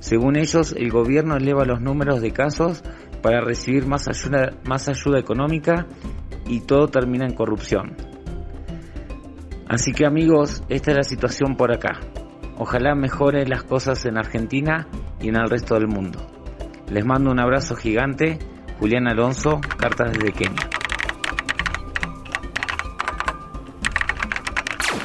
Según 0.00 0.36
ellos, 0.36 0.74
el 0.76 0.90
gobierno 0.90 1.36
eleva 1.36 1.64
los 1.64 1.80
números 1.80 2.20
de 2.20 2.32
casos 2.32 2.82
para 3.22 3.40
recibir 3.40 3.86
más 3.86 4.08
ayuda, 4.08 4.50
más 4.66 4.88
ayuda 4.88 5.18
económica 5.18 5.86
y 6.46 6.60
todo 6.60 6.88
termina 6.88 7.26
en 7.26 7.34
corrupción. 7.34 7.96
Así 9.68 9.92
que 9.92 10.04
amigos, 10.04 10.64
esta 10.68 10.90
es 10.90 10.96
la 10.96 11.02
situación 11.04 11.56
por 11.56 11.72
acá. 11.72 12.00
Ojalá 12.58 12.94
mejoren 12.94 13.48
las 13.48 13.62
cosas 13.62 14.04
en 14.04 14.18
Argentina 14.18 14.88
y 15.20 15.28
en 15.28 15.36
el 15.36 15.48
resto 15.48 15.74
del 15.74 15.86
mundo. 15.86 16.39
Les 16.90 17.04
mando 17.04 17.30
un 17.30 17.38
abrazo 17.38 17.76
gigante. 17.76 18.38
Julián 18.80 19.06
Alonso, 19.06 19.60
cartas 19.76 20.12
desde 20.12 20.32
Kenia. 20.32 20.68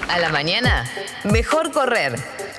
A 0.10 0.20
la 0.20 0.30
mañana, 0.30 0.86
mejor 1.26 1.72
correr. 1.72 2.16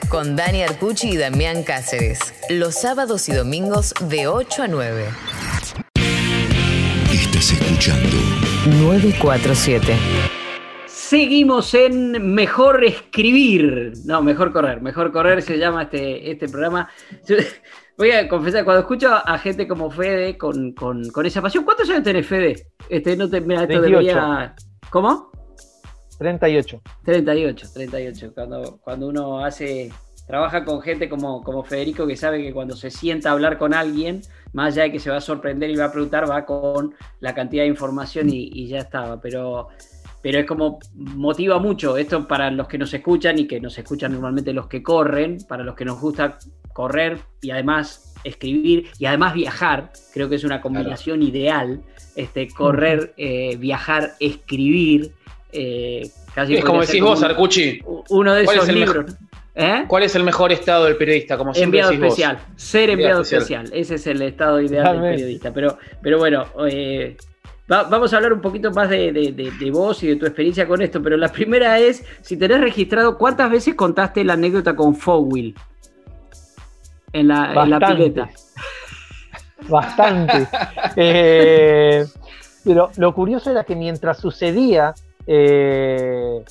con 0.08 0.36
Dani 0.36 0.62
Arcucci 0.62 1.10
y 1.10 1.16
Damián 1.16 1.64
Cáceres. 1.64 2.20
Los 2.48 2.76
sábados 2.76 3.28
y 3.28 3.32
domingos 3.32 3.92
de 4.08 4.28
8 4.28 4.62
a 4.62 4.68
9. 4.68 5.04
Estás 7.12 7.50
escuchando 7.50 8.16
947. 8.78 9.96
Seguimos 10.86 11.74
en 11.74 12.34
Mejor 12.34 12.84
Escribir. 12.84 13.94
No, 14.04 14.22
Mejor 14.22 14.52
Correr. 14.52 14.80
Mejor 14.80 15.10
Correr 15.10 15.42
se 15.42 15.58
llama 15.58 15.84
este, 15.84 16.30
este 16.30 16.48
programa. 16.48 16.88
Voy 17.98 18.10
a 18.10 18.28
confesar, 18.28 18.64
cuando 18.64 18.80
escucho 18.80 19.08
a 19.10 19.38
gente 19.38 19.66
como 19.66 19.90
Fede 19.90 20.36
con, 20.36 20.74
esa 21.24 21.40
pasión, 21.40 21.64
¿cuántos 21.64 21.88
años 21.88 22.02
tenés, 22.02 22.26
Fede? 22.26 22.66
Este, 22.90 23.16
no 23.16 23.28
te, 23.28 23.40
mira, 23.40 23.62
esto 23.62 23.80
debería. 23.80 24.54
¿Cómo? 24.90 25.30
38. 26.18 26.82
38, 27.04 27.68
38. 27.72 28.32
Cuando, 28.34 28.78
cuando 28.82 29.08
uno 29.08 29.42
hace, 29.42 29.90
trabaja 30.26 30.62
con 30.64 30.82
gente 30.82 31.08
como, 31.08 31.42
como 31.42 31.64
Federico 31.64 32.06
que 32.06 32.16
sabe 32.16 32.42
que 32.42 32.52
cuando 32.52 32.76
se 32.76 32.90
sienta 32.90 33.30
a 33.30 33.32
hablar 33.32 33.56
con 33.56 33.72
alguien, 33.72 34.20
más 34.52 34.74
allá 34.74 34.84
de 34.84 34.92
que 34.92 35.00
se 35.00 35.08
va 35.08 35.16
a 35.16 35.22
sorprender 35.22 35.70
y 35.70 35.76
va 35.76 35.86
a 35.86 35.92
preguntar, 35.92 36.30
va 36.30 36.44
con 36.44 36.94
la 37.20 37.34
cantidad 37.34 37.62
de 37.62 37.68
información 37.68 38.28
y, 38.28 38.68
ya 38.68 38.80
estaba. 38.80 39.22
Pero, 39.22 39.68
pero 40.20 40.38
es 40.38 40.46
como 40.46 40.80
motiva 40.92 41.58
mucho 41.58 41.96
esto 41.96 42.28
para 42.28 42.50
los 42.50 42.68
que 42.68 42.76
nos 42.76 42.92
escuchan 42.92 43.38
y 43.38 43.46
que 43.46 43.58
nos 43.58 43.78
escuchan 43.78 44.12
normalmente 44.12 44.52
los 44.52 44.66
que 44.66 44.82
corren, 44.82 45.38
para 45.48 45.64
los 45.64 45.74
que 45.74 45.86
nos 45.86 45.98
gusta 45.98 46.38
correr 46.76 47.20
y 47.40 47.52
además 47.52 48.12
escribir 48.22 48.88
y 48.98 49.06
además 49.06 49.32
viajar, 49.32 49.92
creo 50.12 50.28
que 50.28 50.34
es 50.34 50.44
una 50.44 50.60
combinación 50.60 51.22
ideal, 51.22 51.80
este, 52.16 52.48
correr, 52.48 53.14
eh, 53.16 53.56
viajar, 53.56 54.12
escribir. 54.20 55.12
Eh, 55.52 56.10
casi 56.34 56.56
es 56.56 56.64
como 56.66 56.82
decís 56.82 57.00
vos, 57.00 57.22
Arcucci. 57.22 57.80
Uno 58.10 58.34
de 58.34 58.42
esos 58.44 58.68
libros. 58.68 59.16
¿Eh? 59.54 59.84
¿Cuál 59.88 60.02
es 60.02 60.14
el 60.16 60.22
mejor 60.22 60.52
estado 60.52 60.84
del 60.84 60.98
periodista? 60.98 61.38
Como 61.38 61.52
enviado 61.54 61.92
especial. 61.92 62.38
Ser 62.56 62.90
enviado, 62.90 63.22
especial. 63.22 63.70
Ese 63.72 63.94
es 63.94 64.06
el 64.06 64.20
estado 64.20 64.60
ideal 64.60 65.00
del 65.00 65.12
periodista. 65.12 65.54
Pero, 65.54 65.78
pero 66.02 66.18
bueno, 66.18 66.44
eh, 66.68 67.16
vamos 67.66 68.12
a 68.12 68.16
hablar 68.16 68.34
un 68.34 68.42
poquito 68.42 68.70
más 68.70 68.90
de, 68.90 69.70
vos 69.72 70.02
y 70.02 70.08
de 70.08 70.16
tu 70.16 70.26
experiencia 70.26 70.68
con 70.68 70.82
esto. 70.82 71.02
Pero 71.02 71.16
la 71.16 71.32
primera 71.32 71.78
es, 71.78 72.04
si 72.20 72.36
tenés 72.36 72.60
registrado, 72.60 73.16
¿cuántas 73.16 73.50
veces 73.50 73.74
contaste 73.74 74.22
la 74.24 74.34
anécdota 74.34 74.76
con 74.76 74.94
Fogwill 74.94 75.54
en 77.20 77.28
la, 77.28 77.62
en 77.62 77.70
la 77.70 77.80
pileta? 77.80 78.30
Bastante. 79.68 80.46
pero 82.64 82.90
lo 82.96 83.14
curioso 83.14 83.50
era 83.50 83.64
que 83.64 83.74
mientras 83.74 84.18
sucedía 84.18 84.94
eh, 85.26 86.44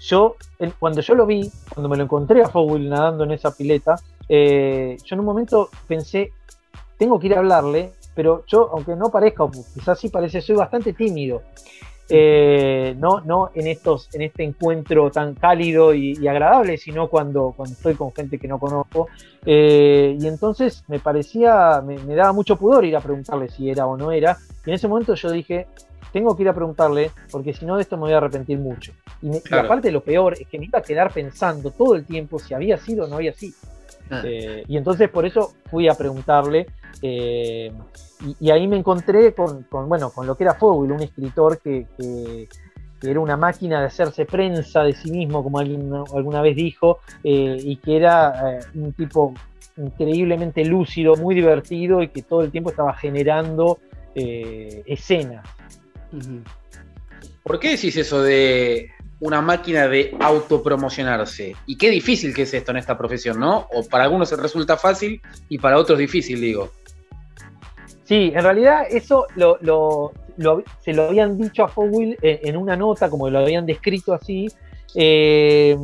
yo, 0.00 0.36
cuando 0.78 1.00
yo 1.00 1.14
lo 1.14 1.26
vi, 1.26 1.50
cuando 1.72 1.88
me 1.88 1.96
lo 1.96 2.04
encontré 2.04 2.42
a 2.42 2.48
Fowl 2.48 2.88
nadando 2.88 3.24
en 3.24 3.32
esa 3.32 3.54
pileta, 3.54 3.96
eh, 4.28 4.96
yo 5.04 5.14
en 5.14 5.20
un 5.20 5.26
momento 5.26 5.70
pensé, 5.86 6.32
tengo 6.98 7.18
que 7.18 7.28
ir 7.28 7.34
a 7.34 7.38
hablarle, 7.38 7.92
pero 8.14 8.44
yo, 8.46 8.70
aunque 8.72 8.96
no 8.96 9.10
parezca, 9.10 9.44
quizás 9.74 9.98
sí 9.98 10.08
parece, 10.08 10.40
soy 10.40 10.56
bastante 10.56 10.92
tímido. 10.92 11.42
Eh, 12.10 12.94
no, 12.98 13.20
no 13.20 13.50
en, 13.54 13.66
estos, 13.66 14.08
en 14.14 14.22
este 14.22 14.42
encuentro 14.42 15.10
tan 15.10 15.34
cálido 15.34 15.92
y, 15.92 16.26
agradable, 16.26 16.78
sino 16.78 17.08
cuando, 17.08 17.52
cuando 17.56 17.74
estoy 17.74 17.94
con 17.94 18.12
gente 18.12 18.38
que 18.38 18.48
no 18.48 18.58
conozco. 18.58 19.08
y 19.44 20.26
entonces 20.26 20.84
me 20.88 20.98
parecía, 20.98 21.82
me, 21.84 21.98
me, 21.98 22.14
daba 22.14 22.32
mucho 22.32 22.56
pudor 22.56 22.84
ir 22.84 22.96
a 22.96 23.00
preguntarle 23.00 23.48
si 23.48 23.70
era 23.70 23.86
o 23.86 23.96
no 23.96 24.12
era. 24.12 24.38
Y 24.64 24.70
en 24.70 24.74
ese 24.74 24.88
momento 24.88 25.14
yo 25.14 25.30
dije, 25.30 25.66
tengo 26.12 26.36
que 26.36 26.42
ir 26.42 26.48
a 26.48 26.54
preguntarle, 26.54 27.10
porque 27.30 27.52
si 27.52 27.64
no 27.64 27.76
de 27.76 27.82
esto 27.82 27.96
me 27.96 28.04
voy 28.04 28.12
a 28.12 28.18
arrepentir 28.18 28.58
mucho. 28.58 28.92
Y, 29.22 29.30
aparte 29.54 29.90
lo 29.90 30.02
peor 30.02 30.34
es 30.34 30.46
que 30.48 30.58
me 30.58 30.66
iba 30.66 30.78
a 30.78 30.82
quedar 30.82 31.12
pensando 31.12 31.70
todo 31.70 31.94
el 31.94 32.04
tiempo 32.04 32.38
si 32.38 32.54
había 32.54 32.76
sido 32.78 33.04
o 33.04 33.08
no 33.08 33.16
había 33.16 33.32
sido. 33.32 33.56
Ah. 34.10 34.22
Eh, 34.24 34.64
y 34.66 34.76
entonces 34.76 35.08
por 35.10 35.26
eso 35.26 35.54
fui 35.70 35.88
a 35.88 35.94
preguntarle 35.94 36.66
eh, 37.02 37.72
y, 38.40 38.50
ahí 38.50 38.66
me 38.66 38.76
encontré 38.76 39.34
con, 39.34 39.66
bueno, 39.70 40.10
con 40.10 40.26
lo 40.26 40.34
que 40.34 40.44
era 40.44 40.54
Fowl, 40.54 40.90
un 40.90 41.02
escritor 41.02 41.58
que, 41.58 41.86
era 43.00 43.20
una 43.20 43.36
máquina 43.36 43.78
de 43.80 43.86
hacerse 43.86 44.24
prensa 44.24 44.82
de 44.82 44.92
sí 44.92 45.12
mismo, 45.12 45.44
como 45.44 45.60
alguien 45.60 45.92
alguna 46.12 46.42
vez 46.42 46.56
dijo, 46.56 46.98
eh, 47.22 47.56
y 47.60 47.76
que 47.76 47.96
era 47.96 48.58
un 48.74 48.92
tipo 48.92 49.34
increíblemente 49.76 50.64
lúcido, 50.64 51.14
muy 51.14 51.36
divertido 51.36 52.02
y 52.02 52.08
que 52.08 52.22
todo 52.22 52.42
el 52.42 52.50
tiempo 52.50 52.70
estaba 52.70 52.94
generando 52.94 53.78
escenas. 54.16 55.46
¿Por 57.44 57.60
qué 57.60 57.70
decís 57.70 57.96
eso 57.96 58.20
de 58.20 58.90
una 59.20 59.40
máquina 59.40 59.88
de 59.88 60.16
autopromocionarse? 60.20 61.56
Y 61.66 61.76
qué 61.76 61.90
difícil 61.90 62.34
que 62.34 62.42
es 62.42 62.54
esto 62.54 62.70
en 62.70 62.78
esta 62.78 62.96
profesión, 62.96 63.38
¿no? 63.38 63.66
O 63.72 63.84
para 63.86 64.04
algunos 64.04 64.30
resulta 64.32 64.76
fácil 64.76 65.20
y 65.48 65.58
para 65.58 65.78
otros 65.78 65.98
difícil, 65.98 66.40
digo. 66.40 66.70
Sí, 68.04 68.32
en 68.34 68.42
realidad 68.42 68.84
eso 68.90 69.26
se 69.34 70.92
lo 70.94 71.02
habían 71.02 71.36
dicho 71.36 71.64
a 71.64 71.68
Fowl 71.68 72.16
en, 72.22 72.56
una 72.56 72.74
nota, 72.74 73.10
como 73.10 73.28
lo 73.28 73.40
habían 73.40 73.66
descrito 73.66 74.14
así. 74.14 74.48
Eh, 74.94 75.76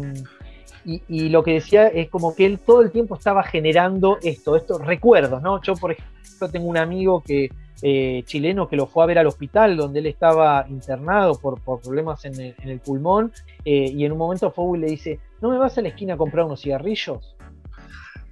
y, 0.87 1.29
lo 1.31 1.43
que 1.43 1.55
decía 1.55 1.89
es 1.89 2.11
como 2.11 2.35
que 2.35 2.45
él 2.47 2.59
todo 2.59 2.83
el 2.83 2.91
tiempo 2.91 3.17
estaba 3.17 3.43
generando 3.43 4.19
esto, 4.23 4.57
estos 4.57 4.85
recuerdos, 4.85 5.41
¿no? 5.43 5.61
Yo, 5.63 5.75
por 5.75 5.93
ejemplo, 5.93 6.51
tengo 6.51 6.67
un 6.67 6.77
amigo 6.77 7.23
que 7.23 7.51
eh, 7.87 8.23
chileno 8.25 8.67
que 8.67 8.77
lo 8.77 8.87
fue 8.87 9.05
a 9.05 9.07
ver 9.07 9.19
al 9.19 9.27
hospital 9.27 9.77
donde 9.77 9.99
él 9.99 10.07
estaba 10.07 10.65
internado 10.71 11.39
por, 11.39 11.61
problemas 11.61 12.25
en 12.25 12.41
el, 12.41 12.81
pulmón 12.81 13.31
eh, 13.63 13.93
y 13.95 14.07
en 14.07 14.13
un 14.13 14.17
momento 14.17 14.51
Fowl 14.51 14.81
le 14.81 14.87
dice, 14.87 15.21
¿no 15.43 15.51
me 15.51 15.59
vas 15.59 15.77
a 15.77 15.83
la 15.83 15.89
esquina 15.89 16.15
a 16.15 16.17
comprar 16.17 16.47
unos 16.47 16.63
cigarrillos? 16.63 17.37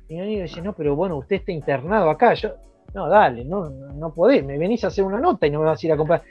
Y 0.08 0.16
el 0.16 0.42
dice, 0.42 0.62
no, 0.62 0.72
pero 0.72 0.96
bueno, 0.96 1.18
usted 1.18 1.36
está 1.36 1.52
internado 1.52 2.08
acá. 2.08 2.32
Yo, 2.32 2.54
no, 2.94 3.08
dale, 3.08 3.44
no, 3.44 3.70
no 3.70 4.12
podés, 4.12 4.44
me 4.44 4.58
venís 4.58 4.84
a 4.84 4.88
hacer 4.88 5.04
una 5.04 5.18
nota 5.18 5.46
y 5.46 5.50
no 5.50 5.60
me 5.60 5.66
vas 5.66 5.82
a 5.82 5.86
ir 5.86 5.92
a 5.92 5.96
comprar. 5.96 6.22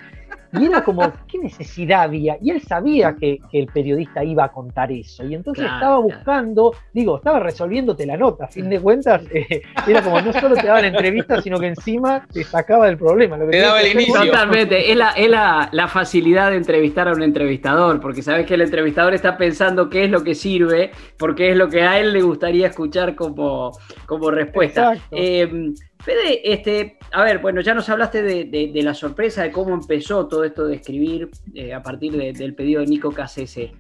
Y 0.54 0.66
era 0.66 0.84
como, 0.84 1.02
¿qué 1.28 1.38
necesidad 1.38 2.02
había? 2.04 2.38
Y 2.42 2.52
él 2.52 2.62
sabía 2.62 3.16
que, 3.16 3.40
el 3.54 3.68
periodista 3.68 4.24
iba 4.24 4.46
a 4.46 4.52
contar 4.52 4.92
eso. 4.92 5.26
Y 5.26 5.36
entonces 5.36 5.66
estaba 5.66 5.98
buscando, 6.00 6.74
digo, 6.94 7.18
estaba 7.18 7.40
resolviéndote 7.40 8.06
la 8.06 8.18
nota. 8.18 8.46
A 8.46 8.48
fin 8.48 8.70
de 8.70 8.80
cuentas, 8.80 9.22
eh, 9.34 9.62
era 9.88 10.02
como 10.02 10.22
no 10.22 10.34
solo 10.34 10.56
te 10.56 10.68
daba 10.68 10.82
la 10.82 10.88
entrevista, 10.88 11.42
sino 11.42 11.60
que 11.60 11.68
encima 11.68 12.26
te 12.32 12.44
sacaba 12.44 12.88
del 12.88 12.98
problema. 12.98 13.38
te 13.38 13.60
daba 13.60 13.82
el 13.82 13.94
inicio. 13.94 14.26
Totalmente. 14.26 14.92
Es, 14.92 14.98
la, 14.98 15.12
es 15.12 15.30
la, 15.30 15.88
facilidad 15.88 16.52
de 16.52 16.58
entrevistar 16.58 17.08
a 17.08 17.14
un 17.14 17.22
entrevistador, 17.24 18.00
porque 18.00 18.22
sabes 18.22 18.46
que 18.46 18.54
el 18.54 18.62
entrevistador 18.62 19.14
está 19.14 19.38
pensando 19.38 19.90
qué 19.90 20.06
es 20.06 20.12
lo 20.12 20.24
que 20.24 20.36
sirve, 20.36 20.92
porque 21.18 21.52
es 21.52 21.58
lo 21.58 21.68
que 21.70 21.82
a 21.82 22.00
él 22.00 22.14
le 22.14 22.22
gustaría 22.22 22.68
escuchar 22.68 23.16
como, 23.16 23.72
como 24.06 24.32
respuesta. 24.32 24.94
Eh, 25.12 25.74
Fede, 26.04 26.52
este, 26.52 26.98
a 27.12 27.24
ver, 27.24 27.40
bueno, 27.40 27.62
ya 27.62 27.76
nos 27.76 27.88
hablaste 27.90 28.24
de, 28.24 28.82
la 28.82 28.94
sorpresa, 28.94 29.44
de 29.44 29.52
cómo 29.52 29.74
empezó 29.74 30.28
todo 30.28 30.44
esto 30.44 30.66
de 30.66 30.76
escribir 30.76 31.30
eh, 31.54 31.74
a 31.74 31.84
partir 31.84 32.14
del 32.34 32.56
pedido 32.56 32.82
de 32.82 32.88
Nico 32.88 33.12
KCS. 33.12 33.72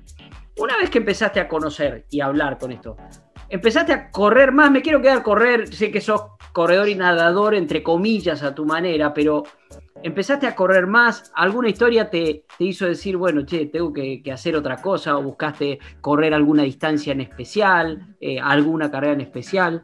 Una 0.58 0.78
vez 0.78 0.90
que 0.90 1.00
empezaste 1.00 1.40
a 1.40 1.48
conocer 1.48 2.06
y 2.12 2.22
a 2.22 2.26
hablar 2.26 2.60
con 2.60 2.72
esto, 2.72 2.96
empezaste 3.50 3.94
a 3.94 4.12
correr 4.12 4.52
más, 4.52 4.70
me 4.70 4.84
quiero 4.84 5.02
quedar 5.02 5.24
correr, 5.24 5.74
sé 5.74 5.92
que 5.92 6.00
sos 6.00 6.22
corredor 6.54 6.90
y 6.90 6.96
nadador, 6.96 7.56
entre 7.56 7.82
comillas, 7.82 8.44
a 8.44 8.54
tu 8.54 8.66
manera, 8.66 9.14
pero 9.14 9.44
empezaste 10.04 10.46
a 10.46 10.56
correr 10.56 10.86
más, 10.86 11.32
¿alguna 11.36 11.70
historia 11.70 12.10
te, 12.10 12.46
hizo 12.60 12.86
decir, 12.86 13.18
bueno, 13.18 13.46
che, 13.46 13.66
tengo 13.66 13.92
que, 13.92 14.22
hacer 14.32 14.56
otra 14.56 14.78
cosa, 14.78 15.18
o 15.18 15.24
buscaste 15.24 15.80
correr 16.02 16.36
alguna 16.36 16.64
distancia 16.64 17.14
en 17.14 17.22
especial, 17.22 18.16
eh, 18.20 18.40
alguna 18.40 18.92
carrera 18.92 19.14
en 19.14 19.22
especial? 19.22 19.82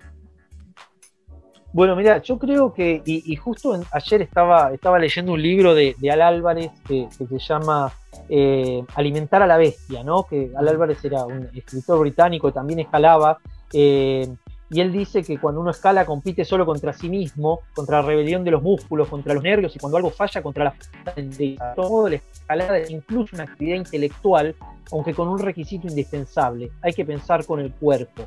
Bueno, 1.77 1.95
mira, 1.95 2.23
yo 2.23 2.39
creo 2.39 2.73
que, 2.73 3.03
y, 3.05 3.35
justo 3.35 3.79
ayer 3.91 4.23
estaba, 4.23 4.73
estaba 4.73 4.97
leyendo 4.97 5.33
un 5.33 5.39
libro 5.43 5.75
de, 5.75 5.95
Al 6.11 6.23
Álvarez 6.23 6.71
que, 6.87 7.07
se 7.11 7.37
llama 7.37 7.93
eh, 8.29 8.83
Alimentar 8.95 9.43
a 9.43 9.45
la 9.45 9.57
Bestia, 9.57 10.03
¿no? 10.03 10.23
Que 10.23 10.49
Al 10.57 10.67
Álvarez 10.69 11.05
era 11.05 11.23
un 11.23 11.47
escritor 11.53 11.99
británico 11.99 12.51
también 12.51 12.79
escalaba. 12.79 13.37
Eh, 13.71 14.27
y 14.71 14.81
él 14.81 14.91
dice 14.91 15.21
que 15.21 15.37
cuando 15.37 15.61
uno 15.61 15.69
escala 15.69 16.03
compite 16.03 16.45
solo 16.45 16.65
contra 16.65 16.93
sí 16.93 17.09
mismo, 17.09 17.59
contra 17.75 18.01
la 18.01 18.07
rebelión 18.07 18.43
de 18.43 18.49
los 18.49 18.63
músculos, 18.63 19.07
contra 19.07 19.35
los 19.35 19.43
nervios 19.43 19.75
y 19.75 19.77
cuando 19.77 19.97
algo 19.97 20.09
falla 20.09 20.41
contra 20.41 20.63
la 20.63 21.13
de 21.15 21.59
todo 21.75 22.09
la 22.09 22.15
escalada 22.15 22.79
es 22.79 22.89
incluso 22.89 23.35
una 23.35 23.43
actividad 23.43 23.75
intelectual 23.75 24.55
aunque 24.91 25.13
con 25.13 25.27
un 25.27 25.39
requisito 25.39 25.87
indispensable, 25.87 26.71
hay 26.81 26.93
que 26.93 27.05
pensar 27.05 27.45
con 27.45 27.59
el 27.59 27.71
cuerpo. 27.71 28.23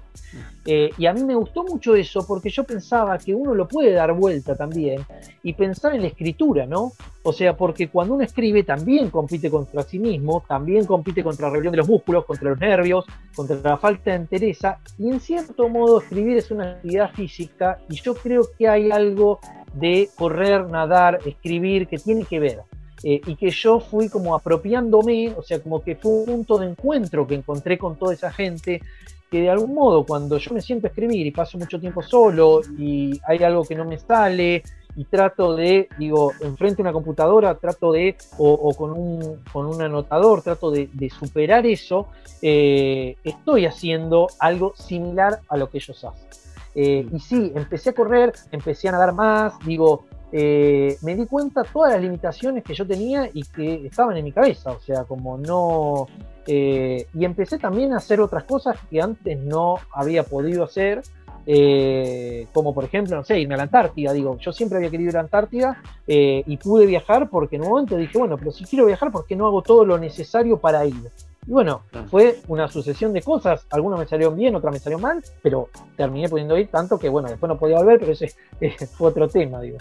Eh, 0.66 0.90
y 0.98 1.06
a 1.06 1.12
mí 1.12 1.24
me 1.24 1.34
gustó 1.34 1.64
mucho 1.64 1.94
eso 1.94 2.26
porque 2.26 2.50
yo 2.50 2.64
pensaba 2.64 3.18
que 3.18 3.34
uno 3.34 3.54
lo 3.54 3.66
puede 3.66 3.92
dar 3.92 4.12
vuelta 4.12 4.54
también 4.54 5.02
y 5.42 5.54
pensar 5.54 5.94
en 5.94 6.02
la 6.02 6.08
escritura, 6.08 6.66
¿no? 6.66 6.92
O 7.22 7.32
sea, 7.32 7.56
porque 7.56 7.88
cuando 7.88 8.14
uno 8.14 8.24
escribe 8.24 8.62
también 8.62 9.10
compite 9.10 9.50
contra 9.50 9.82
sí 9.82 9.98
mismo, 9.98 10.42
también 10.46 10.86
compite 10.86 11.22
contra 11.22 11.46
la 11.46 11.52
rebelión 11.52 11.72
de 11.72 11.78
los 11.78 11.88
músculos, 11.88 12.24
contra 12.24 12.50
los 12.50 12.58
nervios, 12.58 13.04
contra 13.34 13.56
la 13.56 13.76
falta 13.76 14.10
de 14.10 14.16
entereza, 14.16 14.78
y 14.98 15.08
en 15.10 15.20
cierto 15.20 15.68
modo 15.68 16.00
escribir 16.00 16.36
es 16.38 16.50
una 16.50 16.72
actividad 16.72 17.12
física 17.12 17.78
y 17.88 17.96
yo 17.96 18.14
creo 18.14 18.42
que 18.58 18.68
hay 18.68 18.90
algo 18.90 19.40
de 19.74 20.08
correr, 20.16 20.68
nadar, 20.68 21.20
escribir 21.24 21.86
que 21.86 21.98
tiene 21.98 22.24
que 22.24 22.40
ver. 22.40 22.60
Eh, 23.02 23.20
y 23.26 23.36
que 23.36 23.50
yo 23.50 23.80
fui 23.80 24.08
como 24.08 24.34
apropiándome, 24.34 25.32
o 25.36 25.42
sea, 25.42 25.60
como 25.60 25.82
que 25.82 25.96
fue 25.96 26.12
un 26.12 26.26
punto 26.26 26.58
de 26.58 26.66
encuentro 26.66 27.26
que 27.26 27.34
encontré 27.34 27.78
con 27.78 27.96
toda 27.96 28.12
esa 28.12 28.30
gente 28.30 28.82
que 29.30 29.42
de 29.42 29.50
algún 29.50 29.74
modo 29.74 30.04
cuando 30.04 30.38
yo 30.38 30.52
me 30.52 30.60
siento 30.60 30.86
a 30.86 30.90
escribir 30.90 31.26
y 31.26 31.30
paso 31.30 31.56
mucho 31.56 31.78
tiempo 31.78 32.02
solo 32.02 32.60
y 32.76 33.18
hay 33.26 33.38
algo 33.44 33.64
que 33.64 33.76
no 33.76 33.84
me 33.84 33.96
sale 33.96 34.62
y 34.96 35.04
trato 35.04 35.54
de, 35.54 35.88
digo, 35.98 36.32
enfrente 36.40 36.82
a 36.82 36.84
una 36.84 36.92
computadora, 36.92 37.54
trato 37.54 37.92
de, 37.92 38.16
o, 38.38 38.74
con, 38.74 38.90
un, 38.90 39.40
con 39.52 39.66
un 39.66 39.80
anotador, 39.80 40.42
trato 40.42 40.70
de, 40.70 40.88
superar 41.16 41.64
eso, 41.64 42.08
eh, 42.42 43.16
estoy 43.22 43.66
haciendo 43.66 44.26
algo 44.38 44.74
similar 44.76 45.40
a 45.48 45.56
lo 45.56 45.70
que 45.70 45.78
ellos 45.78 46.04
hacen. 46.04 46.26
Eh, 46.74 47.06
y 47.12 47.18
sí, 47.20 47.52
empecé 47.54 47.90
a 47.90 47.92
correr, 47.92 48.32
empecé 48.52 48.88
a 48.88 48.92
nadar 48.92 49.12
más, 49.12 49.54
digo, 49.64 50.06
eh, 50.32 50.96
me 51.02 51.16
di 51.16 51.26
cuenta 51.26 51.64
todas 51.64 51.92
las 51.92 52.02
limitaciones 52.02 52.64
que 52.64 52.74
yo 52.74 52.86
tenía 52.86 53.28
y 53.32 53.42
que 53.44 53.86
estaban 53.86 54.16
en 54.16 54.24
mi 54.24 54.32
cabeza, 54.32 54.72
o 54.72 54.80
sea, 54.80 55.04
como 55.04 55.38
no... 55.38 56.06
y 56.46 57.24
empecé 57.24 57.58
también 57.58 57.92
a 57.92 57.98
hacer 57.98 58.20
otras 58.20 58.44
cosas 58.44 58.76
que 58.90 59.00
antes 59.00 59.38
no 59.38 59.76
había 59.92 60.24
podido 60.24 60.64
hacer 60.64 61.02
eh, 61.46 62.46
como 62.52 62.74
por 62.74 62.84
ejemplo, 62.84 63.16
no 63.16 63.24
sé, 63.24 63.40
irme 63.40 63.54
a 63.54 63.56
la 63.58 63.62
Antártida. 63.64 64.12
Digo, 64.12 64.36
yo 64.38 64.52
siempre 64.52 64.78
había 64.78 64.90
querido 64.90 65.10
ir 65.10 65.16
a 65.16 65.20
la 65.20 65.24
Antártida 65.24 65.82
eh, 66.06 66.42
y 66.46 66.56
pude 66.56 66.86
viajar 66.86 67.28
porque 67.28 67.56
en 67.56 67.62
un 67.62 67.68
momento 67.68 67.96
dije, 67.96 68.18
bueno, 68.18 68.36
pero 68.36 68.52
si 68.52 68.64
quiero 68.64 68.86
viajar, 68.86 69.10
¿por 69.10 69.26
qué 69.26 69.36
no 69.36 69.46
hago 69.46 69.62
todo 69.62 69.84
lo 69.84 69.98
necesario 69.98 70.58
para 70.58 70.84
ir? 70.84 71.10
Y 71.46 71.50
bueno, 71.50 71.82
fue 72.10 72.38
una 72.48 72.68
sucesión 72.68 73.12
de 73.12 73.22
cosas, 73.22 73.66
algunas 73.70 73.98
me 73.98 74.06
salieron 74.06 74.36
bien, 74.36 74.54
otras 74.54 74.74
me 74.74 74.78
salieron 74.78 75.00
mal, 75.00 75.24
pero 75.42 75.70
terminé 75.96 76.28
pudiendo 76.28 76.56
ir 76.58 76.68
tanto 76.68 76.98
que 76.98 77.08
bueno, 77.08 77.28
después 77.28 77.48
no 77.48 77.58
podía 77.58 77.78
volver, 77.78 77.98
pero 77.98 78.12
ese 78.12 78.28
fue 78.86 79.08
otro 79.08 79.26
tema, 79.26 79.60
digo. 79.60 79.78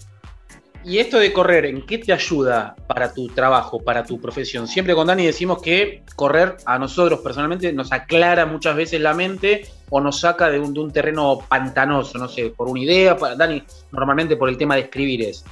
Y 0.83 0.99
esto 0.99 1.19
de 1.19 1.33
correr, 1.33 1.65
¿en 1.65 1.85
qué 1.85 1.97
te 1.97 2.13
ayuda 2.13 2.75
para 2.87 3.13
tu 3.13 3.27
trabajo, 3.27 3.79
para 3.79 4.03
tu 4.03 4.19
profesión? 4.19 4.67
Siempre 4.67 4.95
con 4.95 5.07
Dani 5.07 5.25
decimos 5.25 5.61
que 5.61 6.03
correr 6.15 6.55
a 6.65 6.79
nosotros 6.79 7.19
personalmente 7.19 7.73
nos 7.73 7.91
aclara 7.91 8.45
muchas 8.45 8.75
veces 8.75 9.01
la 9.01 9.13
mente 9.13 9.65
o 9.89 9.99
nos 9.99 10.21
saca 10.21 10.49
de 10.49 10.59
un, 10.59 10.91
terreno 10.91 11.39
pantanoso, 11.47 12.17
no 12.17 12.29
sé, 12.29 12.53
por 12.55 12.69
una 12.69 12.79
idea. 12.79 13.15
Dani, 13.37 13.61
normalmente 13.91 14.37
por 14.37 14.47
el 14.47 14.57
tema 14.57 14.75
de 14.75 14.81
escribir 14.81 15.23
es. 15.23 15.43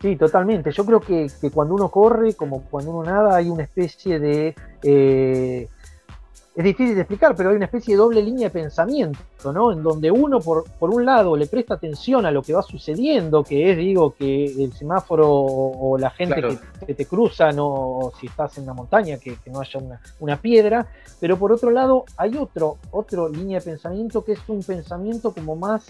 Sí, 0.00 0.16
totalmente. 0.16 0.72
Yo 0.72 0.84
creo 0.84 1.00
que, 1.00 1.28
cuando 1.52 1.74
uno 1.74 1.90
corre, 1.90 2.34
como 2.34 2.62
cuando 2.64 2.90
uno 2.90 3.10
nada, 3.10 3.36
hay 3.36 3.48
una 3.48 3.64
especie 3.64 4.18
de... 4.18 4.54
Eh, 4.82 5.68
es 6.54 6.64
difícil 6.64 6.94
de 6.94 7.00
explicar, 7.00 7.34
pero 7.34 7.48
hay 7.48 7.56
una 7.56 7.64
especie 7.64 7.94
de 7.94 7.98
doble 7.98 8.22
línea 8.22 8.48
de 8.48 8.50
pensamiento, 8.50 9.52
¿no? 9.54 9.72
En 9.72 9.82
donde 9.82 10.10
uno, 10.10 10.38
por, 10.38 10.64
por 10.72 10.90
un 10.90 11.06
lado, 11.06 11.34
le 11.34 11.46
presta 11.46 11.74
atención 11.74 12.26
a 12.26 12.30
lo 12.30 12.42
que 12.42 12.52
va 12.52 12.62
sucediendo, 12.62 13.42
que 13.42 13.70
es, 13.70 13.78
digo, 13.78 14.14
que 14.14 14.44
el 14.44 14.70
semáforo 14.74 15.30
o, 15.30 15.96
la 15.96 16.10
gente 16.10 16.58
que, 16.86 16.94
te 16.94 17.06
cruza, 17.06 17.52
no, 17.52 17.68
o 17.68 18.12
si 18.20 18.26
estás 18.26 18.58
en 18.58 18.66
la 18.66 18.74
montaña, 18.74 19.16
que, 19.16 19.38
no 19.46 19.60
haya 19.60 19.80
una, 20.20 20.36
piedra, 20.36 20.86
pero 21.20 21.38
por 21.38 21.52
otro 21.52 21.70
lado, 21.70 22.04
hay 22.18 22.36
otro, 22.36 22.76
otro 22.90 23.30
línea 23.30 23.58
de 23.58 23.64
pensamiento 23.64 24.22
que 24.22 24.32
es 24.32 24.40
un 24.48 24.62
pensamiento 24.62 25.32
como 25.32 25.56
más 25.56 25.86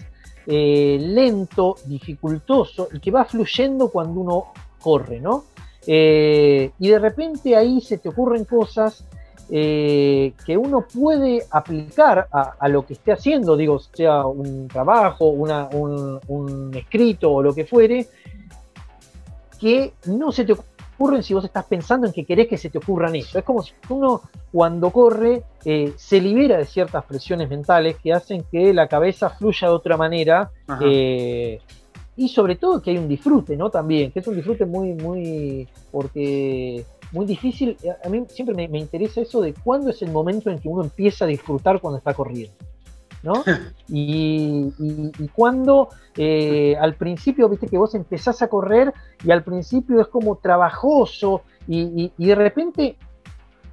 eh, 0.47 0.97
lento, 1.01 1.75
dificultoso, 1.85 2.87
y 2.93 2.99
que 3.01 3.11
va 3.11 3.25
fluyendo 3.25 3.89
cuando 3.89 4.21
uno 4.21 4.45
corre, 4.81 5.19
¿no? 5.19 5.43
Eh, 5.85 6.71
y 6.79 6.87
de 6.87 6.99
repente 6.99 7.57
ahí 7.57 7.81
se 7.81 7.97
te 7.97 8.07
ocurren 8.07 8.45
cosas 8.45 9.03
eh, 9.49 10.33
que 10.45 10.57
uno 10.57 10.85
puede 10.91 11.43
aplicar 11.51 12.27
a, 12.31 12.67
lo 12.69 12.85
que 12.85 12.93
esté 12.93 13.11
haciendo, 13.11 13.57
digo, 13.57 13.79
sea 13.79 14.25
un 14.25 14.67
trabajo, 14.67 15.27
un, 15.27 16.71
escrito 16.73 17.31
o 17.31 17.43
lo 17.43 17.53
que 17.53 17.65
fuere, 17.65 18.07
que 19.59 19.93
no 20.05 20.31
se 20.31 20.45
te 20.45 20.53
ocurren 20.53 21.23
si 21.23 21.33
vos 21.33 21.43
estás 21.43 21.65
pensando 21.65 22.07
en 22.07 22.13
que 22.13 22.25
querés 22.25 22.47
que 22.47 22.57
se 22.57 22.69
te 22.69 22.77
ocurran 22.77 23.15
eso. 23.15 23.37
Es 23.37 23.45
como 23.45 23.61
si 23.61 23.73
uno 23.89 24.21
cuando 24.51 24.91
corre 24.91 25.43
eh, 25.65 25.93
se 25.97 26.19
libera 26.21 26.57
de 26.57 26.65
ciertas 26.65 27.03
presiones 27.05 27.49
mentales 27.49 27.97
que 28.01 28.13
hacen 28.13 28.45
que 28.51 28.73
la 28.73 28.87
cabeza 28.87 29.29
fluya 29.29 29.67
de 29.67 29.73
otra 29.73 29.97
manera. 29.97 30.51
Eh, 30.81 31.59
y 32.15 32.29
sobre 32.29 32.55
todo 32.55 32.81
que 32.81 32.91
hay 32.91 32.97
un 32.97 33.07
disfrute, 33.07 33.57
¿no? 33.57 33.69
También, 33.69 34.11
que 34.11 34.19
es 34.19 34.27
un 34.27 34.35
disfrute 34.35 34.65
muy, 34.65 34.93
muy, 34.93 35.67
porque 35.91 36.85
muy 37.13 37.25
difícil. 37.25 37.77
Eh, 37.83 37.91
a 38.03 38.09
mí 38.09 38.25
siempre 38.27 38.67
me, 38.67 38.77
interesa 38.77 39.21
eso 39.21 39.41
de 39.41 39.53
cuándo 39.53 39.91
es 39.91 40.01
el 40.01 40.11
momento 40.11 40.49
en 40.49 40.59
que 40.59 40.67
uno 40.67 40.83
empieza 40.83 41.25
a 41.25 41.27
disfrutar 41.27 41.79
cuando 41.79 41.99
está 41.99 42.13
corriendo. 42.13 42.55
¿no? 43.21 43.43
Y, 43.87 44.73
y, 44.79 45.27
cuando 45.29 45.89
eh, 46.17 46.75
al 46.79 46.95
principio, 46.95 47.47
viste 47.47 47.67
que 47.67 47.77
vos 47.77 47.93
empezás 47.95 48.41
a 48.41 48.47
correr 48.47 48.93
y 49.23 49.31
al 49.31 49.43
principio 49.43 50.01
es 50.01 50.07
como 50.07 50.37
trabajoso 50.37 51.43
y, 51.67 52.11
y 52.17 52.25
de 52.25 52.35
repente 52.35 52.97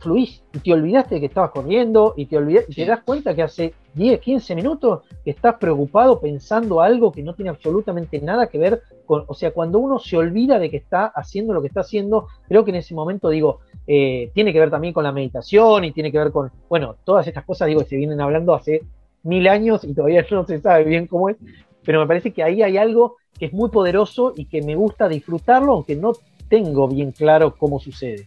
fluís 0.01 0.42
y 0.53 0.59
te 0.59 0.72
olvidaste 0.72 1.16
de 1.16 1.20
que 1.20 1.26
estabas 1.26 1.51
corriendo 1.51 2.14
y 2.16 2.26
te, 2.26 2.36
y 2.68 2.74
te 2.74 2.86
das 2.86 3.03
cuenta 3.05 3.34
que 3.34 3.42
hace 3.42 3.74
10, 3.94 4.20
15 4.20 4.55
minutos 4.55 5.03
que 5.24 5.30
estás 5.30 5.57
preocupado 5.57 6.20
pensando 6.20 6.80
algo 6.80 7.12
que 7.12 7.22
no 7.22 7.34
tiene 7.34 7.51
absolutamente 7.51 8.20
nada 8.20 8.48
que 8.48 8.59
ver 8.59 8.82
con, 9.07 9.24
o 9.26 9.34
sea, 9.34 9.53
cuando 9.53 9.78
uno 9.78 9.98
se 9.98 10.16
olvida 10.16 10.59
de 10.59 10.70
que 10.70 10.78
está 10.78 11.07
haciendo 11.07 11.53
lo 11.53 11.61
que 11.61 11.68
está 11.68 11.80
haciendo, 11.80 12.26
creo 12.48 12.64
que 12.64 12.70
en 12.70 12.76
ese 12.76 12.94
momento 12.94 13.28
digo, 13.28 13.61
eh, 13.86 14.30
tiene 14.34 14.53
que 14.53 14.61
ver 14.61 14.70
también 14.70 14.94
con 14.94 15.05
la 15.05 15.12
meditación 15.12 15.84
y 15.84 15.92
tiene 15.92 16.11
que 16.11 16.18
ver 16.18 16.30
con, 16.30 16.51
bueno, 16.68 16.96
todas 17.05 17.26
estas 17.26 17.44
cosas, 17.44 17.68
digo, 17.68 17.82
se 17.84 17.96
vienen 17.96 18.20
hablando 18.20 18.55
hace 18.55 18.82
mil 19.22 19.46
años 19.48 19.84
y 19.84 19.94
todavía 19.94 20.24
no 20.30 20.46
se 20.46 20.61
sabe 20.61 20.84
bien 20.84 21.07
cómo 21.07 21.28
es, 21.28 21.36
pero 21.84 22.01
me 22.01 22.07
parece 22.07 22.32
que 22.32 22.42
ahí 22.42 22.62
hay 22.62 22.76
algo 22.76 23.16
que 23.38 23.46
es 23.46 23.53
muy 23.53 23.70
poderoso 23.70 24.32
y 24.36 24.46
que 24.46 24.62
me 24.62 24.74
gusta 24.74 25.09
disfrutarlo, 25.09 25.72
aunque 25.72 25.96
no 25.96 26.12
tengo 26.48 26.88
bien 26.88 27.12
claro 27.12 27.55
cómo 27.57 27.80
sucede. 27.80 28.26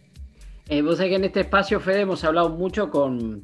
Eh, 0.70 0.82
vos 0.82 0.98
sabés 0.98 1.12
que 1.12 1.16
en 1.18 1.24
este 1.26 1.42
espacio, 1.42 1.80
Fede, 1.80 2.02
hemos 2.02 2.24
hablado 2.24 2.50
mucho 2.50 2.90
con, 2.90 3.44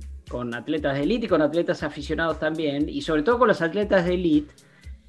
atletas 0.53 0.95
de 0.95 1.03
élite 1.03 1.26
y 1.26 1.30
con 1.30 1.41
atletas 1.41 1.84
aficionados 1.84 2.39
también, 2.39 2.88
y 2.88 3.01
sobre 3.01 3.24
todo 3.24 3.39
con 3.39 3.47
los 3.47 3.61
atletas 3.61 4.05
de 4.05 4.13
élite. 4.13 4.53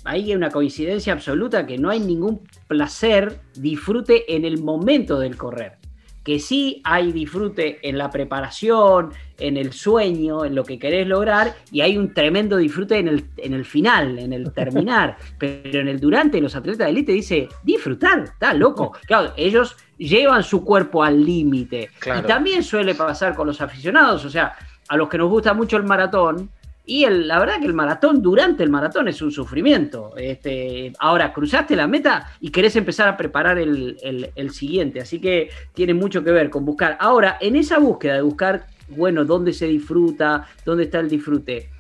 Hay 0.05 0.35
una 0.35 0.51
coincidencia 0.51 1.13
absoluta 1.13 1.67
que 1.67 1.79
no 1.79 1.91
hay 1.91 2.01
ningún 2.01 2.41
placer, 2.67 3.41
disfrute 3.55 4.35
en 4.35 4.45
el 4.45 4.63
momento 4.63 5.19
del 5.19 5.37
correr. 5.37 5.80
Que 6.25 6.39
sí 6.39 6.81
hay 6.85 7.13
disfrute 7.13 7.79
en 7.83 7.97
la 7.97 8.11
preparación, 8.11 9.13
en 9.39 9.57
el 9.57 9.73
sueño, 9.73 10.45
en 10.45 10.55
lo 10.55 10.65
que 10.65 10.79
querés 10.79 11.07
lograr, 11.07 11.55
y 11.73 11.81
hay 11.81 11.97
un 11.97 12.13
tremendo 12.13 12.57
disfrute 12.57 12.99
en 12.99 13.09
el, 13.09 13.25
en 13.39 13.55
el 13.55 13.65
final, 13.65 14.19
en 14.19 14.33
el 14.33 14.53
terminar. 14.53 15.17
Pero 15.39 15.81
en 15.81 15.89
el 15.89 15.99
durante, 15.99 16.41
los 16.41 16.55
atletas 16.55 16.87
de 16.87 16.91
élite 16.91 17.13
dice 17.13 17.49
disfrutar, 17.63 18.21
está 18.25 18.53
loco. 18.55 18.93
Claro, 19.07 19.33
ellos 19.37 19.77
llevan 19.97 20.43
su 20.43 20.65
cuerpo 20.65 21.03
al 21.03 21.25
límite. 21.25 21.91
Y 22.05 22.23
también 22.23 22.63
suele 22.63 22.95
pasar 22.95 23.35
con 23.35 23.47
los 23.47 23.61
aficionados, 23.61 24.25
o 24.25 24.31
sea, 24.31 24.55
a 24.89 24.97
los 24.97 25.09
que 25.09 25.19
nos 25.19 25.31
gusta 25.31 25.55
mucho 25.55 25.77
el 25.77 25.85
maratón, 25.85 26.51
y 26.91 27.09
la 27.09 27.39
verdad 27.39 27.61
que 27.61 27.67
el 27.67 27.73
maratón, 27.73 28.21
durante 28.21 28.65
el 28.65 28.69
maratón, 28.69 29.07
es 29.07 29.23
un 29.23 29.31
sufrimiento. 29.31 30.13
Este, 30.17 30.93
ahora, 30.99 31.33
cruzaste 31.33 31.77
la 31.77 31.87
meta 31.87 32.33
y 32.41 32.51
querés 32.51 32.75
empezar 32.75 33.07
a 33.07 33.17
preparar 33.17 33.61
el, 33.61 33.97
el, 34.35 34.51
siguiente. 34.51 35.01
Así 35.01 35.21
que 35.21 35.51
tiene 35.73 35.95
mucho 35.95 36.25
que 36.25 36.33
ver 36.33 36.51
con 36.51 36.65
buscar. 36.65 36.99
Ahora, 36.99 37.39
en 37.41 37.55
esa 37.55 37.79
búsqueda 37.79 38.15
de 38.15 38.23
buscar, 38.23 38.67
bueno, 38.89 39.25
dónde 39.25 39.53
se 39.53 39.67
disfruta, 39.67 40.49
dónde 40.65 40.83
está 40.83 40.99
el 40.99 41.09
disfrute, 41.09 41.71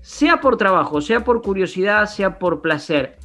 sea 0.00 0.40
por 0.40 0.56
trabajo, 0.56 1.00
sea 1.00 1.24
por 1.24 1.42
curiosidad, 1.42 2.06
sea 2.06 2.38
por 2.38 2.62
placer, 2.62 3.16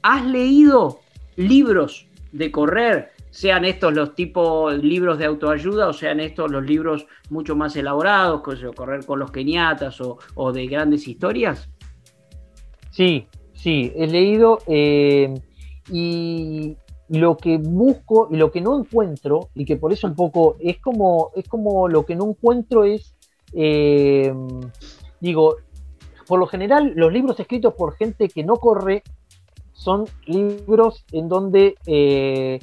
¿has 0.00 0.24
leído 0.24 1.00
libros 1.34 2.06
de 2.30 2.52
correr? 2.52 3.10
Sean 3.32 3.64
estos 3.64 3.94
los 3.94 4.14
tipos 4.14 4.76
libros 4.84 5.18
de 5.18 5.24
autoayuda 5.24 5.88
o 5.88 5.92
sean 5.94 6.20
estos 6.20 6.50
los 6.50 6.62
libros 6.62 7.06
mucho 7.30 7.56
más 7.56 7.74
elaborados, 7.76 8.42
como 8.42 8.74
correr 8.74 9.06
con 9.06 9.18
los 9.18 9.30
keniatas 9.30 9.98
o, 10.02 10.52
de 10.52 10.66
grandes 10.66 11.08
historias? 11.08 11.66
Sí, 12.90 13.26
sí, 13.54 13.90
he 13.96 14.06
leído 14.06 14.58
eh, 14.66 15.32
y 15.90 16.76
lo 17.08 17.38
que 17.38 17.56
busco 17.56 18.28
y 18.30 18.36
lo 18.36 18.52
que 18.52 18.60
no 18.60 18.78
encuentro, 18.78 19.48
y 19.54 19.64
que 19.64 19.76
por 19.76 19.94
eso 19.94 20.06
un 20.06 20.14
poco 20.14 20.56
es 20.60 20.78
como, 20.78 21.30
es 21.34 21.48
como 21.48 21.88
lo 21.88 22.04
que 22.04 22.14
no 22.14 22.28
encuentro 22.28 22.84
es, 22.84 23.14
eh, 23.54 24.30
digo, 25.20 25.56
por 26.28 26.38
lo 26.38 26.46
general 26.46 26.92
los 26.96 27.10
libros 27.10 27.40
escritos 27.40 27.72
por 27.72 27.96
gente 27.96 28.28
que 28.28 28.44
no 28.44 28.56
corre 28.56 29.02
son 29.72 30.04
libros 30.26 31.06
en 31.12 31.30
donde 31.30 31.76
eh, 31.86 32.60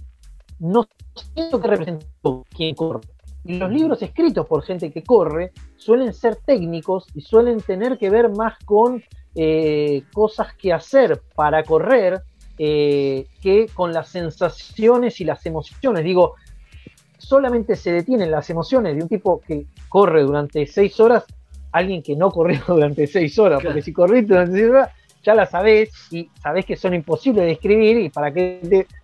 no 0.60 0.88
siento 1.34 1.60
que 1.60 1.68
representó 1.68 2.46
quien 2.56 2.76
corre. 2.76 3.02
Y 3.46 3.58
los 3.58 3.72
libros 3.72 4.02
escritos 4.02 4.46
por 4.46 4.64
gente 4.64 4.92
que 4.92 5.04
corre 5.04 5.52
suelen 5.78 6.14
ser 6.14 6.36
técnicos 6.36 7.08
y 7.16 7.22
suelen 7.22 7.62
tener 7.62 7.98
que 7.98 8.10
ver 8.10 8.30
más 8.30 8.58
con 8.66 9.02
eh, 9.36 10.04
cosas 10.14 10.54
que 10.56 10.74
hacer 10.74 11.22
para 11.36 11.64
correr 11.64 12.22
eh, 12.58 13.28
que 13.42 13.68
con 13.74 13.94
las 13.94 14.10
sensaciones 14.10 15.22
y 15.22 15.24
las 15.24 15.46
emociones. 15.46 16.04
Digo, 16.04 16.36
solamente 17.18 17.76
se 17.76 17.92
detienen 17.92 18.32
las 18.32 18.50
emociones 18.50 18.96
de 18.98 19.04
un 19.04 19.08
tipo 19.08 19.40
que 19.40 19.68
corre 19.88 20.24
durante 20.24 20.66
seis 20.68 21.00
horas, 21.00 21.24
alguien 21.72 22.04
que 22.04 22.16
no 22.16 22.32
corrió 22.32 22.62
durante 22.68 23.08
seis 23.08 23.40
horas, 23.40 23.64
porque 23.64 23.82
si 23.82 23.94
corriste 23.94 24.34
durante 24.34 24.54
seis 24.58 24.70
horas, 24.70 24.90
ya 25.24 25.36
la 25.36 25.46
sabés 25.46 25.92
y 26.12 26.30
sabés 26.42 26.66
que 26.66 26.76
son 26.76 26.94
imposibles 26.94 27.46
de 27.46 27.52
escribir 27.52 27.98
y 27.98 28.10
para 28.10 28.32
que 28.32 28.60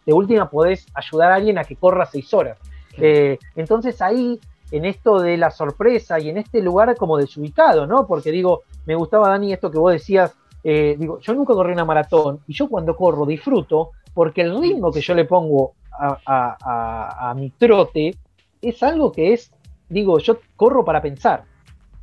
de, 0.06 0.14
última 0.14 0.50
podés 0.50 0.86
ayudar 0.94 1.32
a 1.32 1.36
alguien 1.36 1.58
a 1.58 1.64
que 1.64 1.76
corra 1.76 2.06
seis 2.06 2.34
horas. 2.34 2.58
Eh, 2.98 3.38
entonces 3.56 4.02
ahí 4.02 4.40
en 4.72 4.86
esto 4.86 5.20
de 5.20 5.38
la 5.38 5.52
sorpresa 5.52 6.20
y 6.20 6.30
en 6.30 6.38
este 6.38 6.62
lugar 6.62 6.96
como 6.96 7.18
desubicado, 7.18 7.86
¿no? 7.86 8.08
Porque 8.08 8.32
digo, 8.32 8.64
me 8.86 8.96
gustaba, 8.96 9.30
Dani, 9.30 9.54
esto 9.54 9.70
que 9.70 9.78
vos 9.78 9.92
decías, 9.92 10.34
eh, 10.64 10.96
digo, 10.98 11.20
yo 11.20 11.34
nunca 11.34 11.54
corrí 11.54 11.74
una 11.74 11.86
maratón 11.86 12.40
y 12.48 12.54
yo 12.54 12.68
cuando 12.68 12.96
corro 12.96 13.26
disfruto 13.26 13.92
porque 14.14 14.42
el 14.42 14.60
ritmo 14.60 14.92
que 14.92 15.02
yo 15.02 15.14
le 15.14 15.26
pongo 15.26 15.74
a, 15.98 17.34
mi 17.38 17.52
trote 17.52 18.16
es 18.62 18.84
algo 18.84 19.12
que 19.12 19.34
es, 19.34 19.52
digo, 19.90 20.20
yo 20.20 20.40
corro 20.56 20.84
para 20.84 21.02
pensar. 21.02 21.44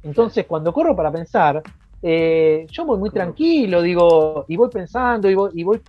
Entonces, 0.02 0.46
cuando 0.46 0.72
corro 0.72 0.94
para 0.96 1.10
pensar, 1.10 1.62
eh, 2.02 2.66
yo 2.68 2.84
voy 2.84 2.98
muy 2.98 3.10
tranquilo, 3.10 3.80
digo, 3.80 4.44
y 4.48 4.56
voy 4.56 4.68
pensando, 4.70 5.30
y 5.30 5.34
voy, 5.34 5.50
y 5.54 5.62
voy 5.62 5.80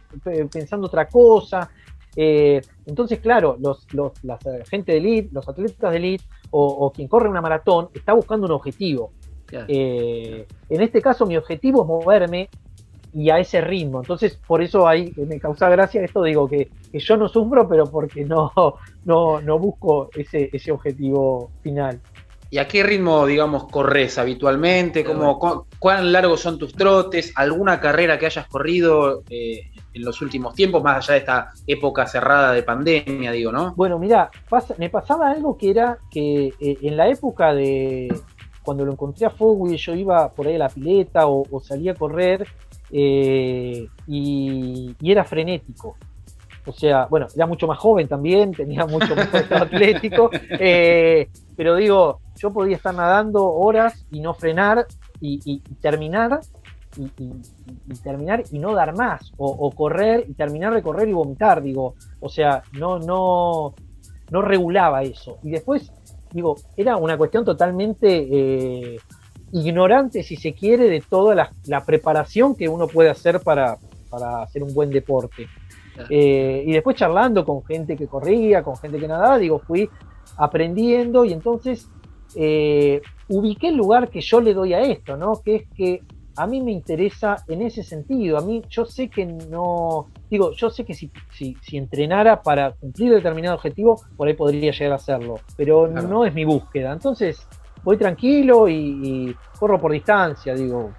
pensando 0.51 0.87
otra 0.87 1.07
cosa. 1.07 1.69
Eh, 2.15 2.61
entonces, 2.85 3.19
claro, 3.19 3.57
los, 3.59 3.91
los, 3.93 4.11
la 4.23 4.37
gente 4.69 4.91
de 4.91 4.97
elite, 4.99 5.29
los 5.31 5.47
atletas 5.49 5.91
de 5.91 5.97
elite 5.97 6.23
o, 6.51 6.91
quien 6.91 7.07
corre 7.07 7.27
una 7.27 7.41
maratón 7.41 7.89
está 7.93 8.13
buscando 8.13 8.45
un 8.45 8.51
objetivo. 8.51 9.11
Eh, 9.67 10.47
en 10.69 10.81
este 10.81 11.01
caso, 11.01 11.25
mi 11.25 11.35
objetivo 11.35 11.81
es 11.81 11.87
moverme 11.87 12.49
y 13.13 13.29
a 13.31 13.39
ese 13.39 13.61
ritmo. 13.61 13.99
Entonces, 13.99 14.39
por 14.47 14.61
eso 14.61 14.87
ahí 14.87 15.13
me 15.17 15.39
causa 15.39 15.69
gracia 15.69 16.03
esto, 16.03 16.23
digo 16.23 16.47
que, 16.47 16.69
yo 16.93 17.17
no 17.17 17.27
sufro, 17.27 17.67
pero 17.67 17.85
porque 17.85 18.23
no, 18.23 18.51
no, 19.05 19.41
no 19.41 19.59
busco 19.59 20.09
ese, 20.15 20.49
ese 20.53 20.71
objetivo 20.71 21.49
final. 21.61 21.99
¿Y 22.53 22.59
a 22.59 22.67
qué 22.67 22.83
ritmo, 22.83 23.25
digamos, 23.25 23.63
corres 23.63 24.19
habitualmente? 24.19 25.03
¿Cómo, 25.03 25.65
¿Cuán 25.79 26.11
largos 26.11 26.41
son 26.41 26.59
tus 26.59 26.71
trotes? 26.73 27.33
¿Alguna 27.35 27.79
carrera 27.79 28.19
que 28.19 28.27
hayas 28.27 28.45
corrido 28.45 29.23
eh, 29.27 29.71
en 29.91 30.05
los 30.05 30.21
últimos 30.21 30.53
tiempos, 30.53 30.83
más 30.83 30.97
allá 30.97 31.13
de 31.13 31.19
esta 31.21 31.51
época 31.65 32.05
cerrada 32.05 32.53
de 32.53 32.61
pandemia, 32.61 33.31
digo, 33.31 33.51
¿no? 33.51 33.73
Bueno, 33.75 33.97
mira, 33.97 34.29
me 34.77 34.91
pasaba 34.91 35.31
algo 35.31 35.57
que 35.57 35.71
era 35.71 35.97
que 36.11 36.53
eh, 36.59 36.77
en 36.83 36.95
la 36.95 37.07
época 37.07 37.55
de 37.55 38.13
cuando 38.61 38.85
lo 38.85 38.91
encontré 38.91 39.25
a 39.25 39.31
Fogui, 39.31 39.75
yo 39.77 39.95
iba 39.95 40.29
por 40.29 40.45
ahí 40.45 40.53
a 40.53 40.59
la 40.59 40.69
pileta 40.69 41.25
o, 41.25 41.59
salía 41.59 41.93
a 41.93 41.95
correr 41.95 42.47
eh, 42.91 43.87
y, 44.05 44.95
era 45.01 45.23
frenético. 45.23 45.97
O 46.65 46.71
sea, 46.71 47.07
bueno, 47.09 47.27
era 47.35 47.45
mucho 47.45 47.67
más 47.67 47.77
joven 47.77 48.07
también, 48.07 48.51
tenía 48.51 48.85
mucho 48.85 49.15
más 49.15 49.33
atlético, 49.51 50.29
pero 51.55 51.75
digo, 51.75 52.19
yo 52.37 52.51
podía 52.51 52.75
estar 52.75 52.93
nadando 52.93 53.45
horas 53.45 54.05
y 54.11 54.19
no 54.19 54.33
frenar 54.33 54.85
y, 55.19 55.59
terminar 55.81 56.39
y, 56.97 57.93
terminar 58.03 58.43
y 58.51 58.59
no 58.59 58.73
dar 58.73 58.95
más 58.95 59.31
o, 59.37 59.71
correr 59.71 60.25
y 60.27 60.33
terminar 60.33 60.73
de 60.73 60.81
correr 60.81 61.07
y 61.07 61.13
vomitar 61.13 61.61
digo. 61.61 61.95
O 62.19 62.29
sea 62.29 62.63
no 62.73 62.99
no 62.99 63.73
no 64.31 64.41
regulaba 64.41 65.03
eso. 65.03 65.37
Y 65.43 65.51
después 65.51 65.91
digo 66.31 66.55
era 66.75 66.97
una 66.97 67.17
cuestión 67.17 67.45
totalmente 67.45 68.07
eh, 68.07 68.97
ignorante 69.53 70.23
si 70.23 70.35
se 70.35 70.53
quiere 70.53 70.89
de 70.89 71.01
toda 71.01 71.49
la, 71.65 71.85
preparación 71.85 72.55
que 72.55 72.67
uno 72.67 72.87
puede 72.87 73.09
hacer 73.09 73.39
para, 73.39 73.77
hacer 74.43 74.63
un 74.63 74.73
buen 74.73 74.89
deporte 74.89 75.47
eh, 76.09 76.63
y 76.65 76.71
después 76.71 76.95
charlando 76.95 77.45
con 77.45 77.63
gente 77.63 77.95
que 77.95 78.07
corría 78.07 78.63
con 78.63 78.75
gente 78.77 78.97
que 78.99 79.07
nadaba 79.07 79.37
digo 79.37 79.59
fui 79.59 79.89
aprendiendo 80.37 81.23
y 81.25 81.33
entonces 81.33 81.89
eh, 82.35 83.01
ubiqué 83.27 83.67
el 83.69 83.75
lugar 83.75 84.09
que 84.09 84.21
yo 84.21 84.41
le 84.41 84.53
doy 84.53 84.73
a 84.73 84.81
esto, 84.81 85.17
¿no? 85.17 85.41
Que 85.43 85.55
es 85.55 85.63
que 85.75 86.01
a 86.35 86.47
mí 86.47 86.61
me 86.61 86.71
interesa 86.71 87.37
en 87.47 87.61
ese 87.61 87.83
sentido. 87.83 88.37
A 88.37 88.41
mí 88.41 88.63
yo 88.69 88.85
sé 88.85 89.07
que 89.07 89.25
no, 89.25 90.09
digo, 90.29 90.51
yo 90.53 90.69
sé 90.69 90.83
que 90.83 90.93
si, 90.93 91.11
si, 91.31 91.77
entrenara 91.77 92.41
para 92.41 92.71
cumplir 92.71 93.13
determinado 93.13 93.55
objetivo, 93.55 94.01
por 94.17 94.27
ahí 94.27 94.33
podría 94.33 94.71
llegar 94.71 94.93
a 94.93 94.95
hacerlo, 94.95 95.39
pero 95.55 95.87
no 95.87 96.25
es 96.25 96.33
mi 96.33 96.43
búsqueda. 96.43 96.91
Entonces 96.91 97.47
voy 97.83 97.97
tranquilo 97.97 98.67
y, 98.67 99.35
corro 99.59 99.79
por 99.79 99.91
distancia, 99.91 100.55
digo, 100.55 100.91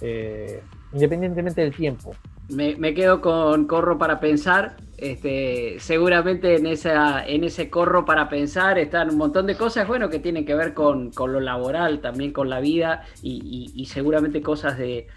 eh, 0.00 0.62
independientemente 0.92 1.60
del 1.60 1.74
tiempo 1.74 2.12
me, 2.52 2.94
quedo 2.94 3.20
con 3.20 3.66
corro 3.66 3.98
para 3.98 4.20
pensar. 4.20 4.76
Este, 4.98 5.76
seguramente 5.80 6.56
en, 6.56 6.66
esa, 6.66 7.26
en 7.26 7.42
ese 7.42 7.68
corro 7.68 8.04
para 8.04 8.28
pensar 8.28 8.78
están 8.78 9.10
un 9.10 9.16
montón 9.16 9.48
de 9.48 9.56
cosas, 9.56 9.88
bueno, 9.88 10.08
que 10.08 10.20
tienen 10.20 10.46
que 10.46 10.54
ver 10.54 10.74
con, 10.74 11.10
lo 11.16 11.40
laboral, 11.40 12.00
también 12.00 12.32
con 12.32 12.48
la 12.48 12.60
vida 12.60 13.02
y, 13.20 13.84
seguramente 13.86 14.40
cosas 14.42 14.78
de, 14.78 15.08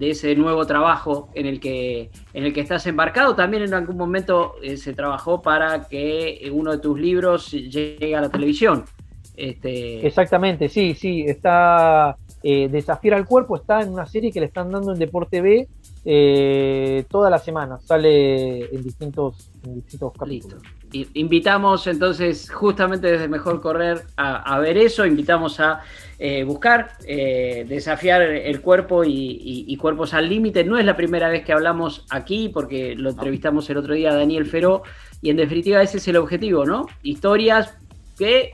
ese 0.00 0.34
nuevo 0.34 0.66
trabajo 0.66 1.28
en 1.34 1.46
el 1.46 1.60
que, 1.60 2.10
en 2.32 2.44
el 2.44 2.52
que 2.54 2.60
estás 2.60 2.86
embarcado. 2.86 3.34
También 3.34 3.62
en 3.64 3.74
algún 3.74 3.96
momento 3.96 4.54
eh, 4.62 4.76
se 4.76 4.94
trabajó 4.94 5.42
para 5.42 5.84
que 5.88 6.50
uno 6.52 6.72
de 6.72 6.78
tus 6.78 6.98
libros 6.98 7.50
llegue 7.50 8.16
a 8.16 8.22
la 8.22 8.30
televisión. 8.30 8.84
Este... 9.36 10.06
Exactamente, 10.06 10.68
sí, 10.68 10.94
sí, 10.94 11.24
está 11.26 12.16
eh, 12.42 12.84
al 13.12 13.26
Cuerpo, 13.26 13.56
está 13.56 13.82
en 13.82 13.90
una 13.90 14.06
serie 14.06 14.30
que 14.32 14.40
le 14.40 14.46
están 14.46 14.70
dando 14.70 14.92
en 14.92 14.98
Deporte 14.98 15.40
B 15.40 15.68
eh, 16.06 17.06
toda 17.08 17.30
la 17.30 17.38
semana, 17.38 17.78
sale 17.80 18.74
en 18.74 18.82
distintos, 18.82 19.50
en 19.64 19.76
distintos 19.76 20.12
capítulos. 20.12 20.62
Invitamos 21.14 21.86
entonces 21.86 22.50
justamente 22.50 23.10
desde 23.10 23.26
Mejor 23.26 23.60
Correr 23.60 24.02
a, 24.16 24.58
ver 24.60 24.76
eso, 24.76 25.06
invitamos 25.06 25.58
a 25.58 25.80
eh, 26.18 26.44
buscar, 26.44 26.92
eh, 27.06 27.64
desafiar 27.66 28.22
el 28.22 28.60
cuerpo 28.60 29.02
y, 29.04 29.76
cuerpos 29.80 30.14
al 30.14 30.28
límite. 30.28 30.62
No 30.62 30.78
es 30.78 30.84
la 30.84 30.94
primera 30.94 31.28
vez 31.28 31.44
que 31.44 31.52
hablamos 31.52 32.04
aquí 32.10 32.48
porque 32.48 32.94
lo 32.94 33.10
entrevistamos 33.10 33.68
el 33.70 33.78
otro 33.78 33.94
día 33.94 34.10
a 34.10 34.14
Daniel 34.14 34.46
Feró 34.46 34.82
y 35.20 35.30
en 35.30 35.36
definitiva 35.36 35.82
ese 35.82 35.96
es 35.96 36.06
el 36.06 36.16
objetivo, 36.16 36.64
¿no? 36.64 36.86
Historias 37.02 37.76
que 38.16 38.52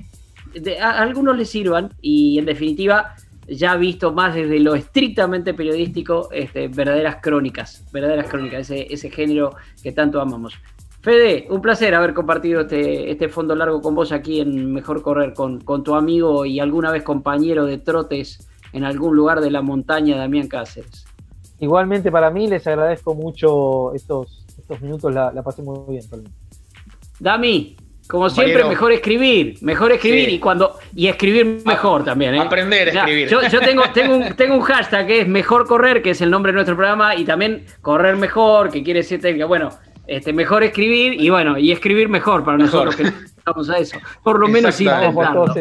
a 0.81 1.03
algunos 1.03 1.37
les 1.37 1.51
sirvan 1.51 1.93
y 2.01 2.39
en 2.39 2.47
definitiva 2.47 3.17
ya 3.51 3.77
visto 3.77 4.13
más 4.13 4.35
desde 4.35 4.61
lo 4.61 4.75
estrictamente 4.75 5.55
periodístico, 5.55 6.29
este, 6.33 6.69
verdaderas 6.69 7.17
crónicas, 7.21 7.85
verdaderas 7.93 8.29
crónicas, 8.29 8.71
ese, 8.71 8.93
ese 8.93 9.11
género 9.11 9.57
que 9.83 9.93
tanto 9.93 10.21
amamos. 10.21 10.55
Fede, 11.03 11.47
un 11.51 11.63
placer 11.63 11.95
haber 11.95 12.13
compartido 12.13 12.61
este, 12.61 13.11
este 13.11 13.29
fondo 13.29 13.55
largo 13.55 13.81
con 13.81 13.95
vos 13.95 14.13
aquí 14.13 14.41
en 14.41 14.73
Mejor 14.73 15.03
Correr, 15.03 15.33
con, 15.33 15.61
con, 15.61 15.83
tu 15.83 15.95
amigo 15.95 16.45
y 16.45 16.61
alguna 16.61 16.91
vez 16.93 17.03
compañero 17.03 17.65
de 17.65 17.79
trotes 17.79 18.47
en 18.73 18.85
algún 18.85 19.17
lugar 19.17 19.41
de 19.41 19.51
la 19.51 19.63
montaña, 19.63 20.17
Damián 20.17 20.47
Cáceres. 20.47 21.07
Igualmente 21.59 22.13
para 22.13 22.31
mí, 22.31 22.47
les 22.49 22.67
agradezco 22.67 23.15
mucho 23.15 23.95
estos, 23.95 24.45
estos 24.59 24.81
minutos, 24.83 25.13
la, 25.13 25.33
la 25.33 25.43
pasé 25.43 25.63
muy 25.63 25.79
bien. 25.89 26.05
Dami, 27.19 27.77
como 28.11 28.29
siempre, 28.29 28.65
mejor 28.65 28.93
escribir, 28.93 29.57
mejor 29.61 29.93
escribir 29.93 30.29
y 30.29 30.39
cuando 30.39 30.79
y 30.95 31.07
escribir 31.07 31.63
mejor 31.65 32.05
también. 32.05 32.35
¿eh? 32.35 32.41
Aprender 32.41 32.89
a 32.89 32.93
escribir. 32.93 33.29
Yo, 33.29 33.61
tengo, 33.61 33.85
tengo, 33.95 34.17
un, 34.17 34.35
tengo 34.35 34.57
un 34.57 34.63
hashtag 34.63 35.07
que 35.07 35.21
es 35.21 35.29
mejor 35.29 35.67
correr, 35.67 36.03
que 36.03 36.11
es 36.11 36.21
el 36.21 36.31
nombre 36.31 36.51
de 36.51 36.55
nuestro 36.57 36.77
programa, 36.77 37.15
y 37.15 37.25
también 37.25 37.65
correr 37.81 38.17
mejor, 38.17 38.71
que 38.71 38.83
quiere 38.83 39.01
decir 39.01 39.21
técnica. 39.21 39.47
Bueno, 39.47 39.71
este, 40.07 40.33
mejor 40.33 40.65
escribir 40.65 41.21
y 41.21 41.31
bueno, 41.31 41.57
y 41.57 41.71
escribir 41.71 42.09
mejor 42.09 42.45
para 42.45 42.59
nosotros 42.59 42.97
que 42.97 43.13
estamos 43.51 43.71
a 43.71 43.79
eso. 43.79 43.99
Por 44.23 44.39
lo 44.39 44.49
menos 44.49 44.81
intentando. 44.81 45.55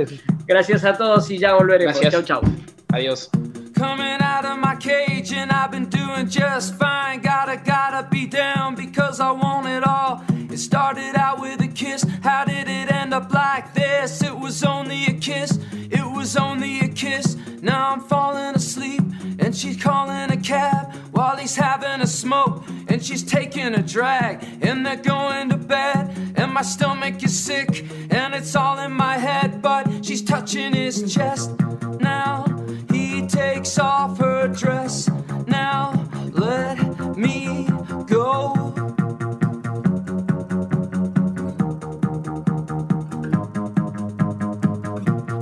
Gracias 0.45 0.83
a 0.85 0.93
todos 0.93 1.29
y 1.29 1.37
ya 1.37 1.53
volveremos. 1.53 1.99
Chau, 1.99 2.23
chau. 2.23 2.41
Adiós. 2.89 3.29
Coming 3.75 4.21
out 4.21 4.45
of 4.45 4.57
my 4.59 4.75
cage 4.75 5.31
and 5.33 5.51
I've 5.51 5.71
been 5.71 5.89
doing 5.89 6.27
just 6.27 6.75
fine. 6.75 7.21
Gotta, 7.21 7.57
gotta 7.57 8.07
be 8.09 8.25
down 8.25 8.75
because 8.75 9.21
I 9.21 9.31
want 9.31 9.67
it 9.67 9.87
all. 9.87 10.21
It 10.51 10.57
started 10.57 11.15
out 11.15 11.39
with 11.39 11.61
a 11.61 11.67
kiss. 11.67 12.03
How 12.21 12.43
did 12.43 12.67
it 12.67 12.91
end 12.91 13.13
up 13.13 13.31
like 13.33 13.73
this? 13.73 14.21
It 14.21 14.37
was 14.37 14.63
only 14.63 15.05
a 15.05 15.13
kiss. 15.13 15.59
It 15.71 16.03
was 16.03 16.35
only 16.35 16.79
a 16.81 16.89
kiss. 16.89 17.37
Now 17.61 17.93
I'm 17.93 18.01
falling 18.01 18.55
asleep 18.55 19.03
and 19.39 19.55
she's 19.55 19.81
calling 19.81 20.31
a 20.31 20.37
cab 20.37 20.93
while 21.11 21.37
he's 21.37 21.55
having 21.55 22.01
a 22.01 22.07
smoke 22.07 22.63
and 22.87 23.03
she's 23.03 23.23
taking 23.23 23.75
a 23.75 23.81
drag 23.81 24.43
and 24.61 24.85
they're 24.85 24.95
going 24.95 25.49
to 25.49 25.57
bed 25.57 26.13
and 26.35 26.53
my 26.53 26.61
stomach 26.61 27.23
is 27.23 27.37
sick 27.37 27.78
and 28.09 28.33
it's 28.33 28.55
all 28.55 28.79
in 28.79 28.91
my 28.91 29.17
head, 29.17 29.61
but 29.61 30.05
she's 30.05 30.21
touching 30.21 30.73
his 30.73 31.13
chest 31.13 31.51
now. 31.99 32.45
He 32.91 33.25
takes 33.27 33.77
off 33.77 34.17
her 34.19 34.47
dress 34.47 35.09
now. 35.47 36.05
Let 36.31 37.17
me 37.17 37.67
go. 38.07 38.53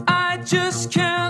I 0.08 0.42
just 0.46 0.92
can't. 0.92 1.27